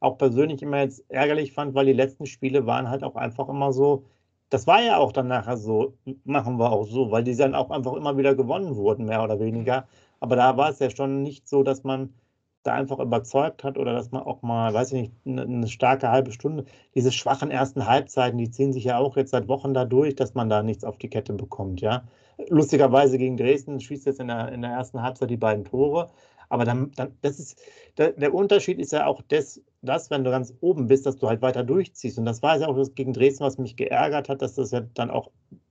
auch 0.00 0.16
persönlich 0.18 0.62
immer 0.62 0.80
jetzt 0.80 1.04
ärgerlich 1.08 1.52
fand, 1.52 1.74
weil 1.74 1.86
die 1.86 1.92
letzten 1.92 2.26
Spiele 2.26 2.66
waren 2.66 2.88
halt 2.88 3.02
auch 3.02 3.16
einfach 3.16 3.48
immer 3.48 3.72
so, 3.72 4.04
das 4.50 4.66
war 4.66 4.82
ja 4.82 4.96
auch 4.98 5.12
dann 5.12 5.28
nachher 5.28 5.56
so, 5.56 5.94
machen 6.24 6.58
wir 6.58 6.72
auch 6.72 6.86
so, 6.86 7.10
weil 7.10 7.24
die 7.24 7.36
dann 7.36 7.54
auch 7.54 7.70
einfach 7.70 7.94
immer 7.94 8.16
wieder 8.16 8.34
gewonnen 8.34 8.76
wurden, 8.76 9.06
mehr 9.06 9.22
oder 9.22 9.40
weniger. 9.40 9.86
Aber 10.20 10.36
da 10.36 10.56
war 10.56 10.70
es 10.70 10.78
ja 10.78 10.90
schon 10.90 11.22
nicht 11.22 11.48
so, 11.48 11.62
dass 11.62 11.84
man 11.84 12.14
da 12.62 12.74
einfach 12.74 12.98
überzeugt 12.98 13.64
hat 13.64 13.78
oder 13.78 13.92
dass 13.92 14.10
man 14.10 14.22
auch 14.22 14.42
mal, 14.42 14.74
weiß 14.74 14.92
ich 14.92 15.02
nicht, 15.02 15.12
eine, 15.26 15.42
eine, 15.42 15.68
starke 15.68 16.10
halbe 16.10 16.32
Stunde, 16.32 16.64
diese 16.94 17.12
schwachen 17.12 17.50
ersten 17.50 17.86
Halbzeiten, 17.86 18.38
die 18.38 18.50
ziehen 18.50 18.72
sich 18.72 18.84
ja 18.84 18.98
auch 18.98 19.16
jetzt 19.16 19.30
seit 19.30 19.48
Wochen 19.48 19.74
da 19.74 19.84
durch, 19.84 20.16
dass 20.16 20.34
man 20.34 20.48
da 20.48 20.62
nichts 20.62 20.84
auf 20.84 20.98
die 20.98 21.08
Kette 21.08 21.32
bekommt, 21.32 21.80
ja. 21.80 22.04
Lustigerweise 22.48 23.18
gegen 23.18 23.36
Dresden 23.36 23.80
schießt 23.80 24.06
jetzt 24.06 24.20
in 24.20 24.28
der, 24.28 24.52
in 24.52 24.62
der 24.62 24.70
ersten 24.70 25.02
Halbzeit 25.02 25.30
die 25.30 25.36
beiden 25.36 25.64
Tore. 25.64 26.08
Aber 26.48 26.64
dann, 26.64 26.92
dann 26.92 27.16
das 27.22 27.38
ist, 27.38 27.60
der, 27.98 28.12
der 28.12 28.34
Unterschied 28.34 28.78
ist 28.78 28.92
ja 28.92 29.06
auch 29.06 29.22
das, 29.28 29.60
das, 29.82 30.10
wenn 30.10 30.24
du 30.24 30.30
ganz 30.30 30.54
oben 30.60 30.86
bist, 30.86 31.06
dass 31.06 31.16
du 31.16 31.28
halt 31.28 31.42
weiter 31.42 31.64
durchziehst. 31.64 32.18
Und 32.18 32.24
das 32.24 32.42
war 32.42 32.58
ja 32.58 32.68
auch 32.68 32.76
das 32.76 32.94
gegen 32.94 33.12
Dresden, 33.12 33.44
was 33.44 33.58
mich 33.58 33.76
geärgert 33.76 34.28
hat, 34.28 34.42
dass 34.42 34.54
das 34.54 34.70
ja 34.70 34.80
dann 34.94 35.10
auch, 35.10 35.30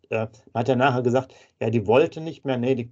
äh, 0.09 0.27
man 0.53 0.61
hat 0.61 0.67
ja 0.67 0.75
nachher 0.75 1.01
gesagt, 1.01 1.33
ja, 1.59 1.69
die 1.69 1.87
wollte 1.87 2.21
nicht 2.21 2.45
mehr, 2.45 2.57
nee, 2.57 2.75
die 2.75 2.91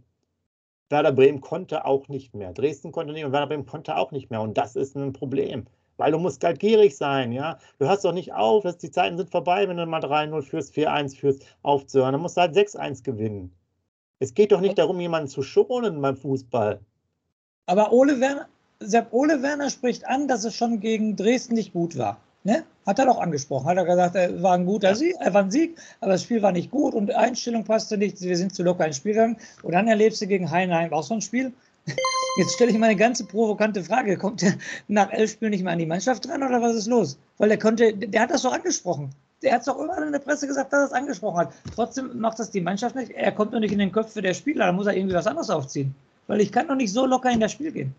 Werder 0.89 1.11
Bremen 1.11 1.41
konnte 1.41 1.85
auch 1.85 2.07
nicht 2.09 2.35
mehr. 2.35 2.53
Dresden 2.53 2.91
konnte 2.91 3.13
nicht 3.13 3.25
und 3.25 3.31
Werder 3.31 3.47
Bremen 3.47 3.65
konnte 3.65 3.97
auch 3.97 4.11
nicht 4.11 4.29
mehr. 4.29 4.41
Und 4.41 4.57
das 4.57 4.75
ist 4.75 4.95
ein 4.95 5.13
Problem. 5.13 5.65
Weil 5.97 6.11
du 6.11 6.19
musst 6.19 6.43
halt 6.43 6.59
gierig 6.59 6.97
sein, 6.97 7.31
ja. 7.31 7.57
Du 7.79 7.87
hörst 7.87 8.03
doch 8.03 8.11
nicht 8.11 8.33
auf, 8.33 8.63
dass 8.63 8.77
die 8.77 8.91
Zeiten 8.91 9.17
sind 9.17 9.31
vorbei, 9.31 9.67
wenn 9.67 9.77
du 9.77 9.85
mal 9.85 10.01
3-0 10.01 10.41
führst, 10.41 10.73
4-1 10.75 11.15
führst, 11.17 11.45
aufzuhören. 11.61 12.11
Dann 12.11 12.21
musst 12.21 12.37
du 12.37 12.41
halt 12.41 12.55
6-1 12.55 13.03
gewinnen. 13.03 13.55
Es 14.19 14.33
geht 14.33 14.51
doch 14.51 14.61
nicht 14.61 14.77
darum, 14.77 14.99
jemanden 14.99 15.29
zu 15.29 15.41
schonen 15.41 16.01
beim 16.01 16.17
Fußball. 16.17 16.81
Aber 17.67 17.91
Ole 17.91 18.19
Werner, 18.19 18.47
Sepp 18.79 19.11
Ole 19.11 19.41
Werner 19.41 19.69
spricht 19.69 20.05
an, 20.05 20.27
dass 20.27 20.43
es 20.43 20.55
schon 20.55 20.79
gegen 20.79 21.15
Dresden 21.15 21.55
nicht 21.55 21.73
gut 21.73 21.97
war. 21.97 22.17
Ne? 22.43 22.63
Hat 22.85 22.99
er 22.99 23.05
doch 23.05 23.19
angesprochen. 23.19 23.65
Hat 23.65 23.77
er 23.77 23.85
gesagt, 23.85 24.15
er 24.15 24.43
war 24.43 24.53
ein 24.53 24.67
guter 24.67 24.93
Sieg, 24.93 25.15
er 25.19 25.33
war 25.33 25.41
ein 25.41 25.49
Sieg, 25.49 25.75
aber 25.99 26.11
das 26.11 26.21
Spiel 26.21 26.43
war 26.43 26.51
nicht 26.51 26.69
gut 26.69 26.93
und 26.93 27.07
die 27.07 27.15
Einstellung 27.15 27.63
passte 27.63 27.97
nicht. 27.97 28.21
Wir 28.21 28.37
sind 28.37 28.53
zu 28.53 28.61
locker 28.61 28.85
ins 28.85 28.97
Spiel 28.97 29.13
gegangen. 29.13 29.37
Und 29.63 29.73
dann 29.73 29.87
erlebst 29.87 30.21
du 30.21 30.27
gegen 30.27 30.51
Heinheim 30.51 30.93
auch 30.93 31.03
so 31.03 31.15
ein 31.15 31.21
Spiel. 31.21 31.51
Jetzt 32.37 32.53
stelle 32.53 32.69
ich 32.69 32.77
mal 32.77 32.87
eine 32.87 32.95
ganze 32.95 33.25
provokante 33.25 33.83
Frage. 33.83 34.17
Kommt 34.17 34.43
er 34.43 34.53
nach 34.87 35.11
elf 35.11 35.31
Spielen 35.31 35.51
nicht 35.51 35.63
mehr 35.63 35.73
an 35.73 35.79
die 35.79 35.87
Mannschaft 35.87 36.27
dran 36.27 36.43
oder 36.43 36.61
was 36.61 36.75
ist 36.75 36.87
los? 36.87 37.17
Weil 37.39 37.49
der 37.49 37.57
konnte, 37.57 37.93
der 37.95 38.21
hat 38.21 38.29
das 38.29 38.43
doch 38.43 38.53
angesprochen. 38.53 39.09
Der 39.41 39.53
hat 39.53 39.61
es 39.61 39.65
doch 39.65 39.79
überall 39.79 40.03
in 40.03 40.11
der 40.11 40.19
Presse 40.19 40.45
gesagt, 40.45 40.71
dass 40.71 40.81
er 40.81 40.85
es 40.85 40.93
angesprochen 40.93 41.37
hat. 41.37 41.53
Trotzdem 41.73 42.19
macht 42.19 42.37
das 42.37 42.51
die 42.51 42.61
Mannschaft 42.61 42.95
nicht. 42.95 43.11
Er 43.11 43.31
kommt 43.31 43.51
nur 43.51 43.59
nicht 43.59 43.71
in 43.71 43.79
den 43.79 43.91
Köpfe 43.91 44.21
der 44.21 44.35
Spieler, 44.35 44.67
da 44.67 44.71
muss 44.71 44.85
er 44.85 44.95
irgendwie 44.95 45.15
was 45.15 45.27
anderes 45.27 45.49
aufziehen. 45.49 45.95
Weil 46.27 46.41
ich 46.41 46.51
kann 46.51 46.67
doch 46.67 46.75
nicht 46.75 46.91
so 46.91 47.05
locker 47.05 47.31
in 47.31 47.39
das 47.39 47.51
Spiel 47.51 47.71
gehen. 47.71 47.95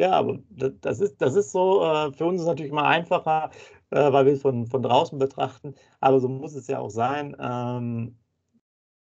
Ja, 0.00 0.12
aber 0.12 0.38
das 0.80 1.00
ist, 1.00 1.20
das 1.20 1.34
ist 1.34 1.50
so, 1.50 1.82
äh, 1.82 2.12
für 2.12 2.26
uns 2.26 2.36
ist 2.36 2.42
es 2.42 2.46
natürlich 2.46 2.72
mal 2.72 2.84
einfacher, 2.84 3.50
äh, 3.90 4.12
weil 4.12 4.26
wir 4.26 4.32
es 4.34 4.42
von, 4.42 4.66
von 4.66 4.82
draußen 4.82 5.18
betrachten, 5.18 5.74
aber 6.00 6.20
so 6.20 6.28
muss 6.28 6.54
es 6.54 6.68
ja 6.68 6.78
auch 6.78 6.90
sein. 6.90 7.36
Ähm, 7.40 8.16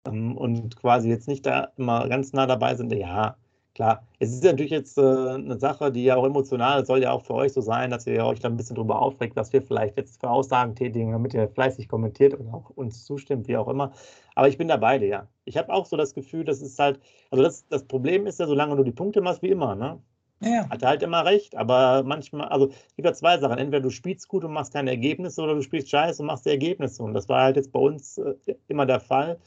ähm, 0.07 0.37
und 0.37 0.77
quasi 0.77 1.09
jetzt 1.09 1.29
nicht 1.29 1.47
da 1.47 1.73
immer 1.77 2.09
ganz 2.09 2.33
nah 2.33 2.47
dabei 2.47 2.75
sind, 2.77 2.93
ja, 2.93 3.37
klar. 3.75 4.07
Es 4.19 4.33
ist 4.33 4.45
natürlich 4.45 4.71
jetzt 4.71 4.99
äh, 4.99 5.03
eine 5.03 5.59
Sache, 5.59 5.93
die 5.93 6.05
ja 6.05 6.17
auch 6.17 6.25
emotional 6.25 6.81
ist, 6.81 6.87
soll 6.87 7.03
ja 7.03 7.13
auch 7.13 7.23
für 7.23 7.35
euch 7.35 7.53
so 7.53 7.61
sein, 7.61 7.91
dass 7.91 8.07
ihr 8.07 8.25
euch 8.25 8.41
da 8.41 8.49
ein 8.49 8.57
bisschen 8.57 8.77
drüber 8.77 9.01
aufregt, 9.01 9.37
was 9.37 9.53
wir 9.53 9.63
vielleicht 9.63 9.97
jetzt 9.97 10.21
für 10.21 10.31
Aussagen 10.31 10.75
tätigen, 10.75 11.13
damit 11.13 11.35
ihr 11.35 11.49
fleißig 11.49 11.89
kommentiert 11.89 12.35
und 12.35 12.53
auch 12.53 12.71
uns 12.71 13.05
zustimmt, 13.05 13.49
wie 13.49 13.57
auch 13.57 13.69
immer. 13.69 13.93
Aber 14.35 14.49
ich 14.49 14.59
bin 14.59 14.69
da 14.69 14.77
beide, 14.77 15.07
ja. 15.07 15.29
Ich 15.45 15.57
habe 15.57 15.73
auch 15.73 15.87
so 15.87 15.97
das 15.97 16.15
Gefühl, 16.15 16.45
das 16.45 16.63
ist 16.63 16.79
halt, 16.79 17.01
also 17.31 17.43
das, 17.43 17.67
das 17.69 17.85
Problem 17.85 18.27
ist 18.27 18.41
ja, 18.41 18.47
solange 18.47 18.77
du 18.77 18.85
die 18.85 18.93
Punkte 18.93 19.21
machst, 19.21 19.43
wie 19.43 19.51
immer, 19.51 19.75
ne? 19.75 20.01
Ja. 20.41 20.69
Hat 20.69 20.83
er 20.83 20.89
halt 20.89 21.03
immer 21.03 21.25
recht, 21.25 21.57
aber 21.57 22.03
manchmal, 22.05 22.49
also 22.49 22.69
es 22.69 22.97
gibt 22.97 23.07
ja 23.07 23.15
zwei 23.15 23.39
Sachen. 23.39 23.59
Entweder 23.59 23.81
du 23.81 23.91
spielst 23.91 24.29
gut 24.29 24.45
und 24.45 24.53
machst 24.53 24.73
keine 24.73 24.91
Ergebnisse 24.91 25.41
oder 25.41 25.55
du 25.55 25.63
spielst 25.63 25.89
scheiße 25.89 26.21
und 26.23 26.27
machst 26.27 26.45
die 26.45 26.51
Ergebnisse. 26.51 27.03
Und 27.03 27.15
das 27.15 27.29
war 27.29 27.45
halt 27.45 27.57
jetzt 27.57 27.73
bei 27.73 27.81
uns 27.81 28.19
äh, 28.19 28.35
immer 28.69 28.85
der 28.85 29.01
Fall. 29.01 29.39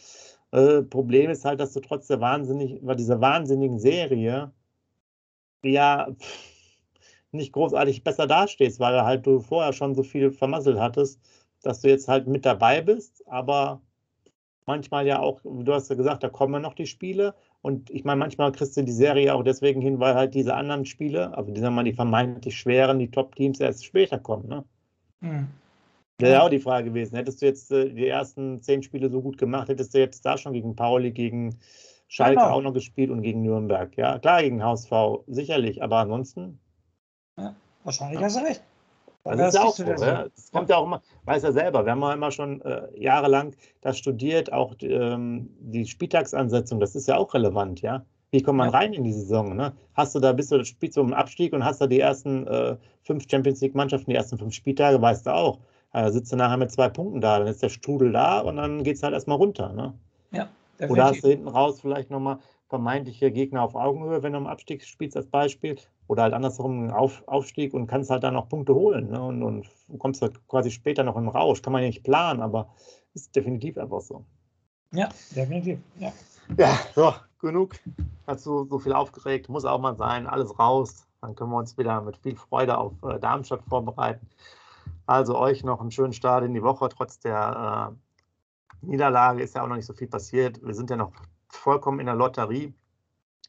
Äh, 0.51 0.81
Problem 0.83 1.29
ist 1.29 1.45
halt, 1.45 1.59
dass 1.59 1.73
du 1.73 1.79
trotz 1.79 2.07
der 2.07 2.21
wahnsinnig, 2.21 2.79
dieser 2.97 3.21
wahnsinnigen 3.21 3.79
Serie 3.79 4.51
ja 5.63 6.07
nicht 7.31 7.51
großartig 7.51 8.03
besser 8.03 8.27
dastehst, 8.27 8.79
weil 8.79 9.01
halt 9.01 9.25
du 9.25 9.39
vorher 9.39 9.73
schon 9.73 9.95
so 9.95 10.03
viel 10.03 10.31
vermasselt 10.31 10.79
hattest, 10.79 11.19
dass 11.61 11.81
du 11.81 11.89
jetzt 11.89 12.07
halt 12.07 12.27
mit 12.27 12.45
dabei 12.45 12.81
bist, 12.81 13.27
aber 13.27 13.81
manchmal 14.65 15.05
ja 15.05 15.19
auch, 15.19 15.41
du 15.43 15.73
hast 15.73 15.89
ja 15.89 15.95
gesagt, 15.95 16.23
da 16.23 16.29
kommen 16.29 16.61
noch 16.61 16.73
die 16.73 16.85
Spiele 16.85 17.35
und 17.61 17.89
ich 17.89 18.05
meine, 18.05 18.19
manchmal 18.19 18.51
kriegst 18.51 18.77
du 18.77 18.83
die 18.83 18.91
Serie 18.91 19.33
auch 19.33 19.43
deswegen 19.43 19.81
hin, 19.81 19.99
weil 19.99 20.15
halt 20.15 20.33
diese 20.33 20.55
anderen 20.55 20.85
Spiele, 20.85 21.35
also 21.35 21.51
die, 21.51 21.59
sagen 21.59 21.73
wir 21.73 21.77
mal, 21.77 21.83
die 21.83 21.93
vermeintlich 21.93 22.57
schweren, 22.57 22.99
die 22.99 23.11
Top-Teams 23.11 23.59
erst 23.59 23.85
später 23.85 24.19
kommen. 24.19 24.47
Ne? 24.47 24.63
Mhm. 25.19 25.47
Das 26.19 26.29
wäre 26.31 26.43
auch 26.43 26.49
die 26.49 26.59
Frage 26.59 26.89
gewesen. 26.89 27.15
Hättest 27.15 27.41
du 27.41 27.45
jetzt 27.45 27.71
äh, 27.71 27.89
die 27.89 28.07
ersten 28.07 28.61
zehn 28.61 28.81
Spiele 28.81 29.09
so 29.09 29.21
gut 29.21 29.37
gemacht, 29.37 29.69
hättest 29.69 29.93
du 29.93 29.99
jetzt 29.99 30.25
da 30.25 30.37
schon 30.37 30.53
gegen 30.53 30.75
Pauli, 30.75 31.11
gegen 31.11 31.59
Schalke 32.07 32.41
genau. 32.41 32.53
auch 32.53 32.61
noch 32.61 32.73
gespielt 32.73 33.11
und 33.11 33.21
gegen 33.21 33.43
Nürnberg. 33.43 33.95
Ja, 33.97 34.17
klar, 34.17 34.41
gegen 34.41 34.63
HSV, 34.63 34.91
sicherlich, 35.27 35.83
aber 35.83 35.97
ansonsten. 35.97 36.59
Ja, 37.37 37.55
wahrscheinlich 37.83 38.19
ja. 38.19 38.25
hast 38.25 38.37
du 38.37 38.43
recht. 38.43 38.63
Das, 39.23 39.37
das 39.37 39.47
ist 39.49 39.55
ja 39.55 39.63
auch 39.63 39.75
so. 39.75 39.83
Ja. 39.83 40.27
Das 40.33 40.51
kommt 40.51 40.69
ja 40.69 40.77
auch 40.77 40.85
immer, 40.85 41.01
weiß 41.25 41.43
ja 41.43 41.51
selber, 41.51 41.85
wir 41.85 41.91
haben 41.91 42.01
ja 42.01 42.13
immer 42.13 42.31
schon 42.31 42.61
äh, 42.61 42.87
jahrelang 42.95 43.55
das 43.81 43.97
studiert, 43.97 44.51
auch 44.51 44.73
ähm, 44.81 45.49
die 45.59 45.85
Spieltagsansetzung, 45.85 46.79
das 46.79 46.95
ist 46.95 47.07
ja 47.07 47.17
auch 47.17 47.33
relevant, 47.33 47.81
ja. 47.81 48.05
Wie 48.31 48.41
kommt 48.41 48.57
man 48.57 48.71
ja. 48.71 48.77
rein 48.77 48.93
in 48.93 49.03
die 49.03 49.13
Saison? 49.13 49.55
Ne? 49.55 49.73
Hast 49.93 50.15
du 50.15 50.19
da, 50.19 50.33
bist 50.33 50.51
du, 50.51 50.63
spielst 50.65 50.97
du 50.97 51.01
im 51.01 51.13
Abstieg 51.13 51.53
und 51.53 51.63
hast 51.63 51.79
da 51.79 51.87
die 51.87 51.99
ersten 51.99 52.47
äh, 52.47 52.75
fünf 53.03 53.25
Champions 53.29 53.61
League-Mannschaften, 53.61 54.09
die 54.09 54.17
ersten 54.17 54.37
fünf 54.37 54.53
Spieltage, 54.53 55.01
weißt 55.01 55.27
du 55.27 55.33
auch. 55.33 55.59
Da 56.03 56.11
sitzt 56.11 56.31
du 56.31 56.35
nachher 56.35 56.57
mit 56.57 56.71
zwei 56.71 56.89
Punkten 56.89 57.21
da, 57.21 57.39
dann 57.39 57.47
ist 57.47 57.63
der 57.63 57.69
Strudel 57.69 58.11
da 58.11 58.41
und 58.41 58.57
dann 58.57 58.83
geht 58.83 58.97
es 58.97 59.03
halt 59.03 59.15
erstmal 59.15 59.37
runter. 59.37 59.73
Ne? 59.73 59.95
Ja, 60.31 60.47
Oder 60.89 61.05
hast 61.05 61.23
du 61.23 61.29
hinten 61.29 61.47
raus 61.47 61.81
vielleicht 61.81 62.11
nochmal 62.11 62.37
vermeintliche 62.69 63.31
Gegner 63.31 63.63
auf 63.63 63.73
Augenhöhe, 63.73 64.21
wenn 64.21 64.33
du 64.33 64.37
im 64.37 64.45
Abstieg 64.45 64.83
spielst 64.83 65.17
als 65.17 65.25
Beispiel, 65.25 65.75
oder 66.05 66.21
halt 66.21 66.35
andersherum 66.35 66.81
einen 66.81 66.91
auf, 66.91 67.27
Aufstieg 67.27 67.73
und 67.73 67.87
kannst 67.87 68.11
halt 68.11 68.23
dann 68.23 68.35
noch 68.35 68.47
Punkte 68.47 68.75
holen. 68.75 69.09
Ne? 69.09 69.19
Und, 69.19 69.41
und 69.41 69.67
kommst 69.97 70.21
halt 70.21 70.47
quasi 70.47 70.69
später 70.69 71.03
noch 71.03 71.15
im 71.15 71.29
Rausch. 71.29 71.63
Kann 71.63 71.73
man 71.73 71.81
ja 71.81 71.87
nicht 71.87 72.03
planen, 72.03 72.41
aber 72.41 72.69
ist 73.15 73.35
definitiv 73.35 73.79
einfach 73.79 74.01
so. 74.01 74.23
Ja, 74.91 75.09
definitiv. 75.35 75.79
Ja, 75.97 76.13
ja 76.57 76.79
so, 76.93 77.13
genug. 77.39 77.75
Hast 78.27 78.45
du 78.45 78.65
so 78.65 78.77
viel 78.77 78.93
aufgeregt, 78.93 79.49
muss 79.49 79.65
auch 79.65 79.79
mal 79.79 79.95
sein, 79.95 80.27
alles 80.27 80.59
raus. 80.59 81.07
Dann 81.21 81.33
können 81.33 81.49
wir 81.49 81.57
uns 81.57 81.75
wieder 81.75 82.01
mit 82.01 82.17
viel 82.17 82.35
Freude 82.35 82.77
auf 82.77 82.93
äh, 83.01 83.19
Darmstadt 83.19 83.63
vorbereiten. 83.67 84.27
Also 85.07 85.37
euch 85.37 85.63
noch 85.63 85.79
einen 85.79 85.91
schönen 85.91 86.13
Start 86.13 86.43
in 86.43 86.53
die 86.53 86.61
Woche. 86.61 86.89
Trotz 86.89 87.19
der 87.19 87.95
äh, 88.83 88.85
Niederlage 88.85 89.41
ist 89.41 89.55
ja 89.55 89.63
auch 89.63 89.67
noch 89.67 89.77
nicht 89.77 89.85
so 89.85 89.93
viel 89.93 90.07
passiert. 90.07 90.61
Wir 90.61 90.73
sind 90.73 90.89
ja 90.89 90.97
noch 90.97 91.13
vollkommen 91.47 91.99
in 91.99 92.05
der 92.05 92.15
Lotterie. 92.15 92.73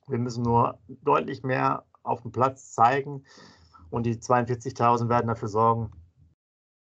Wir 0.06 0.18
müssen 0.18 0.44
nur 0.44 0.78
deutlich 0.88 1.42
mehr 1.42 1.84
auf 2.04 2.22
dem 2.22 2.30
Platz 2.30 2.72
zeigen 2.72 3.24
und 3.90 4.04
die 4.04 4.16
42.000 4.16 5.08
werden 5.08 5.26
dafür 5.26 5.48
sorgen, 5.48 5.90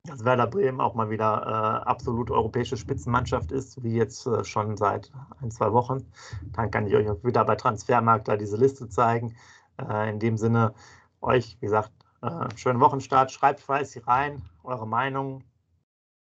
dass 0.05 0.25
Werder 0.25 0.47
Bremen 0.47 0.81
auch 0.81 0.95
mal 0.95 1.09
wieder 1.09 1.43
äh, 1.43 1.89
absolut 1.89 2.31
europäische 2.31 2.77
Spitzenmannschaft 2.77 3.51
ist, 3.53 3.83
wie 3.83 3.95
jetzt 3.95 4.27
äh, 4.27 4.45
schon 4.45 4.77
seit 4.77 5.11
ein, 5.41 5.51
zwei 5.51 5.73
Wochen. 5.73 6.05
Dann 6.53 6.71
kann 6.71 6.87
ich 6.87 6.95
euch 6.95 7.09
auch 7.09 7.25
wieder 7.25 7.45
bei 7.45 7.57
Transfermarkt 7.57 8.29
da 8.29 8.37
diese 8.37 8.59
Liste 8.59 8.89
zeigen. 8.89 9.35
Äh, 9.79 10.11
in 10.11 10.21
dem 10.21 10.37
Sinne, 10.37 10.75
euch, 11.21 11.57
wie 11.61 11.67
gesagt, 11.67 11.93
äh, 12.27 12.57
schönen 12.57 12.81
Wochenstart. 12.81 13.33
Schreibt 13.33 13.61
fleißig 13.61 14.07
rein, 14.07 14.43
eure 14.65 14.87
Meinung. 14.87 15.45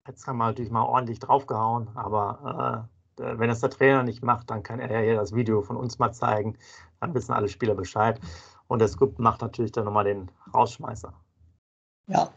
Jetzt 0.07 0.27
haben 0.27 0.37
wir 0.37 0.45
natürlich 0.45 0.71
mal 0.71 0.83
ordentlich 0.83 1.19
draufgehauen, 1.19 1.89
aber 1.95 2.87
äh, 3.17 3.37
wenn 3.37 3.49
es 3.49 3.61
der 3.61 3.69
Trainer 3.69 4.03
nicht 4.03 4.23
macht, 4.23 4.49
dann 4.49 4.61
kann 4.61 4.79
er 4.79 4.91
ja 4.91 4.99
hier 4.99 5.15
das 5.15 5.33
Video 5.33 5.61
von 5.61 5.77
uns 5.77 5.99
mal 5.99 6.11
zeigen. 6.11 6.57
Dann 6.99 7.13
wissen 7.13 7.33
alle 7.33 7.47
Spieler 7.47 7.75
Bescheid. 7.75 8.19
Und 8.67 8.79
der 8.79 8.87
Scoop 8.87 9.19
macht 9.19 9.41
natürlich 9.41 9.71
dann 9.71 9.85
nochmal 9.85 10.05
den 10.05 10.29
Rausschmeißer. 10.53 11.13
Ja, 12.07 12.29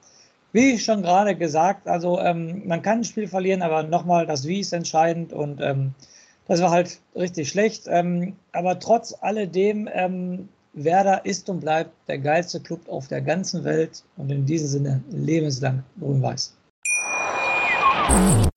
wie 0.52 0.78
schon 0.78 1.02
gerade 1.02 1.36
gesagt, 1.36 1.88
also 1.88 2.18
ähm, 2.18 2.66
man 2.66 2.82
kann 2.82 2.98
ein 2.98 3.04
Spiel 3.04 3.28
verlieren, 3.28 3.62
aber 3.62 3.82
nochmal, 3.82 4.26
das 4.26 4.46
Wie 4.46 4.60
ist 4.60 4.72
entscheidend 4.72 5.32
und 5.32 5.60
ähm, 5.60 5.94
das 6.46 6.62
war 6.62 6.70
halt 6.70 7.00
richtig 7.14 7.50
schlecht. 7.50 7.84
Ähm, 7.86 8.36
aber 8.52 8.78
trotz 8.78 9.14
alledem, 9.20 9.88
ähm, 9.92 10.48
Werder 10.84 11.24
ist 11.24 11.48
und 11.48 11.60
bleibt 11.60 11.92
der 12.08 12.18
geilste 12.18 12.60
Club 12.60 12.88
auf 12.88 13.08
der 13.08 13.20
ganzen 13.20 13.64
Welt 13.64 14.04
und 14.16 14.30
in 14.30 14.46
diesem 14.46 14.68
Sinne 14.68 15.02
lebenslang 15.10 15.84
grün-weiß. 15.98 16.54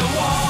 Wonderwall. 0.00 0.40
Werder 0.40 0.49